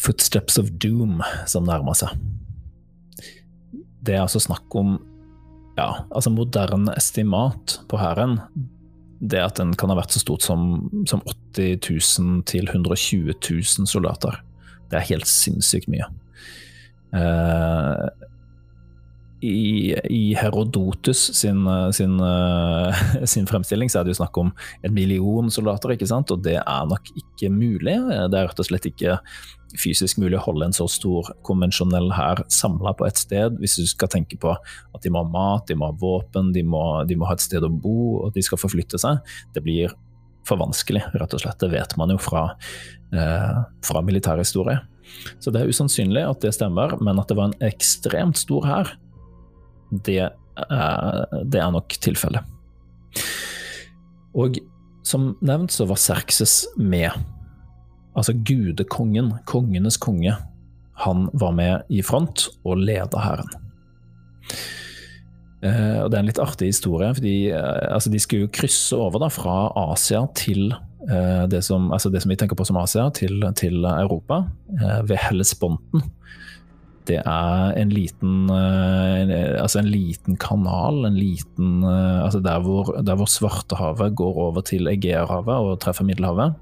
Footsteps 0.00 0.58
of 0.60 0.70
Doom 0.80 1.20
som 1.48 1.66
nærmer 1.68 1.96
seg. 1.96 2.12
Det 4.06 4.16
er 4.16 4.24
altså 4.24 4.40
snakk 4.40 4.72
om 4.78 4.96
ja, 5.76 5.90
altså 6.08 6.32
moderne 6.32 6.94
estimat 6.96 7.78
på 7.90 8.00
hæren. 8.00 8.38
Det 9.20 9.40
at 9.42 9.60
den 9.60 9.74
kan 9.76 9.92
ha 9.92 9.98
vært 9.98 10.14
så 10.14 10.22
stort 10.22 10.44
som, 10.44 10.86
som 11.08 11.24
80 11.56 11.80
000 12.20 12.44
til 12.48 12.68
120 12.68 13.34
000 13.36 13.88
soldater. 13.88 14.40
Det 14.88 15.00
er 15.00 15.10
helt 15.10 15.28
sinnssykt 15.28 15.90
mye. 15.92 16.08
Uh, 17.16 18.08
i, 19.44 19.92
i, 20.10 20.22
Herodotus 20.38 21.26
sin, 21.36 21.66
sin, 21.92 22.14
sin, 23.32 23.48
fremstilling 23.48 23.90
så 23.92 24.00
er 24.00 24.06
det 24.06 24.14
jo 24.14 24.20
snakk 24.22 24.38
om 24.40 24.52
en 24.86 24.94
million 24.96 25.50
soldater, 25.52 25.92
ikke 25.92 26.08
sant? 26.08 26.32
og 26.32 26.40
det 26.46 26.56
er 26.62 26.88
nok 26.88 27.10
ikke 27.12 27.50
mulig. 27.52 27.98
Det 28.00 28.38
er 28.38 28.48
rett 28.48 28.62
og 28.62 28.68
slett 28.68 28.88
ikke 28.88 29.18
fysisk 29.80 30.20
mulig 30.22 30.38
å 30.38 30.44
holde 30.46 30.68
en 30.68 30.76
så 30.76 30.86
stor 30.90 31.28
konvensjonell 31.46 32.08
hær 32.16 32.42
samla 32.52 32.94
på 32.96 33.06
et 33.08 33.20
sted, 33.20 33.58
hvis 33.60 33.76
du 33.80 33.86
skal 33.90 34.10
tenke 34.12 34.38
på 34.40 34.54
at 34.54 35.04
de 35.04 35.12
må 35.12 35.24
ha 35.24 35.30
mat, 35.30 35.66
de 35.68 35.76
må 35.78 35.90
ha 35.90 35.98
våpen, 36.00 36.52
de 36.54 36.64
må, 36.66 36.82
de 37.08 37.18
må 37.18 37.28
ha 37.28 37.36
et 37.36 37.44
sted 37.44 37.64
å 37.64 37.72
bo, 37.72 38.22
og 38.24 38.34
de 38.36 38.44
skal 38.44 38.60
forflytte 38.60 39.00
seg. 39.02 39.20
Det 39.54 39.64
blir 39.66 39.94
for 40.46 40.60
vanskelig, 40.60 41.02
rett 41.18 41.34
og 41.34 41.42
slett. 41.42 41.58
Det 41.60 41.72
vet 41.72 41.96
man 41.98 42.12
jo 42.14 42.20
fra, 42.22 42.48
eh, 43.12 43.64
fra 43.84 44.02
militærhistorie. 44.06 44.78
Så 45.42 45.52
det 45.52 45.62
er 45.62 45.70
usannsynlig 45.70 46.22
at 46.26 46.40
det 46.42 46.54
stemmer, 46.54 46.96
men 47.02 47.18
at 47.18 47.28
det 47.28 47.36
var 47.38 47.50
en 47.50 47.66
ekstremt 47.66 48.38
stor 48.38 48.66
hær, 48.66 48.94
det, 49.90 50.30
det 51.46 51.60
er 51.60 51.72
nok 51.74 51.96
tilfellet. 52.02 52.54
Og 54.36 54.58
som 55.06 55.34
nevnt 55.44 55.72
så 55.72 55.86
var 55.88 56.00
Serkses 56.00 56.64
med. 56.76 57.14
Altså 58.16 58.34
gudekongen, 58.34 59.34
kongenes 59.48 59.98
konge, 60.00 60.34
han 60.96 61.28
var 61.36 61.52
med 61.52 61.92
i 61.92 62.00
front 62.04 62.48
og 62.64 62.80
leda 62.80 63.20
hæren. 63.20 63.52
Eh, 65.64 65.98
og 66.02 66.10
Det 66.10 66.16
er 66.16 66.22
en 66.22 66.30
litt 66.30 66.40
artig 66.40 66.70
historie, 66.72 67.12
for 67.14 67.28
eh, 67.28 67.92
altså 67.92 68.12
de 68.12 68.20
skulle 68.22 68.46
jo 68.46 68.52
krysse 68.52 68.96
over 68.96 69.20
da, 69.20 69.28
fra 69.32 69.56
Asia 69.92 70.24
til 70.36 70.70
eh, 70.72 71.44
det 71.52 71.62
som, 71.64 71.90
altså 71.92 72.12
det 72.12 72.22
som, 72.24 72.32
vi 72.32 72.38
tenker 72.40 72.58
på 72.58 72.66
som 72.68 72.80
Asia, 72.80 73.08
til, 73.10 73.44
til 73.56 73.84
Europa, 73.84 74.44
eh, 74.80 75.02
ved 75.08 75.20
Hellesponten 75.28 76.04
det 77.06 77.18
er 77.22 77.74
en 77.78 77.92
liten, 77.94 78.48
uh, 78.50 79.60
altså 79.62 79.80
en 79.80 79.90
liten 79.90 80.38
kanal, 80.42 81.04
en 81.06 81.18
liten 81.18 81.84
uh, 81.84 82.24
altså 82.24 82.40
der 82.44 82.62
hvor, 82.64 82.92
der 83.06 83.18
hvor 83.18 83.30
Svartehavet 83.30 84.16
går 84.18 84.40
over 84.48 84.64
til 84.66 84.90
Egeerhavet 84.90 85.54
og 85.54 85.78
treffer 85.82 86.06
Middelhavet. 86.06 86.56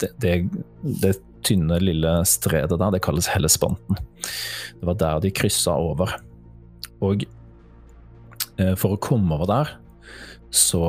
Det, 0.00 0.10
det, 0.22 0.36
det, 1.02 1.16
tynne, 1.46 1.78
lille 1.78 2.12
stredet 2.26 2.78
der, 2.80 2.90
det 2.94 3.02
kalles 3.04 3.30
Hellespanten. 3.30 3.98
Det 4.80 4.86
var 4.86 4.98
der 4.98 5.20
de 5.22 5.30
kryssa 5.34 5.76
over. 5.78 6.16
Og 7.00 7.26
uh, 8.58 8.74
for 8.78 8.94
å 8.94 9.02
komme 9.02 9.34
over 9.38 9.50
der, 9.50 9.74
så, 10.48 10.80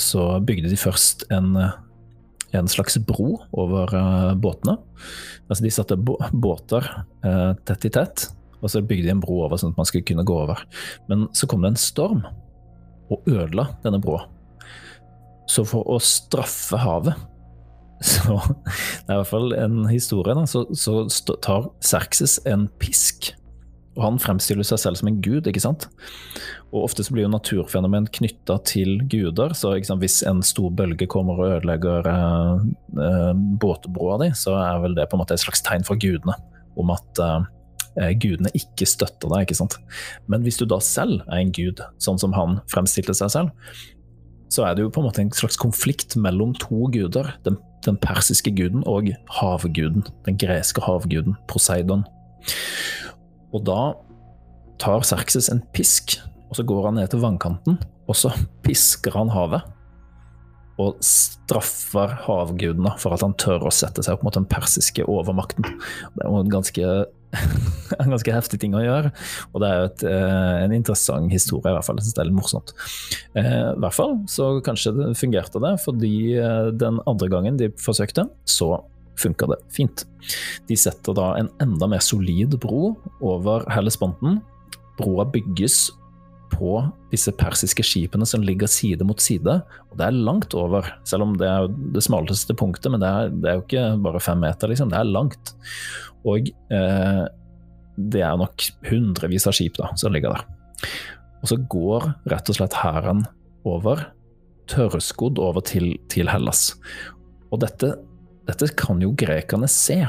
så 0.00 0.30
bygde 0.48 0.70
de 0.72 0.78
først 0.80 1.26
en 1.34 1.58
en 2.58 2.70
slags 2.70 2.98
bro 3.08 3.36
over 3.56 3.92
uh, 3.94 4.32
båtene. 4.38 4.76
Altså 5.46 5.64
De 5.64 5.72
satte 5.74 5.98
båter 5.98 6.88
uh, 7.26 7.52
tett 7.68 7.86
i 7.88 7.92
tett, 7.92 8.26
og 8.60 8.72
så 8.72 8.82
bygde 8.82 9.08
de 9.08 9.14
en 9.14 9.22
bro 9.22 9.42
over 9.46 9.60
sånn 9.60 9.74
at 9.74 9.80
man 9.80 9.88
skulle 9.88 10.06
kunne 10.08 10.26
gå 10.26 10.40
over. 10.46 10.62
Men 11.10 11.28
så 11.36 11.48
kom 11.50 11.64
det 11.64 11.74
en 11.74 11.80
storm 11.80 12.26
og 13.12 13.30
ødela 13.30 13.68
denne 13.84 14.00
broa. 14.02 14.24
Så 15.46 15.62
for 15.68 15.86
å 15.86 16.00
straffe 16.02 16.78
havet 16.82 17.26
så 18.02 18.34
Det 18.50 19.08
er 19.08 19.14
i 19.14 19.20
hvert 19.22 19.30
fall 19.30 19.54
en 19.56 19.86
historie. 19.88 20.34
Da, 20.36 20.42
så, 20.44 20.66
så 20.76 21.06
tar 21.40 21.70
Serkses 21.80 22.36
en 22.44 22.66
pisk 22.82 23.30
og 23.96 24.02
han 24.04 24.18
fremstiller 24.20 24.66
seg 24.66 24.80
selv 24.82 25.00
som 25.00 25.08
en 25.08 25.18
gud, 25.24 25.48
ikke 25.48 25.62
sant? 25.62 25.88
Og 26.68 26.84
ofte 26.84 27.04
så 27.06 27.14
blir 27.14 27.24
jo 27.24 27.32
naturfenomen 27.32 28.08
knytta 28.12 28.58
til 28.68 29.00
guder, 29.08 29.54
så 29.56 29.72
hvis 29.80 30.20
en 30.28 30.42
stor 30.44 30.70
bølge 30.76 31.08
kommer 31.10 31.40
og 31.40 31.56
ødelegger 31.56 32.08
eh, 32.12 32.66
eh, 33.00 33.32
båtbroa 33.62 34.20
di, 34.24 34.30
så 34.36 34.56
er 34.60 34.82
vel 34.84 34.96
det 34.98 35.08
på 35.08 35.16
en 35.16 35.24
måte 35.24 35.36
et 35.36 35.44
slags 35.44 35.64
tegn 35.64 35.86
fra 35.86 35.96
gudene 35.96 36.36
om 36.76 36.92
at 36.92 37.22
eh, 37.24 37.46
eh, 38.02 38.12
gudene 38.20 38.52
ikke 38.58 38.88
støtter 38.88 39.32
deg, 39.32 39.46
ikke 39.46 39.60
sant. 39.62 39.78
Men 40.28 40.44
hvis 40.44 40.60
du 40.60 40.66
da 40.68 40.80
selv 40.84 41.22
er 41.24 41.40
en 41.40 41.54
gud, 41.56 41.80
sånn 42.02 42.20
som 42.20 42.36
han 42.36 42.60
fremstilte 42.72 43.16
seg 43.16 43.32
selv, 43.32 43.72
så 44.52 44.66
er 44.66 44.76
det 44.76 44.84
jo 44.84 44.92
på 44.92 45.02
en 45.02 45.08
måte 45.08 45.24
en 45.24 45.32
slags 45.34 45.58
konflikt 45.58 46.14
mellom 46.20 46.52
to 46.60 46.86
guder. 46.94 47.32
Den, 47.48 47.56
den 47.86 47.96
persiske 48.02 48.52
guden 48.54 48.84
og 48.86 49.08
havguden, 49.40 50.04
den 50.28 50.38
greske 50.40 50.84
havguden, 50.84 51.34
Poseidon. 51.50 52.04
Og 53.54 53.64
da 53.66 53.80
tar 54.82 55.04
Serkses 55.06 55.50
en 55.52 55.62
pisk, 55.76 56.18
og 56.50 56.58
så 56.58 56.66
går 56.66 56.90
han 56.90 57.00
ned 57.00 57.10
til 57.12 57.22
vannkanten, 57.22 57.80
og 58.06 58.18
så 58.18 58.32
pisker 58.66 59.16
han 59.16 59.32
havet. 59.34 59.72
Og 60.82 60.98
straffer 61.00 62.10
havgudene 62.26 62.90
for 63.00 63.16
at 63.16 63.22
han 63.24 63.36
tør 63.40 63.64
å 63.64 63.72
sette 63.72 64.02
seg 64.04 64.18
opp 64.18 64.26
mot 64.26 64.34
den 64.36 64.48
persiske 64.48 65.06
overmakten. 65.08 65.64
Det 65.64 66.20
er 66.20 66.28
jo 66.28 66.42
en 66.42 66.52
ganske, 66.52 66.90
en 68.02 68.12
ganske 68.12 68.34
heftig 68.34 68.60
ting 68.60 68.76
å 68.76 68.82
gjøre, 68.84 69.12
og 69.54 69.62
det 69.62 69.70
er 69.70 69.80
jo 69.80 69.86
et, 69.88 70.04
eh, 70.10 70.56
en 70.66 70.74
interessant 70.76 71.32
historie, 71.32 71.72
i 71.72 71.78
hvert 71.78 71.88
fall. 71.88 71.96
Jeg 71.96 72.10
synes 72.10 72.18
det 72.18 72.22
er 72.26 72.28
litt 72.28 72.40
morsomt. 72.42 72.74
Eh, 73.40 73.62
I 73.72 73.80
hvert 73.86 73.96
fall 73.96 74.18
så 74.28 74.50
kanskje 74.66 74.92
det 74.98 75.14
fungerte 75.16 75.64
det, 75.64 75.72
fordi 75.86 76.12
eh, 76.36 76.68
den 76.76 77.00
andre 77.08 77.32
gangen 77.32 77.56
de 77.62 77.72
forsøkte, 77.80 78.28
så 78.44 78.74
funka 79.20 79.48
det 79.52 79.60
fint. 79.74 80.04
De 80.68 80.76
setter 80.78 81.16
da 81.16 81.32
en 81.38 81.50
enda 81.62 81.88
mer 81.90 82.02
solid 82.04 82.58
bro 82.62 82.94
over 83.24 83.66
Hellesponten. 83.72 84.40
Broa 84.98 85.26
bygges 85.28 85.86
på 86.52 86.78
disse 87.10 87.32
persiske 87.36 87.84
skipene 87.84 88.26
som 88.28 88.44
ligger 88.44 88.70
side 88.70 89.04
mot 89.06 89.20
side. 89.22 89.58
Og 89.90 89.98
det 89.98 90.06
er 90.06 90.18
langt 90.28 90.54
over, 90.56 90.86
selv 91.08 91.26
om 91.26 91.34
det 91.40 91.48
er 91.48 91.68
det 91.94 92.04
smaleste 92.06 92.54
punktet, 92.58 92.90
men 92.92 93.02
det 93.02 93.10
er, 93.10 93.32
det 93.34 93.50
er 93.50 93.58
jo 93.58 93.64
ikke 93.64 93.86
bare 94.06 94.22
fem 94.22 94.40
meter, 94.44 94.70
liksom. 94.70 94.92
Det 94.92 95.00
er 95.00 95.10
langt. 95.10 95.52
Og 96.26 96.50
eh, 96.74 97.24
det 97.96 98.22
er 98.24 98.38
nok 98.40 98.68
hundrevis 98.90 99.48
av 99.48 99.56
skip 99.56 99.78
da, 99.80 99.92
som 99.98 100.14
ligger 100.14 100.36
der. 100.36 100.46
Og 101.42 101.50
så 101.50 101.58
går 101.70 102.10
rett 102.32 102.50
og 102.52 102.58
slett 102.58 102.76
hæren 102.80 103.24
over, 103.66 104.08
tørrskodd 104.70 105.38
over 105.42 105.62
til, 105.66 105.94
til 106.10 106.30
Hellas. 106.30 106.72
Og 107.52 107.62
dette 107.62 107.94
dette 108.46 108.70
kan 108.78 109.00
jo 109.02 109.12
grekerne 109.18 109.68
se. 109.70 110.04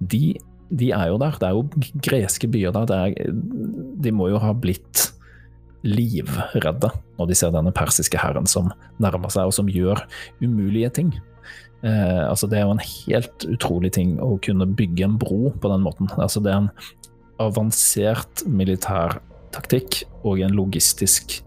de, 0.00 0.36
de, 0.70 0.90
er 0.92 1.08
jo 1.10 1.18
der. 1.18 1.38
Det 1.40 1.48
er 1.48 1.56
jo 1.56 1.92
greske 2.04 2.48
byer 2.50 2.74
der. 2.74 2.92
Er, 2.94 3.30
de 4.02 4.12
må 4.12 4.28
jo 4.30 4.40
ha 4.42 4.52
blitt 4.52 5.10
livredde 5.86 6.90
når 7.16 7.30
de 7.30 7.36
ser 7.38 7.52
denne 7.54 7.72
persiske 7.74 8.18
herren 8.18 8.48
som 8.50 8.72
nærmer 9.02 9.30
seg, 9.32 9.48
og 9.48 9.54
som 9.54 9.70
gjør 9.70 10.02
umulige 10.42 10.90
ting. 10.98 11.14
Eh, 11.86 12.22
altså 12.26 12.48
Det 12.50 12.58
er 12.58 12.66
jo 12.66 12.74
en 12.74 12.86
helt 12.86 13.46
utrolig 13.52 13.92
ting 13.96 14.16
å 14.22 14.36
kunne 14.42 14.68
bygge 14.68 15.06
en 15.06 15.18
bro 15.20 15.52
på 15.52 15.70
den 15.72 15.84
måten. 15.84 16.10
Altså 16.16 16.42
Det 16.42 16.52
er 16.52 16.64
en 16.64 16.72
avansert 17.42 18.46
militær 18.48 19.20
taktikk 19.54 20.02
og 20.24 20.40
en 20.44 20.56
logistisk, 20.56 21.40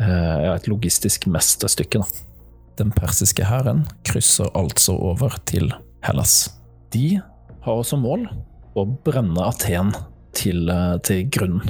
eh, 0.00 0.54
et 0.54 0.68
logistisk 0.70 1.26
mesterstykke. 1.26 2.02
Da. 2.02 2.33
Den 2.74 2.90
persiske 2.90 3.44
hæren 3.46 3.84
krysser 4.06 4.50
altså 4.58 4.96
over 4.98 5.36
til 5.46 5.70
Hellas. 6.02 6.48
De 6.90 7.20
har 7.64 7.82
som 7.86 8.02
mål 8.02 8.26
å 8.74 8.84
brenne 9.06 9.46
Aten 9.46 9.92
til, 10.34 10.68
eh, 10.68 10.96
til 11.06 11.28
grunnen. 11.30 11.62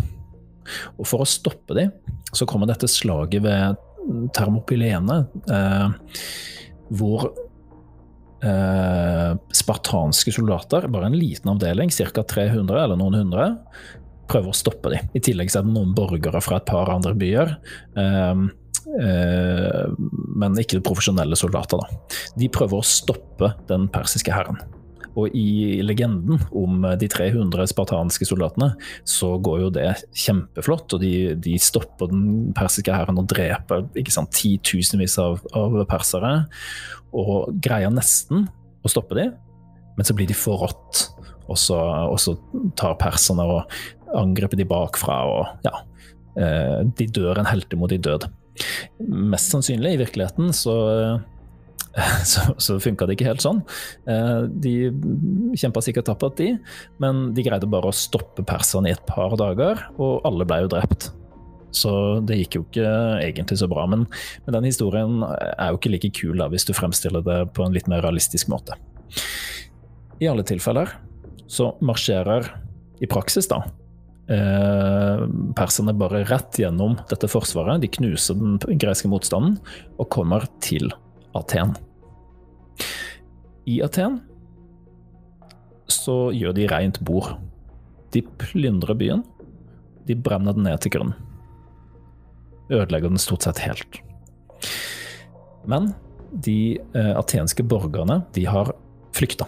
Og 0.96 1.04
for 1.06 1.20
å 1.20 1.28
stoppe 1.28 1.76
dem, 1.76 1.92
så 2.32 2.46
kommer 2.48 2.66
dette 2.66 2.88
slaget 2.88 3.44
ved 3.44 3.76
Termopylene, 4.32 5.26
eh, 5.52 5.88
hvor 6.88 7.28
eh, 8.44 9.36
spartanske 9.52 10.32
soldater, 10.32 10.88
bare 10.88 11.06
en 11.06 11.18
liten 11.18 11.52
avdeling, 11.52 11.92
ca. 11.92 12.22
300 12.22 12.82
eller 12.82 12.96
noen 12.96 13.20
hundre, 13.20 13.46
prøver 14.28 14.48
å 14.48 14.56
stoppe 14.56 14.92
dem. 14.92 15.08
I 15.12 15.20
tillegg 15.20 15.52
så 15.52 15.60
er 15.60 15.68
det 15.68 15.76
noen 15.76 15.94
borgere 15.96 16.40
fra 16.44 16.56
et 16.60 16.68
par 16.68 16.88
andre 16.92 17.12
byer. 17.16 17.56
Eh, 18.00 18.44
men 18.94 20.60
ikke 20.60 20.82
profesjonelle 20.86 21.38
soldater. 21.38 21.82
Da. 21.82 22.22
De 22.38 22.50
prøver 22.52 22.78
å 22.78 22.86
stoppe 22.86 23.52
den 23.70 23.88
persiske 23.92 24.34
hæren. 24.34 24.60
Og 25.14 25.30
i 25.38 25.78
legenden 25.86 26.40
om 26.58 26.82
de 26.98 27.08
300 27.10 27.68
spartanske 27.70 28.26
soldatene, 28.26 28.72
så 29.06 29.36
går 29.38 29.60
jo 29.62 29.70
det 29.76 29.86
kjempeflott. 30.24 30.96
Og 30.96 31.02
de, 31.04 31.14
de 31.38 31.54
stopper 31.62 32.10
den 32.10 32.50
persiske 32.56 32.94
hæren 32.94 33.20
og 33.22 33.28
dreper 33.30 33.86
ikke 33.98 34.14
sant, 34.14 34.34
titusenvis 34.34 35.16
av, 35.22 35.38
av 35.54 35.78
persere 35.90 36.34
og 37.14 37.54
greier 37.62 37.94
nesten 37.94 38.48
å 38.84 38.90
stoppe 38.90 39.16
dem, 39.16 39.34
men 39.94 40.06
så 40.06 40.16
blir 40.18 40.28
de 40.28 40.36
forrådt. 40.36 41.08
Og 41.44 41.58
og 41.60 42.18
så 42.18 42.34
tar 42.78 42.96
perserne 42.98 43.44
og 43.44 43.74
angriper 44.16 44.58
de 44.58 44.66
bakfra, 44.66 45.18
og 45.28 45.66
ja 45.66 45.74
eh, 46.40 46.78
De 46.96 47.06
dør 47.06 47.38
en 47.38 47.50
heltemodig 47.50 48.00
død. 48.02 48.26
Mest 49.04 49.54
sannsynlig, 49.54 49.96
i 49.96 50.02
virkeligheten, 50.04 50.52
så 50.54 50.74
så, 52.24 52.40
så 52.58 52.78
funka 52.82 53.06
det 53.06 53.16
ikke 53.16 53.28
helt 53.28 53.44
sånn. 53.44 53.60
Eh, 54.10 54.46
de 54.50 54.74
kjempa 55.58 55.82
sikkert 55.84 56.08
tappert, 56.10 56.38
de, 56.40 56.54
men 57.02 57.28
de 57.36 57.44
greide 57.46 57.70
bare 57.70 57.90
å 57.90 57.96
stoppe 57.96 58.44
perserne 58.46 58.90
i 58.90 58.96
et 58.96 59.04
par 59.08 59.36
dager, 59.38 59.86
og 59.98 60.24
alle 60.26 60.46
ble 60.48 60.64
jo 60.64 60.72
drept. 60.74 61.12
Så 61.74 61.92
det 62.26 62.38
gikk 62.38 62.58
jo 62.58 62.64
ikke 62.68 62.90
egentlig 63.18 63.58
så 63.58 63.66
bra. 63.70 63.86
Men, 63.90 64.04
men 64.46 64.56
den 64.56 64.68
historien 64.68 65.24
er 65.26 65.72
jo 65.72 65.80
ikke 65.80 65.90
like 65.90 66.12
kul 66.14 66.38
da, 66.38 66.46
hvis 66.52 66.66
du 66.68 66.74
fremstiller 66.76 67.24
det 67.26 67.40
på 67.56 67.64
en 67.66 67.74
litt 67.74 67.90
mer 67.90 68.04
realistisk 68.04 68.50
måte. 68.52 68.78
I 70.22 70.30
alle 70.30 70.44
tilfeller 70.46 70.92
så 71.50 71.72
marsjerer 71.84 72.46
i 73.02 73.08
praksis, 73.10 73.50
da, 73.50 73.64
eh, 73.66 73.83
perserne 74.26 75.92
bare 76.00 76.22
rett 76.30 76.56
gjennom 76.56 76.94
dette 77.10 77.28
forsvaret. 77.28 77.82
De 77.82 77.90
knuser 77.92 78.38
den 78.40 78.78
greske 78.80 79.10
motstanden 79.12 79.58
og 79.98 80.08
kommer 80.14 80.46
til 80.64 80.88
Aten. 81.36 81.74
I 83.68 83.82
Aten 83.84 84.22
så 85.92 86.32
gjør 86.32 86.56
de 86.56 86.70
rent 86.72 87.02
bord. 87.04 87.34
De 88.16 88.24
plyndrer 88.40 88.96
byen. 88.96 89.24
De 90.08 90.16
brenner 90.16 90.56
den 90.56 90.64
ned 90.70 90.80
til 90.84 90.96
grunnen 90.96 91.16
ødelegger 92.72 93.12
den 93.12 93.20
stort 93.20 93.44
sett 93.44 93.62
helt. 93.64 94.00
Men 95.68 95.92
de 96.44 96.78
eh, 96.96 97.12
atenske 97.16 97.64
borgerne 97.66 98.22
de 98.36 98.46
har 98.48 98.72
flykta. 99.14 99.46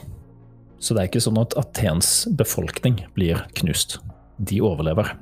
Så 0.78 0.94
det 0.94 1.02
er 1.02 1.10
ikke 1.10 1.24
sånn 1.24 1.40
at 1.40 1.56
Atens 1.58 2.26
befolkning 2.38 3.00
blir 3.16 3.42
knust. 3.58 3.98
De 4.38 4.60
overlever. 4.64 5.14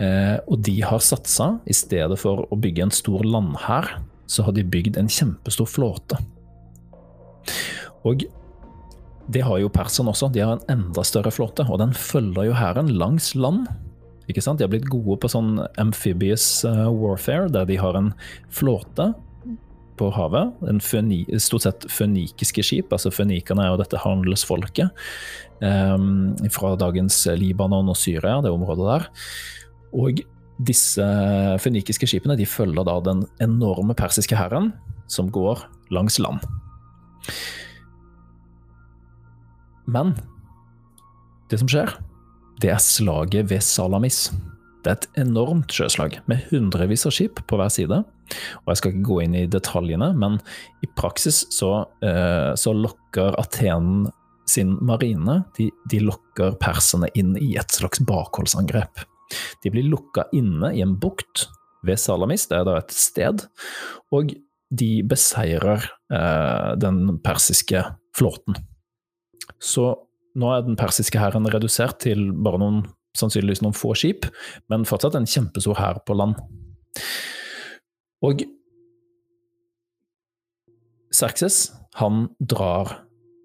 Eh, 0.00 0.38
og 0.48 0.62
de 0.66 0.78
har 0.84 1.02
satsa, 1.04 1.56
i 1.68 1.76
stedet 1.76 2.18
for 2.20 2.46
å 2.48 2.58
bygge 2.58 2.86
en 2.86 2.94
stor 2.94 3.24
landhær, 3.26 3.94
så 4.26 4.46
har 4.46 4.56
de 4.56 4.64
bygd 4.64 4.98
en 5.00 5.10
kjempestor 5.10 5.68
flåte. 5.68 6.18
Og 8.08 8.24
det 9.32 9.44
har 9.46 9.60
jo 9.62 9.70
perserne 9.72 10.10
også. 10.12 10.32
De 10.32 10.42
har 10.42 10.56
en 10.56 10.70
enda 10.72 11.04
større 11.06 11.30
flåte, 11.34 11.66
og 11.68 11.78
den 11.82 11.92
følger 11.96 12.48
jo 12.48 12.58
hæren 12.58 12.90
langs 12.98 13.34
land 13.38 13.68
ikke 14.30 14.42
sant? 14.44 14.60
De 14.60 14.66
har 14.66 14.72
blitt 14.72 14.90
gode 14.90 15.18
på 15.22 15.30
sånn 15.30 15.56
amphibious 15.80 16.62
uh, 16.68 16.88
warfare, 16.94 17.50
der 17.52 17.66
de 17.68 17.78
har 17.80 17.98
en 17.98 18.12
flåte 18.54 19.10
på 20.00 20.10
havet. 20.14 20.52
En 20.68 20.80
stort 20.82 21.66
sett 21.66 21.86
fønikiske 21.92 22.64
skip. 22.64 22.92
altså 22.92 23.12
Fønikerne 23.14 23.64
er 23.64 23.72
jo 23.72 23.80
dette 23.80 24.00
handelsfolket 24.02 24.90
um, 25.62 26.32
fra 26.52 26.74
dagens 26.80 27.24
Libanon 27.38 27.92
og 27.92 27.98
Syria, 27.98 28.40
det 28.44 28.52
området 28.52 28.88
der. 28.88 29.08
Og 29.92 30.22
disse 30.62 31.04
fønikiske 31.62 32.06
skipene 32.08 32.36
de 32.38 32.46
følger 32.46 32.86
da 32.86 32.98
den 33.04 33.24
enorme 33.42 33.96
persiske 33.98 34.36
hæren 34.38 34.70
som 35.10 35.30
går 35.32 35.64
langs 35.92 36.18
land. 36.22 36.44
Men 39.86 40.14
det 41.50 41.60
som 41.60 41.68
skjer, 41.68 41.90
det 42.62 42.70
er 42.72 42.80
slaget 42.80 43.50
ved 43.50 43.64
Salamis. 43.64 44.30
Det 44.82 44.90
er 44.90 44.98
et 44.98 45.20
enormt 45.26 45.72
sjøslag 45.74 46.18
med 46.30 46.46
hundrevis 46.50 47.06
av 47.06 47.14
skip 47.14 47.42
på 47.46 47.58
hver 47.58 47.70
side. 47.72 48.02
Og 48.62 48.72
Jeg 48.72 48.80
skal 48.80 48.92
ikke 48.92 49.08
gå 49.08 49.20
inn 49.24 49.36
i 49.38 49.46
detaljene, 49.50 50.12
men 50.18 50.38
i 50.84 50.90
praksis 50.98 51.44
så, 51.54 51.86
eh, 52.04 52.52
så 52.58 52.74
lokker 52.76 53.38
Athenen 53.40 54.10
sin 54.48 54.74
marine 54.84 55.42
de, 55.56 55.70
de, 55.90 56.00
lokker 56.02 56.56
perserne 56.60 57.08
inn 57.18 57.36
i 57.38 57.54
et 57.60 57.74
slags 57.74 58.02
bakholdsangrep. 58.04 59.04
De 59.62 59.72
blir 59.72 59.86
lukka 59.88 60.26
inne 60.36 60.72
i 60.76 60.82
en 60.84 60.96
bukt 61.00 61.46
ved 61.86 61.98
Salamis, 61.98 62.46
det 62.50 62.58
er 62.60 62.66
da 62.68 62.78
et 62.78 62.94
sted, 62.94 63.46
og 64.14 64.34
de 64.72 64.90
beseirer 65.08 65.84
eh, 66.12 66.72
den 66.80 67.18
persiske 67.24 67.84
flåten. 68.16 68.56
Så 69.62 69.92
nå 70.38 70.52
er 70.52 70.64
den 70.64 70.78
persiske 70.80 71.20
hæren 71.20 71.48
redusert 71.52 72.00
til 72.04 72.30
bare 72.32 72.60
noen, 72.62 72.82
sannsynligvis 73.18 73.60
noen 73.64 73.76
få 73.76 73.92
skip, 73.98 74.26
men 74.72 74.86
fortsatt 74.88 75.18
en 75.18 75.28
kjempestor 75.28 75.76
hær 75.80 76.00
på 76.06 76.16
land. 76.16 76.38
Og 78.22 78.44
Serkses 81.12 81.66
han 82.00 82.26
drar 82.38 82.94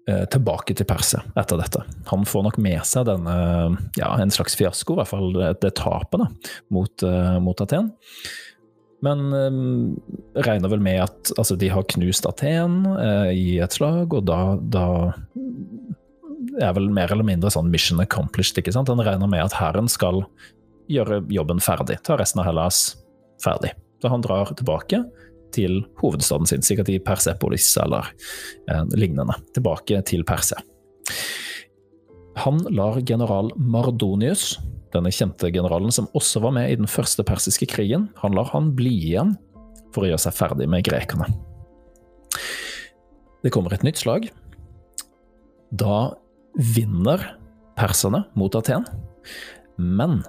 eh, 0.08 0.24
tilbake 0.32 0.72
til 0.76 0.88
Persia 0.88 1.20
etter 1.36 1.60
dette. 1.60 1.82
Han 2.08 2.24
får 2.28 2.46
nok 2.46 2.60
med 2.64 2.80
seg 2.88 3.08
denne, 3.10 3.34
ja, 3.98 4.14
en 4.16 4.32
slags 4.32 4.56
fiasko, 4.56 4.94
i 4.94 5.00
hvert 5.02 5.10
fall 5.10 5.34
det, 5.36 5.74
tapet 5.76 6.48
mot, 6.72 7.04
uh, 7.04 7.36
mot 7.44 7.60
Aten. 7.60 7.90
Men 9.04 9.28
eh, 9.36 10.42
regner 10.42 10.72
vel 10.72 10.82
med 10.82 11.02
at 11.04 11.32
altså, 11.36 11.58
de 11.58 11.70
har 11.70 11.86
knust 11.92 12.26
Aten 12.26 12.80
eh, 12.96 13.32
i 13.36 13.48
et 13.62 13.76
slag, 13.76 14.14
og 14.14 14.24
da, 14.26 14.56
da 14.58 14.86
er 16.58 16.72
vel 16.74 16.88
mer 16.90 17.12
eller 17.14 17.26
mindre 17.26 17.52
sånn 17.54 17.70
mission 17.70 18.02
accomplished. 18.02 18.58
ikke 18.58 18.74
sant? 18.74 18.90
Han 18.90 19.04
regner 19.04 19.30
med 19.30 19.44
at 19.44 19.58
hæren 19.60 19.90
skal 19.92 20.24
gjøre 20.90 21.20
jobben 21.30 21.60
ferdig, 21.62 22.00
ta 22.02 22.16
resten 22.18 22.42
av 22.42 22.48
Hellas 22.48 22.96
ferdig. 23.44 23.74
Så 24.02 24.10
han 24.12 24.22
drar 24.24 24.52
tilbake 24.54 25.02
til 25.54 25.80
hovedstaden 26.02 26.48
sin, 26.48 26.64
sikkert 26.64 26.90
i 26.92 26.98
Persepolis 27.02 27.70
eller 27.82 28.10
eh, 28.70 28.84
lignende. 28.98 29.36
Tilbake 29.56 30.00
til 30.08 30.24
Perse. 30.28 30.58
Han 32.44 32.60
lar 32.70 33.00
general 33.02 33.50
Mardonius, 33.58 34.58
denne 34.94 35.10
kjente 35.12 35.50
generalen 35.52 35.92
som 35.92 36.08
også 36.16 36.42
var 36.44 36.54
med 36.56 36.70
i 36.70 36.78
den 36.78 36.88
første 36.88 37.24
persiske 37.26 37.66
krigen, 37.68 38.08
han 38.22 38.36
lar 38.36 38.52
han 38.52 38.70
bli 38.78 38.94
igjen 39.10 39.34
for 39.94 40.04
å 40.04 40.12
gjøre 40.12 40.22
seg 40.22 40.36
ferdig 40.36 40.68
med 40.70 40.86
grekerne. 40.86 41.26
Det 43.42 43.52
kommer 43.54 43.74
et 43.74 43.84
nytt 43.86 44.00
slag. 44.00 44.28
Da 45.70 46.14
vinner 46.74 47.22
perserne 47.78 48.24
mot 48.38 48.54
Aten. 48.58 48.86
Men 49.78 50.22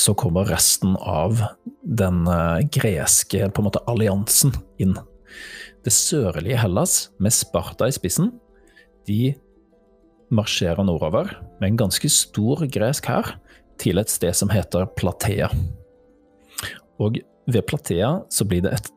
så 0.00 0.14
kommer 0.16 0.48
resten 0.48 0.96
av 0.96 1.42
den 1.82 2.26
eh, 2.26 2.66
greske 2.72 3.50
på 3.50 3.62
en 3.62 3.68
måte 3.68 3.82
alliansen 3.90 4.54
inn. 4.80 4.96
Det 5.84 5.92
sørlige 5.92 6.60
Hellas, 6.60 7.10
med 7.20 7.34
Sparta 7.36 7.88
i 7.88 7.94
spissen, 7.94 8.32
de 9.08 9.34
marsjerer 10.32 10.84
nordover 10.86 11.32
med 11.58 11.72
en 11.72 11.80
ganske 11.84 12.10
stor 12.12 12.62
gresk 12.72 13.08
hær 13.10 13.34
til 13.80 14.00
et 14.00 14.12
sted 14.12 14.36
som 14.36 14.52
heter 14.52 14.88
Platea. 14.96 15.50
Og 17.00 17.20
ved 17.50 17.66
Platea 17.68 18.18
så 18.32 18.46
blir 18.48 18.64
det 18.64 18.76
et 18.76 18.90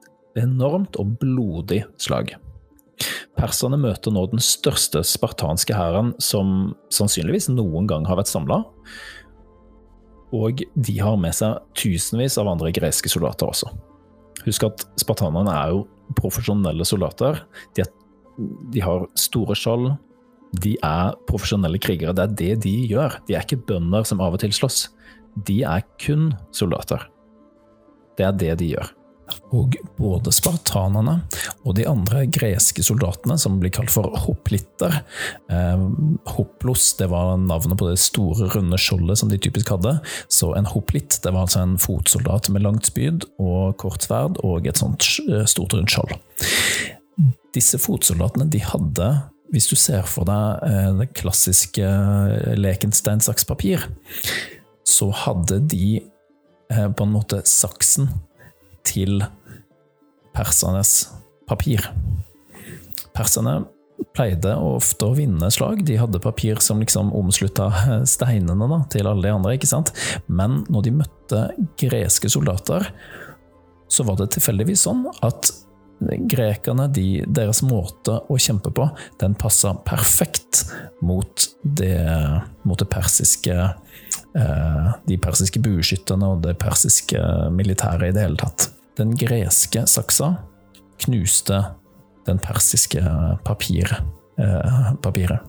enormt 0.43 0.97
og 0.99 1.15
blodig 1.21 1.83
slag. 2.01 2.35
Perserne 3.39 3.79
møter 3.81 4.13
nå 4.13 4.25
den 4.31 4.43
største 4.43 5.01
spartanske 5.07 5.75
hæren 5.75 6.13
som 6.21 6.73
sannsynligvis 6.93 7.49
noen 7.51 7.89
gang 7.89 8.05
har 8.07 8.19
vært 8.19 8.31
samla. 8.31 8.61
Og 10.33 10.63
de 10.73 10.95
har 10.97 11.17
med 11.21 11.35
seg 11.37 11.59
tusenvis 11.77 12.39
av 12.41 12.49
andre 12.49 12.71
greske 12.73 13.11
soldater 13.11 13.51
også. 13.51 13.69
Husk 14.47 14.65
at 14.67 14.85
spartanerne 14.99 15.53
er 15.53 15.75
jo 15.75 15.83
profesjonelle 16.17 16.85
soldater. 16.87 17.43
De, 17.77 17.85
er, 17.85 17.91
de 18.73 18.81
har 18.83 19.05
store 19.19 19.55
skjold. 19.57 19.93
De 20.63 20.75
er 20.85 21.13
profesjonelle 21.29 21.79
krigere. 21.81 22.15
Det 22.17 22.25
er 22.25 22.35
det 22.41 22.51
de 22.65 22.73
gjør. 22.89 23.19
De 23.29 23.37
er 23.37 23.45
ikke 23.45 23.61
bønder 23.69 24.05
som 24.09 24.21
av 24.25 24.35
og 24.35 24.43
til 24.43 24.53
slåss. 24.55 24.87
De 25.47 25.61
er 25.65 25.85
kun 26.01 26.31
soldater. 26.53 27.07
Det 28.17 28.27
er 28.27 28.35
det 28.41 28.51
de 28.61 28.73
gjør. 28.73 28.91
Og 29.53 29.75
både 29.97 30.31
spartanerne 30.33 31.19
og 31.63 31.75
de 31.77 31.85
andre 31.87 32.25
greske 32.33 32.83
soldatene, 32.85 33.37
som 33.39 33.59
blir 33.61 33.73
kalt 33.73 33.91
for 33.93 34.13
hoplitter 34.25 34.99
eh, 35.51 35.83
Hoplos 36.33 36.93
det 36.99 37.09
var 37.11 37.37
navnet 37.41 37.77
på 37.79 37.89
det 37.89 37.99
store, 38.01 38.49
runde 38.53 38.79
skjoldet 38.81 39.21
som 39.21 39.31
de 39.31 39.39
typisk 39.41 39.73
hadde. 39.75 39.95
Så 40.31 40.53
en 40.57 40.69
hoplitt 40.69 41.19
det 41.23 41.33
var 41.33 41.45
altså 41.45 41.63
en 41.63 41.77
fotsoldat 41.81 42.49
med 42.53 42.65
langt 42.65 42.89
spyd 42.89 43.27
og 43.41 43.77
kort 43.81 44.05
sverd 44.05 44.41
og 44.43 44.67
et 44.69 44.81
sånt 44.81 45.05
eh, 45.27 45.45
stort, 45.49 45.77
rundt 45.77 45.93
skjold. 45.93 46.17
Disse 47.53 47.79
fotsoldatene 47.81 48.49
de 48.49 48.63
hadde 48.65 49.11
hvis 49.53 49.67
du 49.69 49.75
ser 49.77 50.07
for 50.09 50.25
deg 50.25 50.63
eh, 50.65 50.89
den 50.97 51.13
klassiske 51.13 51.85
eh, 51.85 52.55
leken 52.57 52.95
stein, 52.95 53.21
saks, 53.21 53.45
papir, 53.45 53.85
så 54.87 55.11
hadde 55.23 55.61
de 55.69 56.01
på 56.73 57.05
en 57.05 57.11
måte 57.13 57.37
saksen 57.45 58.07
til 58.87 59.23
persernes 60.33 61.11
papir. 61.49 61.85
Perserne 63.13 63.63
pleide 64.13 64.53
ofte 64.57 65.07
å 65.07 65.15
vinne 65.17 65.49
slag. 65.53 65.83
De 65.87 65.97
hadde 65.99 66.21
papir 66.23 66.61
som 66.63 66.81
liksom 66.81 67.11
omslutta 67.15 67.69
steinene 68.15 68.69
da, 68.69 68.79
til 68.93 69.09
alle 69.09 69.27
de 69.27 69.33
andre. 69.33 69.57
ikke 69.57 69.69
sant? 69.69 69.93
Men 70.27 70.63
når 70.73 70.87
de 70.87 70.95
møtte 71.01 71.43
greske 71.79 72.31
soldater, 72.31 72.89
så 73.91 74.05
var 74.07 74.17
det 74.19 74.31
tilfeldigvis 74.33 74.87
sånn 74.87 75.05
at 75.25 75.51
grekerne, 76.03 76.89
de, 76.91 77.23
deres 77.31 77.61
måte 77.63 78.17
å 78.27 78.37
kjempe 78.41 78.73
på, 78.75 78.89
den 79.21 79.37
passa 79.39 79.73
perfekt 79.87 80.65
mot 81.05 81.47
det, 81.63 81.95
mot 82.67 82.79
det 82.79 82.89
persiske 82.91 83.69
De 84.33 85.17
persiske 85.21 85.61
bueskytterne 85.61 86.31
og 86.33 86.39
det 86.41 86.55
persiske 86.57 87.19
militæret 87.53 88.07
i 88.09 88.15
det 88.15 88.23
hele 88.25 88.39
tatt. 88.41 88.71
Den 88.97 89.13
greske 89.17 89.83
saksa 89.89 90.31
knuste 91.03 91.59
den 92.27 92.39
persiske 92.39 93.01
papir, 93.45 93.89
eh, 94.37 94.93
papiret. 95.01 95.43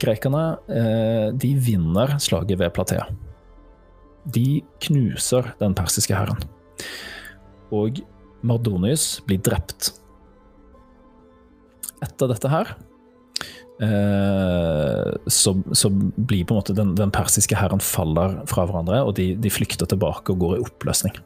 Grekerne 0.00 0.58
eh, 0.68 1.28
de 1.32 1.54
vinner 1.56 2.18
slaget 2.20 2.58
ved 2.60 2.72
Platea. 2.76 3.06
De 4.28 4.62
knuser 4.80 5.54
den 5.60 5.74
persiske 5.74 6.14
hæren. 6.14 6.42
Og 7.72 8.02
Mardonius 8.46 9.22
blir 9.26 9.40
drept. 9.40 9.94
Etter 12.04 12.28
dette 12.28 12.50
her 12.52 12.76
eh, 12.76 12.85
så, 13.76 15.52
så, 15.76 15.90
blir 15.92 16.46
på 16.48 16.54
en 16.54 16.60
måte 16.62 16.72
den, 16.72 16.94
den 16.96 17.10
persiske 17.12 17.58
hæren 17.60 17.82
faller 17.84 18.38
fra 18.48 18.64
hverandre, 18.64 19.02
og 19.04 19.18
de, 19.18 19.34
de 19.36 19.52
flykter 19.52 19.84
tilbake 19.90 20.32
og 20.32 20.40
går 20.40 20.54
i 20.56 20.62
oppløsning. 20.64 21.18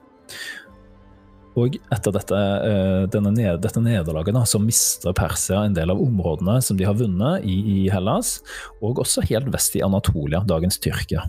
Og 1.58 1.76
etter 1.90 2.14
dette, 2.14 2.38
eh, 2.38 3.04
denne, 3.10 3.32
dette 3.34 3.82
nederlaget 3.82 4.36
da, 4.36 4.44
så 4.46 4.60
mister 4.62 5.14
Persia 5.16 5.64
en 5.66 5.74
del 5.74 5.90
av 5.90 6.00
områdene 6.00 6.60
som 6.62 6.78
de 6.78 6.86
har 6.86 6.98
vunnet 6.98 7.44
i, 7.44 7.56
i 7.74 7.78
Hellas, 7.90 8.38
og 8.80 9.02
også 9.02 9.24
helt 9.26 9.50
vest 9.52 9.74
i 9.76 9.82
Anatolia, 9.82 10.44
dagens 10.46 10.78
Tyrkia. 10.82 11.26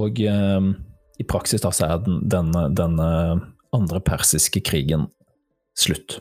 Og 0.00 0.22
eh, 0.24 0.70
i 1.20 1.28
praksis 1.28 1.64
da 1.64 1.72
så 1.74 1.90
er 1.90 2.04
den, 2.06 2.22
denne, 2.32 2.66
denne 2.72 3.08
andre 3.72 4.00
persiske 4.04 4.64
krigen 4.64 5.06
slutt. 5.78 6.20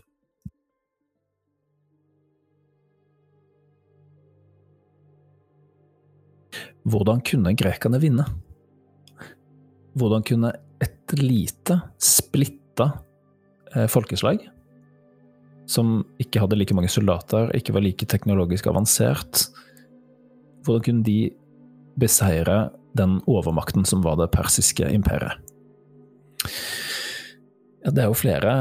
Hvordan 6.89 7.21
kunne 7.25 7.53
grekerne 7.57 7.99
vinne? 8.01 8.25
Hvordan 9.97 10.23
kunne 10.25 10.53
et 10.81 11.13
lite, 11.19 11.77
splitta 12.01 12.87
eh, 13.75 13.87
folkeslag 13.91 14.47
som 15.71 16.01
ikke 16.21 16.41
hadde 16.43 16.57
like 16.59 16.75
mange 16.75 16.91
soldater, 16.91 17.51
ikke 17.55 17.75
var 17.75 17.85
like 17.85 18.07
teknologisk 18.09 18.67
avansert. 18.67 19.45
Hvordan 20.65 20.85
kunne 20.87 21.05
de 21.07 21.31
beseire 22.01 22.71
den 22.97 23.19
overmakten 23.29 23.85
som 23.87 24.03
var 24.03 24.17
det 24.19 24.31
persiske 24.33 24.89
imperiet? 24.91 25.37
Ja, 27.81 27.89
det 27.89 28.03
er 28.03 28.11
jo 28.11 28.17
flere 28.17 28.53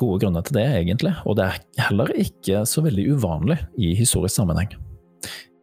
gode 0.00 0.22
grunner 0.22 0.44
til 0.44 0.56
det, 0.56 0.64
egentlig, 0.78 1.12
og 1.28 1.36
det 1.36 1.44
er 1.48 1.88
heller 1.88 2.12
ikke 2.16 2.62
så 2.68 2.84
veldig 2.84 3.10
uvanlig 3.16 3.58
i 3.76 3.92
historisk 3.98 4.38
sammenheng. 4.38 4.70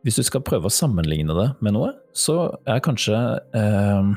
Hvis 0.04 0.20
du 0.20 0.24
skal 0.28 0.44
prøve 0.44 0.68
å 0.68 0.74
sammenligne 0.74 1.36
det 1.38 1.50
med 1.64 1.78
noe, 1.78 1.94
så 2.12 2.58
er 2.68 2.82
kanskje 2.84 3.16
eh, 3.56 4.10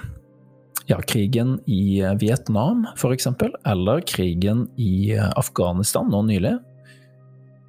ja, 0.90 0.98
krigen 1.06 1.56
i 1.70 2.02
Vietnam, 2.18 2.84
f.eks., 2.96 3.28
eller 3.66 4.02
krigen 4.06 4.66
i 4.78 5.14
Afghanistan 5.14 6.10
nå 6.10 6.24
nylig, 6.26 6.56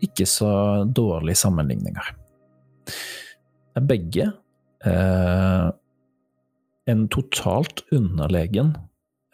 ikke 0.05 0.25
så 0.29 0.49
dårlige 0.85 1.41
sammenligninger. 1.43 2.09
Det 2.87 3.81
er 3.83 3.87
Begge 3.89 4.27
eh, 4.89 5.69
en 6.89 7.07
totalt 7.13 7.83
underlegen 7.93 8.73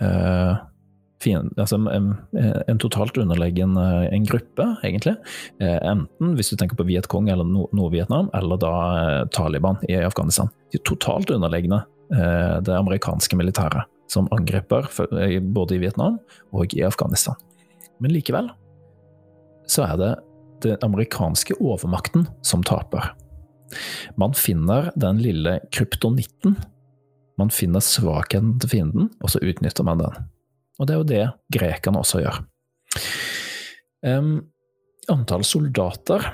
eh, 0.04 0.60
altså 1.32 1.78
en, 1.92 2.12
en, 2.36 2.80
totalt 2.82 3.18
underlegen 3.18 3.78
eh, 3.80 4.10
en 4.16 4.28
gruppe, 4.28 4.68
egentlig. 4.84 5.16
Eh, 5.64 5.80
enten 5.80 6.36
hvis 6.38 6.52
du 6.52 6.58
tenker 6.60 6.80
på 6.80 6.88
Vietcong 6.90 7.32
eller 7.32 7.48
Nord-Vietnam, 7.48 8.30
eller 8.38 8.60
da 8.62 8.76
eh, 9.00 9.24
Taliban 9.36 9.80
i 9.90 9.98
Afghanistan. 10.02 10.52
De 10.74 10.82
er 10.82 10.88
totalt 10.88 11.32
underlegne 11.34 11.84
Eh, 12.14 12.62
det 12.62 12.76
amerikanske 12.78 13.36
militæret, 13.36 13.88
som 14.08 14.28
angriper 14.32 14.86
både 15.42 15.76
i 15.76 15.82
Vietnam 15.82 16.20
og 16.54 16.76
i 16.76 16.84
Afghanistan. 16.86 17.36
Men 18.00 18.14
likevel 18.14 18.52
så 19.70 19.88
er 19.88 19.98
det 19.98 20.12
den 20.66 20.78
amerikanske 20.86 21.56
overmakten 21.60 22.28
som 22.46 22.64
taper. 22.64 23.14
Man 24.20 24.36
finner 24.38 24.92
den 25.00 25.22
lille 25.24 25.58
kryptonitten. 25.74 26.58
Man 27.40 27.50
finner 27.50 27.82
svakheten 27.82 28.60
til 28.62 28.70
fienden, 28.70 29.10
og 29.24 29.34
så 29.34 29.42
utnytter 29.42 29.88
man 29.88 30.04
den. 30.04 30.20
Og 30.80 30.88
det 30.90 30.96
er 30.96 31.02
jo 31.02 31.10
det 31.10 31.26
grekerne 31.54 32.02
også 32.02 32.24
gjør. 32.24 32.42
Um, 34.04 34.34
antall 35.12 35.46
soldater 35.48 36.26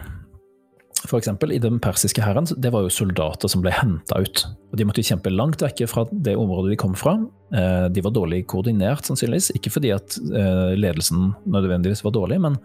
for 1.07 1.19
eksempel, 1.19 1.53
I 1.55 1.61
den 1.61 1.79
persiske 1.79 2.23
hæren 2.23 2.47
det 2.59 2.71
var 2.73 2.83
jo 2.83 2.91
soldater 2.91 3.49
som 3.51 3.63
ble 3.63 3.71
henta 3.71 4.19
ut. 4.19 4.43
og 4.71 4.75
De 4.77 4.85
måtte 4.87 5.05
kjempe 5.05 5.31
langt 5.31 5.61
vekke 5.63 5.87
fra 5.87 6.03
det 6.11 6.35
området 6.35 6.73
de 6.73 6.79
kom 6.81 6.95
fra. 6.97 7.15
Eh, 7.55 7.85
de 7.93 8.03
var 8.03 8.13
dårlig 8.15 8.43
koordinert, 8.51 9.07
sannsynligvis. 9.07 9.53
Ikke 9.55 9.71
fordi 9.71 9.93
at 9.95 10.17
eh, 10.19 10.75
ledelsen 10.75 11.31
nødvendigvis 11.47 12.03
var 12.03 12.15
dårlig, 12.17 12.41
men, 12.43 12.57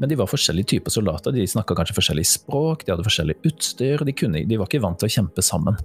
men 0.00 0.10
de 0.10 0.18
var 0.18 0.30
forskjellige 0.30 0.72
typer 0.74 0.94
soldater. 0.96 1.34
De 1.36 1.44
snakka 1.50 1.76
kanskje 1.76 1.98
forskjellig 1.98 2.24
språk, 2.30 2.86
de 2.86 2.94
hadde 2.94 3.06
forskjellig 3.06 3.36
utstyr. 3.44 4.06
De, 4.08 4.16
kunne, 4.16 4.46
de 4.48 4.60
var 4.60 4.70
ikke 4.70 4.82
vant 4.84 4.98
til 5.02 5.10
å 5.10 5.16
kjempe 5.18 5.44
sammen. 5.44 5.76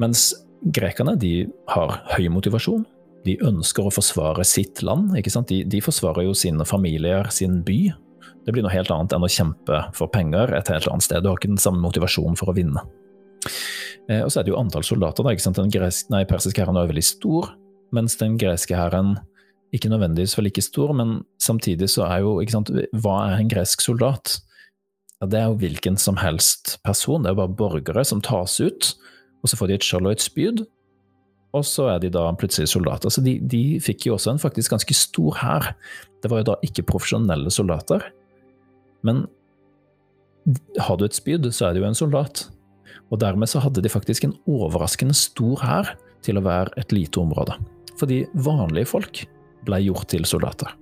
Mens 0.00 0.30
grekerne 0.64 1.18
de 1.20 1.36
har 1.74 1.98
høy 2.16 2.30
motivasjon. 2.32 2.86
De 3.24 3.38
ønsker 3.40 3.86
å 3.86 3.92
forsvare 3.94 4.44
sitt 4.44 4.82
land. 4.84 5.14
De, 5.14 5.60
de 5.64 5.80
forsvarer 5.84 6.26
jo 6.26 6.34
sine 6.36 6.66
familier, 6.68 7.30
sin 7.32 7.62
by, 7.64 7.78
det 8.44 8.52
blir 8.52 8.64
noe 8.64 8.74
helt 8.74 8.90
annet 8.92 9.14
enn 9.16 9.24
å 9.24 9.30
kjempe 9.30 9.80
for 9.96 10.12
penger 10.12 10.52
et 10.56 10.68
helt 10.72 10.88
annet 10.90 11.06
sted. 11.06 11.24
Du 11.24 11.30
har 11.30 11.38
ikke 11.40 11.52
den 11.54 11.60
samme 11.60 11.80
motivasjonen 11.84 12.36
for 12.36 12.52
å 12.52 12.56
vinne. 12.56 12.82
Eh, 14.10 14.20
og 14.20 14.30
så 14.30 14.40
er 14.40 14.46
det 14.46 14.52
jo 14.52 14.60
antall 14.60 14.84
soldater. 14.84 15.24
Da, 15.24 15.32
ikke 15.32 15.46
sant? 15.46 15.60
Den 15.60 15.72
gresk, 15.72 16.10
nei, 16.12 16.24
persiske 16.28 16.60
hæren 16.60 16.76
er 16.80 16.90
veldig 16.90 17.06
stor, 17.08 17.54
mens 17.96 18.18
den 18.20 18.36
greske 18.40 18.76
hæren 18.76 19.16
ikke 19.74 19.90
nødvendigvis 19.90 20.36
var 20.36 20.46
like 20.46 20.62
stor, 20.62 20.92
men 20.94 21.16
samtidig 21.42 21.88
så 21.90 22.04
er 22.06 22.20
jo 22.22 22.36
ikke 22.42 22.54
sant, 22.54 22.70
Hva 22.92 23.16
er 23.30 23.40
en 23.40 23.50
gresk 23.50 23.82
soldat? 23.82 24.36
Ja, 25.22 25.26
det 25.30 25.40
er 25.40 25.48
jo 25.48 25.58
hvilken 25.62 25.96
som 25.98 26.20
helst 26.20 26.76
person. 26.84 27.24
Det 27.24 27.32
er 27.32 27.34
jo 27.34 27.42
bare 27.42 27.58
borgere 27.58 28.04
som 28.06 28.22
tas 28.22 28.60
ut, 28.60 28.92
og 29.42 29.50
så 29.50 29.58
får 29.58 29.70
de 29.70 29.78
et 29.78 29.86
skjold 29.86 30.10
og 30.10 30.14
et 30.14 30.24
spyd, 30.24 30.64
og 31.54 31.62
så 31.68 31.86
er 31.92 32.02
de 32.02 32.10
da 32.12 32.26
plutselig 32.38 32.72
soldater. 32.72 33.12
Så 33.14 33.22
de, 33.24 33.36
de 33.38 33.78
fikk 33.82 34.08
jo 34.08 34.16
også 34.16 34.34
en 34.34 34.42
faktisk 34.42 34.74
ganske 34.74 34.96
stor 34.98 35.38
hær. 35.38 35.70
Det 36.22 36.30
var 36.32 36.42
jo 36.42 36.50
da 36.50 36.58
ikke 36.66 36.86
profesjonelle 36.88 37.52
soldater, 37.54 38.02
men 39.04 39.26
har 40.80 40.98
du 40.98 41.04
et 41.06 41.16
spyd, 41.16 41.46
så 41.52 41.68
er 41.68 41.76
du 41.76 41.82
jo 41.82 41.88
en 41.88 41.96
soldat. 41.96 42.46
Og 43.12 43.20
dermed 43.20 43.48
så 43.48 43.62
hadde 43.64 43.84
de 43.84 43.92
faktisk 43.92 44.26
en 44.26 44.34
overraskende 44.50 45.16
stor 45.16 45.60
hær 45.64 45.94
til 46.24 46.40
å 46.40 46.44
være 46.44 46.74
et 46.80 46.92
lite 46.92 47.20
område. 47.20 47.56
Fordi 48.00 48.24
vanlige 48.34 48.90
folk 48.90 49.24
ble 49.64 49.80
gjort 49.86 50.10
til 50.12 50.26
soldater. 50.28 50.72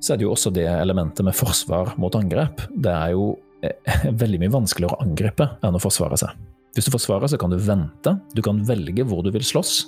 så 0.00 0.12
er 0.12 0.18
det 0.18 0.24
jo 0.24 0.32
også 0.32 0.50
det 0.54 0.66
elementet 0.68 1.24
med 1.26 1.36
forsvar 1.36 1.94
mot 1.98 2.14
angrep. 2.14 2.62
Det 2.70 2.92
er 2.92 3.12
jo 3.12 3.32
eh, 3.62 4.04
veldig 4.22 4.40
mye 4.42 4.54
vanskeligere 4.60 4.96
å 4.96 5.04
angripe 5.04 5.48
enn 5.62 5.76
å 5.76 5.82
forsvare 5.82 6.18
seg. 6.20 6.36
Hvis 6.76 6.88
du 6.88 6.92
forsvarer, 6.94 7.30
så 7.30 7.38
kan 7.40 7.52
du 7.52 7.58
vente. 7.60 8.14
Du 8.36 8.42
kan 8.44 8.60
velge 8.66 9.06
hvor 9.08 9.24
du 9.24 9.32
vil 9.34 9.44
slåss. 9.44 9.80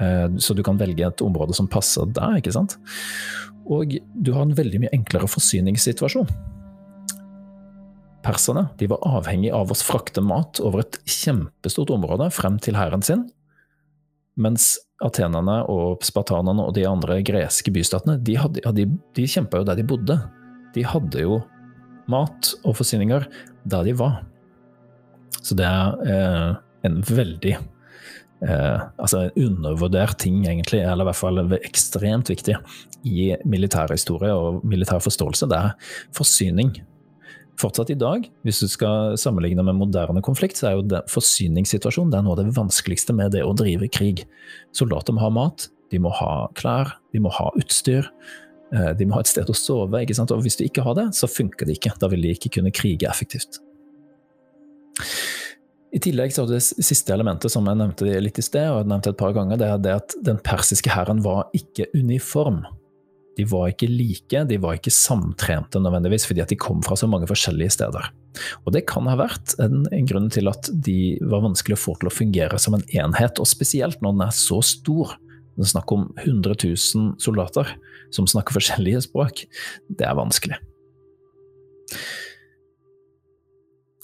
Eh, 0.00 0.28
så 0.38 0.54
du 0.54 0.62
kan 0.64 0.78
velge 0.80 1.06
et 1.06 1.24
område 1.24 1.56
som 1.56 1.70
passer 1.70 2.08
deg, 2.14 2.40
ikke 2.40 2.54
sant. 2.54 2.78
Og 3.70 3.98
du 4.14 4.32
har 4.34 4.46
en 4.46 4.56
veldig 4.56 4.82
mye 4.82 4.94
enklere 4.94 5.30
forsyningssituasjon. 5.30 6.30
Perserne 8.22 8.68
de 8.78 8.86
var 8.90 9.02
avhengig 9.18 9.50
av 9.54 9.72
å 9.72 9.76
frakte 9.78 10.22
mat 10.22 10.60
over 10.62 10.84
et 10.84 10.98
kjempestort 11.10 11.90
område 11.94 12.28
frem 12.34 12.58
til 12.62 12.78
hæren 12.78 13.02
sin, 13.02 13.26
mens 14.38 14.76
atenerne 15.02 15.58
og 15.70 16.04
spartanerne 16.06 16.68
og 16.68 16.76
de 16.76 16.86
andre 16.86 17.18
greske 17.26 17.72
bystatene 17.74 18.20
de, 18.22 18.36
hadde, 18.38 18.62
de, 18.78 18.86
de 19.18 19.26
kjempa 19.28 19.58
jo 19.60 19.66
der 19.66 19.80
de 19.80 19.86
bodde. 19.86 20.18
De 20.76 20.86
hadde 20.86 21.24
jo 21.24 21.40
mat 22.10 22.54
og 22.62 22.78
forsyninger 22.78 23.26
der 23.68 23.88
de 23.88 23.96
var. 23.98 24.22
Så 25.40 25.56
det 25.58 25.66
er 25.66 26.12
eh, 26.12 26.48
en 26.86 27.00
veldig 27.06 27.54
eh, 27.56 28.78
altså 29.00 29.24
en 29.24 29.48
undervurdert 29.48 30.18
ting, 30.22 30.42
egentlig, 30.46 30.82
eller 30.84 31.06
i 31.06 31.10
hvert 31.10 31.20
fall 31.20 31.42
ekstremt 31.62 32.32
viktig 32.32 32.56
i 33.08 33.32
militærhistorie 33.48 34.32
og 34.34 34.62
militær 34.68 35.02
forståelse. 35.02 35.48
Det 35.50 35.58
er 35.58 35.92
forsyning. 36.16 36.74
Fortsatt 37.60 37.92
i 37.92 37.98
dag, 37.98 38.24
hvis 38.46 38.62
du 38.62 38.68
skal 38.70 39.16
sammenligne 39.20 39.64
med 39.66 39.76
moderne 39.78 40.22
konflikt, 40.24 40.58
så 40.58 40.70
er 40.70 40.78
jo 40.78 40.86
det 40.88 41.02
forsyningssituasjonen 41.12 42.12
det 42.12 42.18
er 42.18 42.24
noe 42.26 42.36
av 42.38 42.40
det 42.40 42.56
vanskeligste 42.56 43.14
med 43.16 43.34
det 43.36 43.44
å 43.44 43.52
drive 43.56 43.90
krig. 43.92 44.24
Soldater 44.74 45.14
må 45.14 45.22
ha 45.22 45.30
mat, 45.34 45.68
de 45.92 46.00
må 46.00 46.12
ha 46.16 46.48
klær, 46.58 46.96
de 47.12 47.20
må 47.20 47.32
ha 47.36 47.50
utstyr. 47.60 48.08
Eh, 48.72 48.92
de 48.96 49.06
må 49.06 49.18
ha 49.18 49.22
et 49.22 49.30
sted 49.30 49.50
å 49.52 49.56
sove. 49.56 50.00
ikke 50.00 50.16
sant? 50.16 50.32
Og 50.32 50.42
Hvis 50.46 50.56
du 50.56 50.64
ikke 50.64 50.84
har 50.86 50.96
det, 50.96 51.10
så 51.18 51.28
funker 51.28 51.68
det 51.68 51.76
ikke. 51.76 51.92
Da 52.00 52.08
vil 52.08 52.24
de 52.24 52.32
ikke 52.32 52.54
kunne 52.56 52.72
krige 52.72 53.10
effektivt. 53.10 53.60
I 55.92 56.00
tillegg 56.00 56.32
så 56.32 56.46
det 56.48 56.62
siste 56.64 57.12
elementet 57.12 57.52
som 57.52 57.66
jeg 57.68 57.76
nevnte 57.76 58.20
litt 58.24 58.38
i 58.40 58.44
sted, 58.44 58.70
og 58.70 58.80
jeg 58.80 58.88
nevnte 58.88 59.12
et 59.12 59.20
par 59.20 59.34
ganger, 59.36 59.60
det 59.60 59.68
er 59.68 59.82
det 59.84 59.96
at 59.98 60.14
den 60.24 60.38
persiske 60.40 60.92
hæren 60.92 61.20
var 61.24 61.50
ikke 61.56 61.90
uniform. 61.92 62.62
De 63.36 63.44
var 63.48 63.70
ikke 63.72 63.88
like, 63.88 64.42
de 64.48 64.58
var 64.60 64.76
ikke 64.76 64.92
samtrente 64.92 65.80
nødvendigvis, 65.80 66.26
fordi 66.28 66.42
at 66.44 66.52
de 66.52 66.58
kom 66.60 66.80
fra 66.84 66.96
så 66.96 67.08
mange 67.08 67.28
forskjellige 67.28 67.76
steder. 67.76 68.08
Og 68.64 68.72
det 68.76 68.84
kan 68.88 69.08
ha 69.08 69.18
vært 69.20 69.54
en, 69.60 69.84
en 69.92 70.08
grunn 70.08 70.30
til 70.32 70.48
at 70.52 70.68
de 70.72 71.16
var 71.28 71.44
vanskelig 71.44 71.76
å 71.76 71.82
få 71.82 71.96
til 72.00 72.08
å 72.08 72.14
fungere 72.14 72.60
som 72.60 72.76
en 72.76 72.84
enhet, 72.92 73.40
og 73.40 73.48
spesielt 73.48 74.00
når 74.04 74.16
den 74.16 74.26
er 74.26 74.36
så 74.36 74.60
stor. 74.64 75.16
Det 75.56 75.66
er 75.66 75.72
snakk 75.74 75.92
om 75.92 76.08
100 76.24 76.56
000 76.64 77.14
soldater 77.20 77.68
som 78.12 78.28
snakker 78.28 78.56
forskjellige 78.56 79.04
språk. 79.08 79.44
Det 79.92 80.08
er 80.08 80.16
vanskelig. 80.16 80.60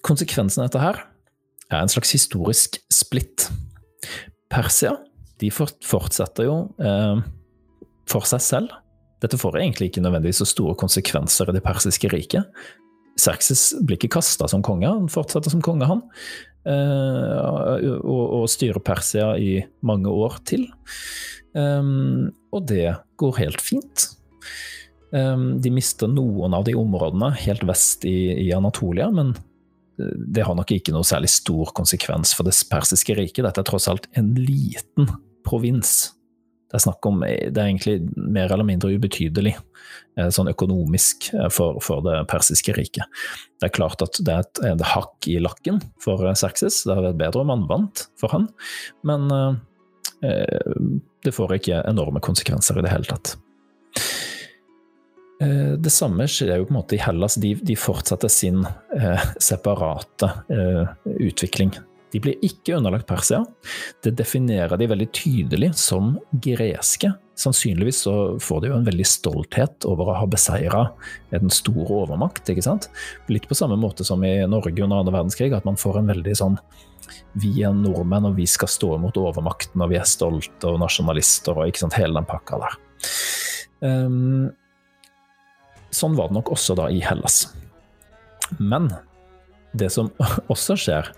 Konsekvensen 0.09 0.65
av 0.65 0.71
dette 0.71 0.83
her 0.83 1.03
er 1.69 1.83
en 1.83 1.93
slags 1.93 2.15
historisk 2.17 2.79
splitt. 2.93 3.51
Persia 4.49 4.95
de 5.39 5.51
fortsetter 5.53 6.49
jo 6.49 6.59
eh, 6.83 7.21
for 8.09 8.27
seg 8.27 8.43
selv. 8.43 8.75
Dette 9.23 9.39
får 9.39 9.61
egentlig 9.61 9.91
ikke 9.91 10.03
nødvendigvis 10.03 10.41
så 10.43 10.49
store 10.49 10.77
konsekvenser 10.79 11.51
i 11.51 11.57
det 11.57 11.63
persiske 11.67 12.11
riket. 12.11 12.49
Serkses 13.19 13.73
blir 13.83 13.99
ikke 13.99 14.15
kasta 14.17 14.49
som 14.51 14.63
konge, 14.67 14.89
han 14.89 15.11
fortsetter 15.11 15.53
som 15.53 15.63
konge, 15.65 15.87
han. 15.91 16.05
Eh, 16.69 17.99
og, 17.99 18.25
og, 18.41 18.45
styrer 18.51 18.83
Persia 18.85 19.33
i 19.39 19.59
mange 19.87 20.11
år 20.11 20.39
til. 20.49 20.69
Eh, 21.59 21.91
og 22.55 22.71
det 22.71 22.95
går 23.21 23.43
helt 23.43 23.63
fint. 23.63 24.09
Um, 25.09 25.57
de 25.65 25.71
mister 25.73 26.11
noen 26.13 26.53
av 26.53 26.67
de 26.67 26.75
områdene 26.77 27.31
helt 27.41 27.63
vest 27.65 28.03
i, 28.05 28.45
i 28.45 28.51
Anatolia, 28.53 29.07
men 29.09 29.33
det 29.99 30.45
har 30.47 30.57
nok 30.59 30.71
ikke 30.75 30.95
noe 30.95 31.07
særlig 31.07 31.31
stor 31.33 31.73
konsekvens 31.77 32.35
for 32.37 32.47
det 32.49 32.55
persiske 32.71 33.17
riket. 33.19 33.45
Dette 33.47 33.65
er 33.65 33.69
tross 33.69 33.89
alt 33.91 34.07
en 34.19 34.31
liten 34.39 35.11
provins. 35.47 36.13
Det 36.69 36.77
er 36.77 36.85
snakk 36.85 37.07
om, 37.09 37.23
det 37.25 37.57
er 37.57 37.65
egentlig 37.65 37.97
mer 38.15 38.53
eller 38.53 38.67
mindre 38.69 38.91
ubetydelig 38.93 39.55
eh, 39.57 40.29
sånn 40.35 40.51
økonomisk 40.53 41.31
eh, 41.33 41.49
for, 41.55 41.81
for 41.85 42.05
det 42.05 42.19
persiske 42.29 42.75
riket. 42.77 43.09
Det 43.57 43.71
er 43.71 43.75
klart 43.75 44.05
at 44.05 44.21
det 44.21 44.35
er 44.35 44.45
et, 44.45 44.63
et 44.75 44.87
hakk 44.91 45.31
i 45.33 45.39
lakken 45.41 45.81
for 46.05 46.21
Serkses. 46.37 46.83
Det 46.85 46.93
hadde 46.93 47.15
vært 47.15 47.23
bedre 47.25 47.47
om 47.47 47.55
han 47.55 47.65
vant 47.71 48.05
for 48.21 48.37
han, 48.37 48.51
men 49.09 49.33
eh, 49.33 50.69
det 51.25 51.33
får 51.35 51.57
ikke 51.57 51.83
enorme 51.89 52.21
konsekvenser 52.25 52.79
i 52.79 52.85
det 52.85 52.93
hele 52.93 53.09
tatt. 53.09 53.39
Eh, 55.41 55.75
det 55.79 55.93
samme 55.95 56.27
skjer 56.27 56.57
jo 56.59 56.67
på 56.67 56.75
en 56.75 56.81
måte 56.81 56.97
i 56.97 57.03
Hellas. 57.03 57.39
De, 57.39 57.55
de 57.55 57.77
fortsetter 57.79 58.33
sin 58.33 58.65
eh, 58.97 59.29
separate 59.39 60.33
eh, 60.51 60.91
utvikling. 61.29 61.73
De 62.13 62.21
blir 62.25 62.41
ikke 62.45 62.79
underlagt 62.79 63.07
Persia. 63.09 63.43
Det 64.03 64.15
definerer 64.17 64.81
de 64.81 64.89
veldig 64.89 65.09
tydelig 65.15 65.75
som 65.79 66.17
greske. 66.33 67.13
Sannsynligvis 67.39 68.01
så 68.07 68.15
får 68.43 68.63
de 68.63 68.71
jo 68.71 68.79
en 68.79 68.87
veldig 68.87 69.07
stolthet 69.07 69.87
over 69.87 70.11
å 70.11 70.17
ha 70.23 70.29
beseira 70.31 70.87
en 71.37 71.53
stor 71.53 71.93
overmakt. 72.01 72.49
ikke 72.49 72.65
sant? 72.65 72.89
Litt 73.31 73.47
på 73.47 73.59
samme 73.59 73.77
måte 73.79 74.07
som 74.09 74.25
i 74.27 74.41
Norge 74.49 74.83
under 74.83 75.05
andre 75.05 75.19
verdenskrig, 75.21 75.53
at 75.55 75.69
man 75.69 75.79
får 75.79 76.01
en 76.01 76.15
veldig 76.15 76.39
sånn 76.41 76.59
Vi 77.41 77.63
er 77.65 77.73
nordmenn, 77.73 78.27
og 78.29 78.35
vi 78.37 78.45
skal 78.49 78.69
stå 78.69 78.97
imot 78.97 79.17
overmakten, 79.21 79.81
og 79.81 79.93
vi 79.93 80.01
er 80.01 80.09
stolte 80.09 80.73
og 80.73 80.81
nasjonalister 80.83 81.57
og 81.57 81.71
ikke 81.71 81.85
sant, 81.85 81.97
hele 81.97 82.19
den 82.19 82.27
pakka 82.29 82.59
der. 82.65 82.75
Um, 83.81 84.51
Sånn 85.99 86.17
var 86.19 86.31
det 86.31 86.39
nok 86.39 86.53
også 86.55 86.77
da 86.79 86.89
i 86.93 87.03
Hellas. 87.05 87.47
Men 88.59 88.91
det 89.79 89.91
som 89.93 90.11
også 90.53 90.77
skjer, 90.79 91.11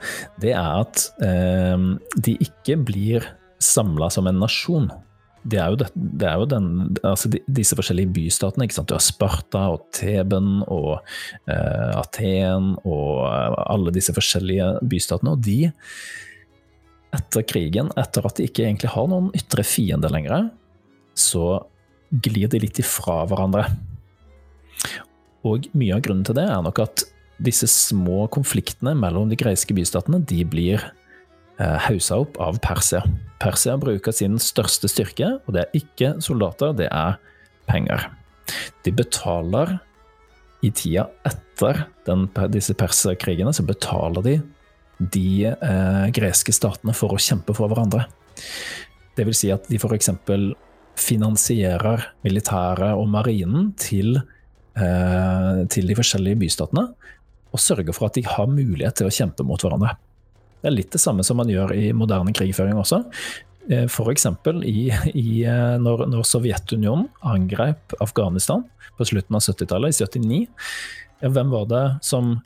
det 0.43 0.55
er 0.57 0.81
at 0.81 1.07
eh, 1.25 1.87
de 2.17 2.37
ikke 2.47 2.79
blir 2.81 3.29
samla 3.61 4.11
som 4.13 4.29
en 4.31 4.41
nasjon. 4.41 4.89
Det 5.41 5.57
er 5.57 5.73
jo, 5.73 5.79
det, 5.81 5.89
det 6.21 6.27
er 6.29 6.41
jo 6.41 6.49
den, 6.51 6.67
altså 7.07 7.31
de, 7.33 7.41
disse 7.49 7.77
forskjellige 7.77 8.13
bystatene. 8.17 8.67
ikke 8.67 8.77
sant? 8.77 8.91
Du 8.91 8.97
har 8.97 9.05
Sparta 9.05 9.67
og 9.73 9.87
Teben 9.97 10.61
og 10.67 10.99
eh, 11.49 11.93
Aten 11.97 12.75
og 12.83 13.25
eh, 13.29 13.61
alle 13.73 13.95
disse 13.95 14.15
forskjellige 14.17 14.75
bystatene. 14.91 15.37
Og 15.37 15.45
de, 15.47 15.73
etter 17.17 17.47
krigen, 17.49 17.89
etter 18.01 18.27
at 18.29 18.37
de 18.37 18.49
ikke 18.49 18.67
egentlig 18.67 18.93
har 18.93 19.09
noen 19.11 19.31
ytre 19.37 19.65
fiende 19.67 20.13
lenger, 20.13 20.51
så 21.17 21.63
glir 22.11 22.51
de 22.51 22.61
litt 22.61 22.81
ifra 22.83 23.23
hverandre. 23.31 23.65
Og 25.49 25.71
mye 25.73 25.97
av 25.97 26.05
grunnen 26.05 26.27
til 26.27 26.37
det 26.37 26.47
er 26.49 26.63
nok 26.65 26.83
at 26.85 27.05
disse 27.41 27.69
små 27.73 28.27
konfliktene 28.33 28.93
mellom 28.99 29.31
de 29.31 29.39
greske 29.41 29.75
bystatene 29.77 30.21
de 30.29 30.43
blir 30.45 30.83
eh, 30.83 31.79
hausa 31.87 32.21
opp 32.21 32.37
av 32.43 32.61
Persia. 32.65 33.01
Persia 33.41 33.79
bruker 33.81 34.13
sin 34.13 34.37
største 34.43 34.91
styrke, 34.93 35.39
og 35.47 35.57
det 35.57 35.65
er 35.65 35.79
ikke 35.81 36.15
soldater, 36.25 36.75
det 36.77 36.91
er 36.93 37.17
penger. 37.71 38.11
De 38.85 38.93
betaler 38.93 39.79
i 40.61 40.69
tida 40.77 41.07
etter 41.25 41.87
den, 42.05 42.27
disse 42.53 42.77
perserkrigene, 42.77 43.55
så 43.57 43.65
betaler 43.65 44.27
de 44.27 44.41
de 45.01 45.47
eh, 45.49 46.07
greske 46.13 46.53
statene 46.53 46.93
for 46.93 47.15
å 47.15 47.21
kjempe 47.21 47.55
for 47.57 47.73
hverandre. 47.73 48.05
Det 49.17 49.25
vil 49.25 49.37
si 49.37 49.49
at 49.53 49.65
de 49.71 49.79
f.eks. 49.81 50.11
finansierer 51.01 52.05
militæret 52.27 52.93
og 52.99 53.09
marinen 53.09 53.71
til 53.81 54.21
til 55.71 55.91
de 55.91 55.97
forskjellige 55.99 56.41
bystatene, 56.41 56.87
og 57.51 57.63
sørge 57.63 57.93
for 57.97 58.09
at 58.09 58.17
de 58.19 58.25
har 58.27 58.51
mulighet 58.51 59.01
til 59.01 59.09
å 59.09 59.15
kjempe 59.15 59.45
mot 59.47 59.61
hverandre. 59.63 59.97
Det 60.61 60.69
er 60.69 60.77
litt 60.77 60.93
det 60.93 61.01
samme 61.01 61.25
som 61.27 61.39
man 61.41 61.51
gjør 61.51 61.73
i 61.73 61.89
moderne 61.97 62.35
krigføring 62.37 62.79
også. 62.81 63.01
Eh, 63.71 63.87
F.eks. 63.87 64.27
Eh, 64.27 65.09
når, 65.81 66.07
når, 66.11 66.23
Sovjetunionen 66.29 67.09
angrep 67.27 67.97
Afghanistan 68.01 68.65
på 68.99 69.09
slutten 69.09 69.37
av 69.37 69.45
70-tallet, 69.45 69.97
i 69.97 70.05
79. 70.05 70.41
Hvem 71.21 71.53
var 71.53 71.69
det 71.71 71.85
som 72.05 72.39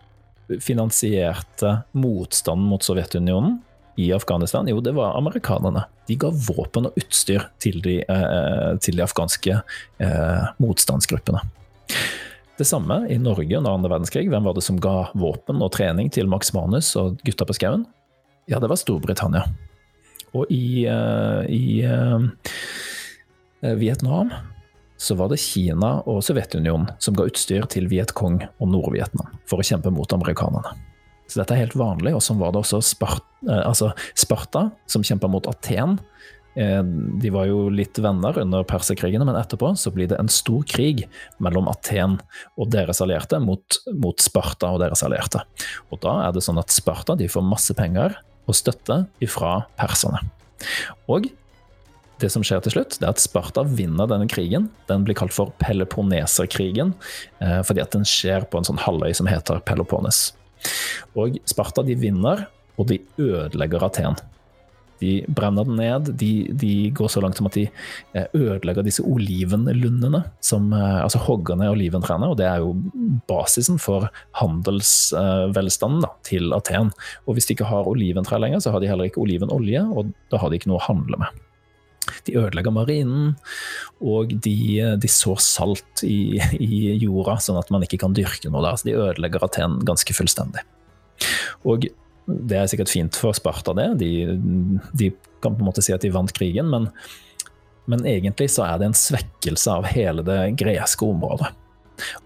finansierte 0.63 1.79
motstanden 1.97 2.69
mot 2.71 2.85
Sovjetunionen 2.87 3.59
i 3.99 4.11
Afghanistan? 4.15 4.69
Jo, 4.71 4.83
det 4.85 4.95
var 4.97 5.19
amerikanerne. 5.19 5.87
De 6.09 6.19
ga 6.21 6.31
våpen 6.31 6.91
og 6.91 6.99
utstyr 7.01 7.49
til 7.63 7.81
de, 7.85 8.01
til 8.85 8.99
de 8.99 9.05
afghanske 9.07 9.61
motstandsgruppene. 10.61 11.41
Det 12.55 12.65
samme 12.65 13.07
i 13.11 13.19
Norge 13.19 13.59
under 13.59 13.75
andre 13.75 13.91
verdenskrig. 13.91 14.29
Hvem 14.31 14.45
var 14.47 14.55
det 14.55 14.63
som 14.63 14.79
ga 14.79 15.09
våpen 15.19 15.59
og 15.65 15.73
trening 15.75 16.11
til 16.15 16.29
Max 16.31 16.53
Manus 16.55 16.93
og 17.01 17.19
gutta 17.27 17.47
på 17.49 17.57
skauen? 17.57 17.83
Ja, 18.47 18.61
det 18.63 18.71
var 18.71 18.79
Storbritannia. 18.79 19.43
Og 20.39 20.47
i, 20.55 20.87
uh, 20.87 21.43
i 21.51 21.83
uh, 21.83 22.23
Vietnam 23.81 24.31
så 25.03 25.19
var 25.19 25.33
det 25.33 25.41
Kina 25.43 25.97
og 26.07 26.23
Sovjetunionen 26.23 26.95
som 27.03 27.19
ga 27.19 27.27
utstyr 27.27 27.67
til 27.75 27.91
Vietcong 27.91 28.39
og 28.47 28.71
Nord-Vietnam 28.71 29.35
for 29.51 29.59
å 29.59 29.67
kjempe 29.67 29.91
mot 29.95 30.15
amerikanerne. 30.15 30.77
Så 31.27 31.41
dette 31.41 31.57
er 31.57 31.65
helt 31.65 31.79
vanlig, 31.79 32.15
og 32.15 32.23
sånn 32.23 32.39
var 32.39 32.55
det 32.55 32.63
også 32.63 32.85
Spart, 32.87 33.27
uh, 33.51 33.65
altså 33.65 33.91
Sparta, 34.15 34.69
som 34.87 35.03
kjempa 35.03 35.27
mot 35.33 35.51
Aten 35.51 35.99
Eh, 35.99 36.14
de 36.55 37.31
var 37.35 37.49
jo 37.51 37.65
litt 37.75 37.99
venner 37.99 38.37
under 38.39 38.67
perserkrigene, 38.69 39.27
men 39.27 39.39
etterpå 39.39 39.73
så 39.79 39.91
blir 39.95 40.07
det 40.11 40.21
en 40.23 40.31
stor 40.31 40.63
krig 40.71 41.03
mellom 41.43 41.67
Aten 41.73 42.21
og 42.55 42.71
deres 42.71 43.03
allierte 43.03 43.41
mot, 43.43 43.81
mot 43.91 44.23
Sparta 44.23 44.71
og 44.71 44.79
deres 44.85 45.03
allierte. 45.07 45.43
Og 45.91 45.99
da 46.05 46.21
er 46.29 46.37
det 46.37 46.45
sånn 46.47 46.61
at 46.63 46.71
Sparta 46.75 47.19
de 47.19 47.27
får 47.31 47.47
masse 47.49 47.75
penger 47.75 48.15
og 48.47 48.59
støtte 48.59 49.03
ifra 49.25 49.65
perserne. 49.81 50.23
Og 51.11 51.27
det 52.23 52.31
som 52.31 52.45
skjer 52.47 52.63
til 52.63 52.77
slutt, 52.77 52.99
det 53.01 53.09
er 53.09 53.13
at 53.13 53.23
Sparta 53.23 53.65
vinner 53.67 54.09
denne 54.11 54.29
krigen. 54.31 54.69
Den 54.89 55.05
blir 55.07 55.17
kalt 55.19 55.35
for 55.35 55.51
Peloponneserkrigen, 55.63 56.95
eh, 57.43 57.61
fordi 57.67 57.83
at 57.83 57.95
den 57.97 58.07
skjer 58.07 58.47
på 58.47 58.61
en 58.61 58.69
sånn 58.69 58.81
halvøy 58.85 59.11
som 59.17 59.29
heter 59.29 59.61
Peloponnes. 59.67 60.29
Og 61.19 61.41
Sparta 61.51 61.83
de 61.85 61.99
vinner, 61.99 62.47
og 62.79 62.89
de 62.91 63.01
ødelegger 63.19 63.85
Aten. 63.87 64.17
De 65.01 65.13
brenner 65.29 65.67
den 65.67 65.79
ned. 65.79 66.11
De, 66.21 66.31
de, 66.55 66.73
går 66.95 67.11
så 67.13 67.23
langt 67.25 67.39
som 67.39 67.49
at 67.49 67.57
de 67.59 67.65
eh, 68.15 68.27
ødelegger 68.37 68.87
disse 68.87 69.05
olivenlundene. 69.05 70.25
Som, 70.45 70.71
eh, 70.77 71.01
altså 71.03 71.23
hogger 71.25 71.59
ned 71.61 71.75
oliventrærne, 71.75 72.31
og 72.31 72.39
det 72.41 72.49
er 72.49 72.63
jo 72.63 72.75
basisen 73.31 73.81
for 73.83 74.09
handelsvelstanden 74.41 76.05
da, 76.05 76.13
til 76.27 76.55
Aten. 76.57 76.93
Og 77.27 77.37
hvis 77.37 77.49
de 77.49 77.57
ikke 77.57 77.71
har 77.71 77.91
oliventrær 77.91 78.43
lenger, 78.43 78.63
så 78.63 78.75
har 78.75 78.83
de 78.83 78.91
heller 78.91 79.11
ikke 79.11 79.23
olivenolje, 79.25 79.83
og 79.91 80.15
da 80.33 80.41
har 80.43 80.51
de 80.51 80.61
ikke 80.61 80.71
noe 80.73 80.83
å 80.83 80.89
handle 80.89 81.21
med. 81.25 81.43
De 82.27 82.37
ødelegger 82.37 82.73
marinen, 82.75 83.35
og 84.05 84.33
de, 84.45 84.57
de 85.01 85.11
sår 85.11 85.41
salt 85.41 86.05
i, 86.05 86.37
i, 86.61 86.71
jorda, 87.01 87.39
sånn 87.41 87.61
at 87.61 87.73
man 87.73 87.85
ikke 87.87 88.03
kan 88.03 88.17
dyrke 88.17 88.53
noe 88.53 88.65
der. 88.65 88.79
Så 88.81 88.91
de 88.91 88.97
ødelegger 88.99 89.45
Aten 89.47 89.81
ganske 89.89 90.17
fullstendig. 90.17 90.65
Og 91.65 91.89
det 92.27 92.57
er 92.57 92.69
sikkert 92.71 92.93
fint 92.93 93.17
for 93.19 93.37
Sparta, 93.37 93.75
det. 93.77 93.89
De, 94.01 94.11
de 94.97 95.11
kan 95.45 95.57
på 95.57 95.63
en 95.63 95.69
måte 95.69 95.85
si 95.85 95.95
at 95.95 96.05
de 96.05 96.13
vant 96.15 96.33
krigen, 96.37 96.71
men, 96.73 96.89
men 97.91 98.07
egentlig 98.09 98.49
så 98.55 98.65
er 98.69 98.81
det 98.81 98.91
en 98.91 98.97
svekkelse 98.99 99.75
av 99.81 99.89
hele 99.93 100.25
det 100.27 100.39
greske 100.61 101.07
området. 101.07 101.53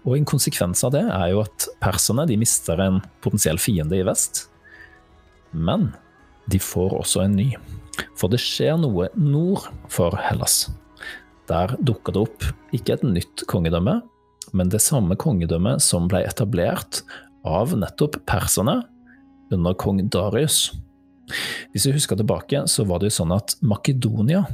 Og 0.07 0.15
en 0.17 0.27
konsekvens 0.27 0.81
av 0.87 0.93
det 0.95 1.03
er 1.05 1.31
jo 1.33 1.43
at 1.43 1.67
perserne 1.83 2.25
de 2.29 2.39
mister 2.41 2.79
en 2.81 3.01
potensiell 3.23 3.59
fiende 3.61 3.99
i 3.99 4.05
vest. 4.07 4.47
Men 5.51 5.91
de 6.49 6.61
får 6.61 6.95
også 6.97 7.25
en 7.25 7.37
ny. 7.37 7.49
For 8.17 8.31
det 8.31 8.41
skjer 8.41 8.79
noe 8.79 9.09
nord 9.19 9.67
for 9.91 10.15
Hellas. 10.29 10.69
Der 11.49 11.75
dukker 11.81 12.15
det 12.15 12.23
opp 12.23 12.47
ikke 12.75 12.95
et 12.95 13.05
nytt 13.05 13.43
kongedømme, 13.49 13.99
men 14.53 14.71
det 14.71 14.81
samme 14.81 15.17
kongedømmet 15.19 15.83
som 15.83 16.07
ble 16.09 16.23
etablert 16.25 17.03
av 17.45 17.73
nettopp 17.77 18.19
perserne 18.29 18.79
under 19.55 19.75
kong 19.79 20.01
Darius. 20.11 20.69
Hvis 21.73 21.85
vi 21.87 21.93
husker 21.93 22.17
tilbake, 22.17 22.63
så 22.67 22.85
var 22.89 23.01
det 23.01 23.11
jo 23.11 23.19
sånn 23.21 23.35
at 23.35 23.55
Makedonia 23.61 24.45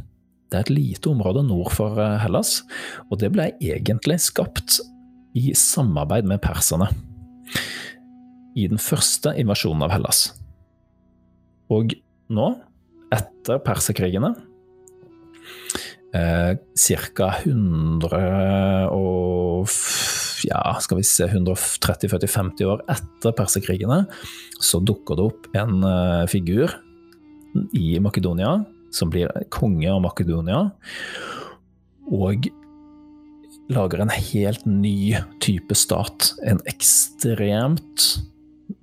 det 0.51 0.59
er 0.59 0.65
et 0.65 0.75
lite 0.75 1.09
område 1.09 1.41
nord 1.47 1.71
for 1.73 1.97
eh, 1.99 2.19
Hellas, 2.21 2.59
og 3.09 3.19
det 3.19 3.31
ble 3.33 3.49
egentlig 3.63 4.19
skapt 4.23 4.77
i 5.35 5.49
samarbeid 5.57 6.27
med 6.29 6.39
perserne. 6.43 6.87
I 8.55 8.67
den 8.71 8.79
første 8.79 9.33
invasjonen 9.41 9.83
av 9.87 9.91
Hellas. 9.95 10.29
Og 11.73 11.97
nå 12.31 12.49
etter 13.15 13.59
perserkrigene. 13.65 14.31
Eh, 16.15 16.53
Ca. 16.77 17.31
100 17.41 18.93
og 18.95 19.67
ja, 20.43 20.61
skal 20.83 20.99
vi 20.99 21.07
se 21.07 21.27
130-40-50 21.29 22.67
år 22.67 22.83
etter 22.91 23.35
perserkrigene 23.37 24.03
så 24.63 24.81
dukker 24.83 25.17
det 25.17 25.27
opp 25.29 25.49
en 25.57 25.81
uh, 25.85 26.25
figur 26.31 26.73
i 27.75 27.95
Makedonia 28.03 28.57
som 28.95 29.11
blir 29.11 29.31
konge 29.53 29.89
av 29.91 30.01
Makedonia. 30.03 30.61
Og 32.15 32.47
lager 33.71 34.03
en 34.03 34.13
helt 34.13 34.65
ny 34.69 35.15
type 35.43 35.75
stat. 35.77 36.31
En 36.47 36.61
ekstremt 36.69 38.07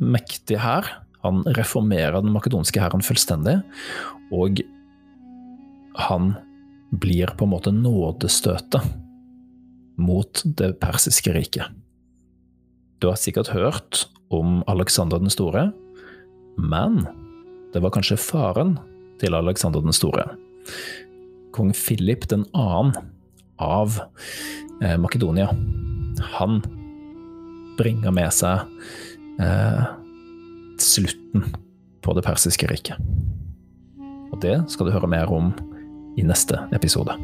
mektig 0.03 0.59
hær. 0.63 0.89
Han 1.23 1.45
reformerer 1.57 2.21
den 2.21 2.35
makedonske 2.35 2.83
hæren 2.83 3.05
fullstendig. 3.05 3.61
Og 4.35 4.61
han 6.09 6.35
blir 6.93 7.33
på 7.39 7.47
en 7.47 7.55
måte 7.55 7.73
nådestøtet 7.73 8.85
mot 10.01 10.43
det 10.45 10.75
persiske 10.83 11.35
riket. 11.35 11.69
Du 13.03 13.09
har 13.11 13.19
sikkert 13.19 13.53
hørt 13.53 14.07
om 14.33 14.63
Alexander 14.71 15.19
den 15.19 15.33
store, 15.33 15.71
men 16.57 17.03
det 17.73 17.83
var 17.83 17.93
kanskje 17.95 18.21
faren 18.21 18.77
til 19.21 19.35
Alexander 19.35 19.83
den 19.83 19.95
store. 19.97 20.27
Kong 21.53 21.73
Philip 21.77 22.29
2. 22.29 22.45
av 23.59 23.99
eh, 24.83 24.97
Makedonia. 24.99 25.51
Han 26.39 26.63
bringer 27.79 28.15
med 28.15 28.33
seg 28.35 28.65
eh, 29.43 29.85
slutten 30.81 31.51
på 32.03 32.17
det 32.17 32.25
persiske 32.27 32.71
riket. 32.71 32.99
Og 34.33 34.41
det 34.43 34.57
skal 34.73 34.89
du 34.89 34.95
høre 34.95 35.11
mer 35.11 35.33
om 35.33 35.53
i 36.19 36.25
neste 36.27 36.61
episode. 36.77 37.17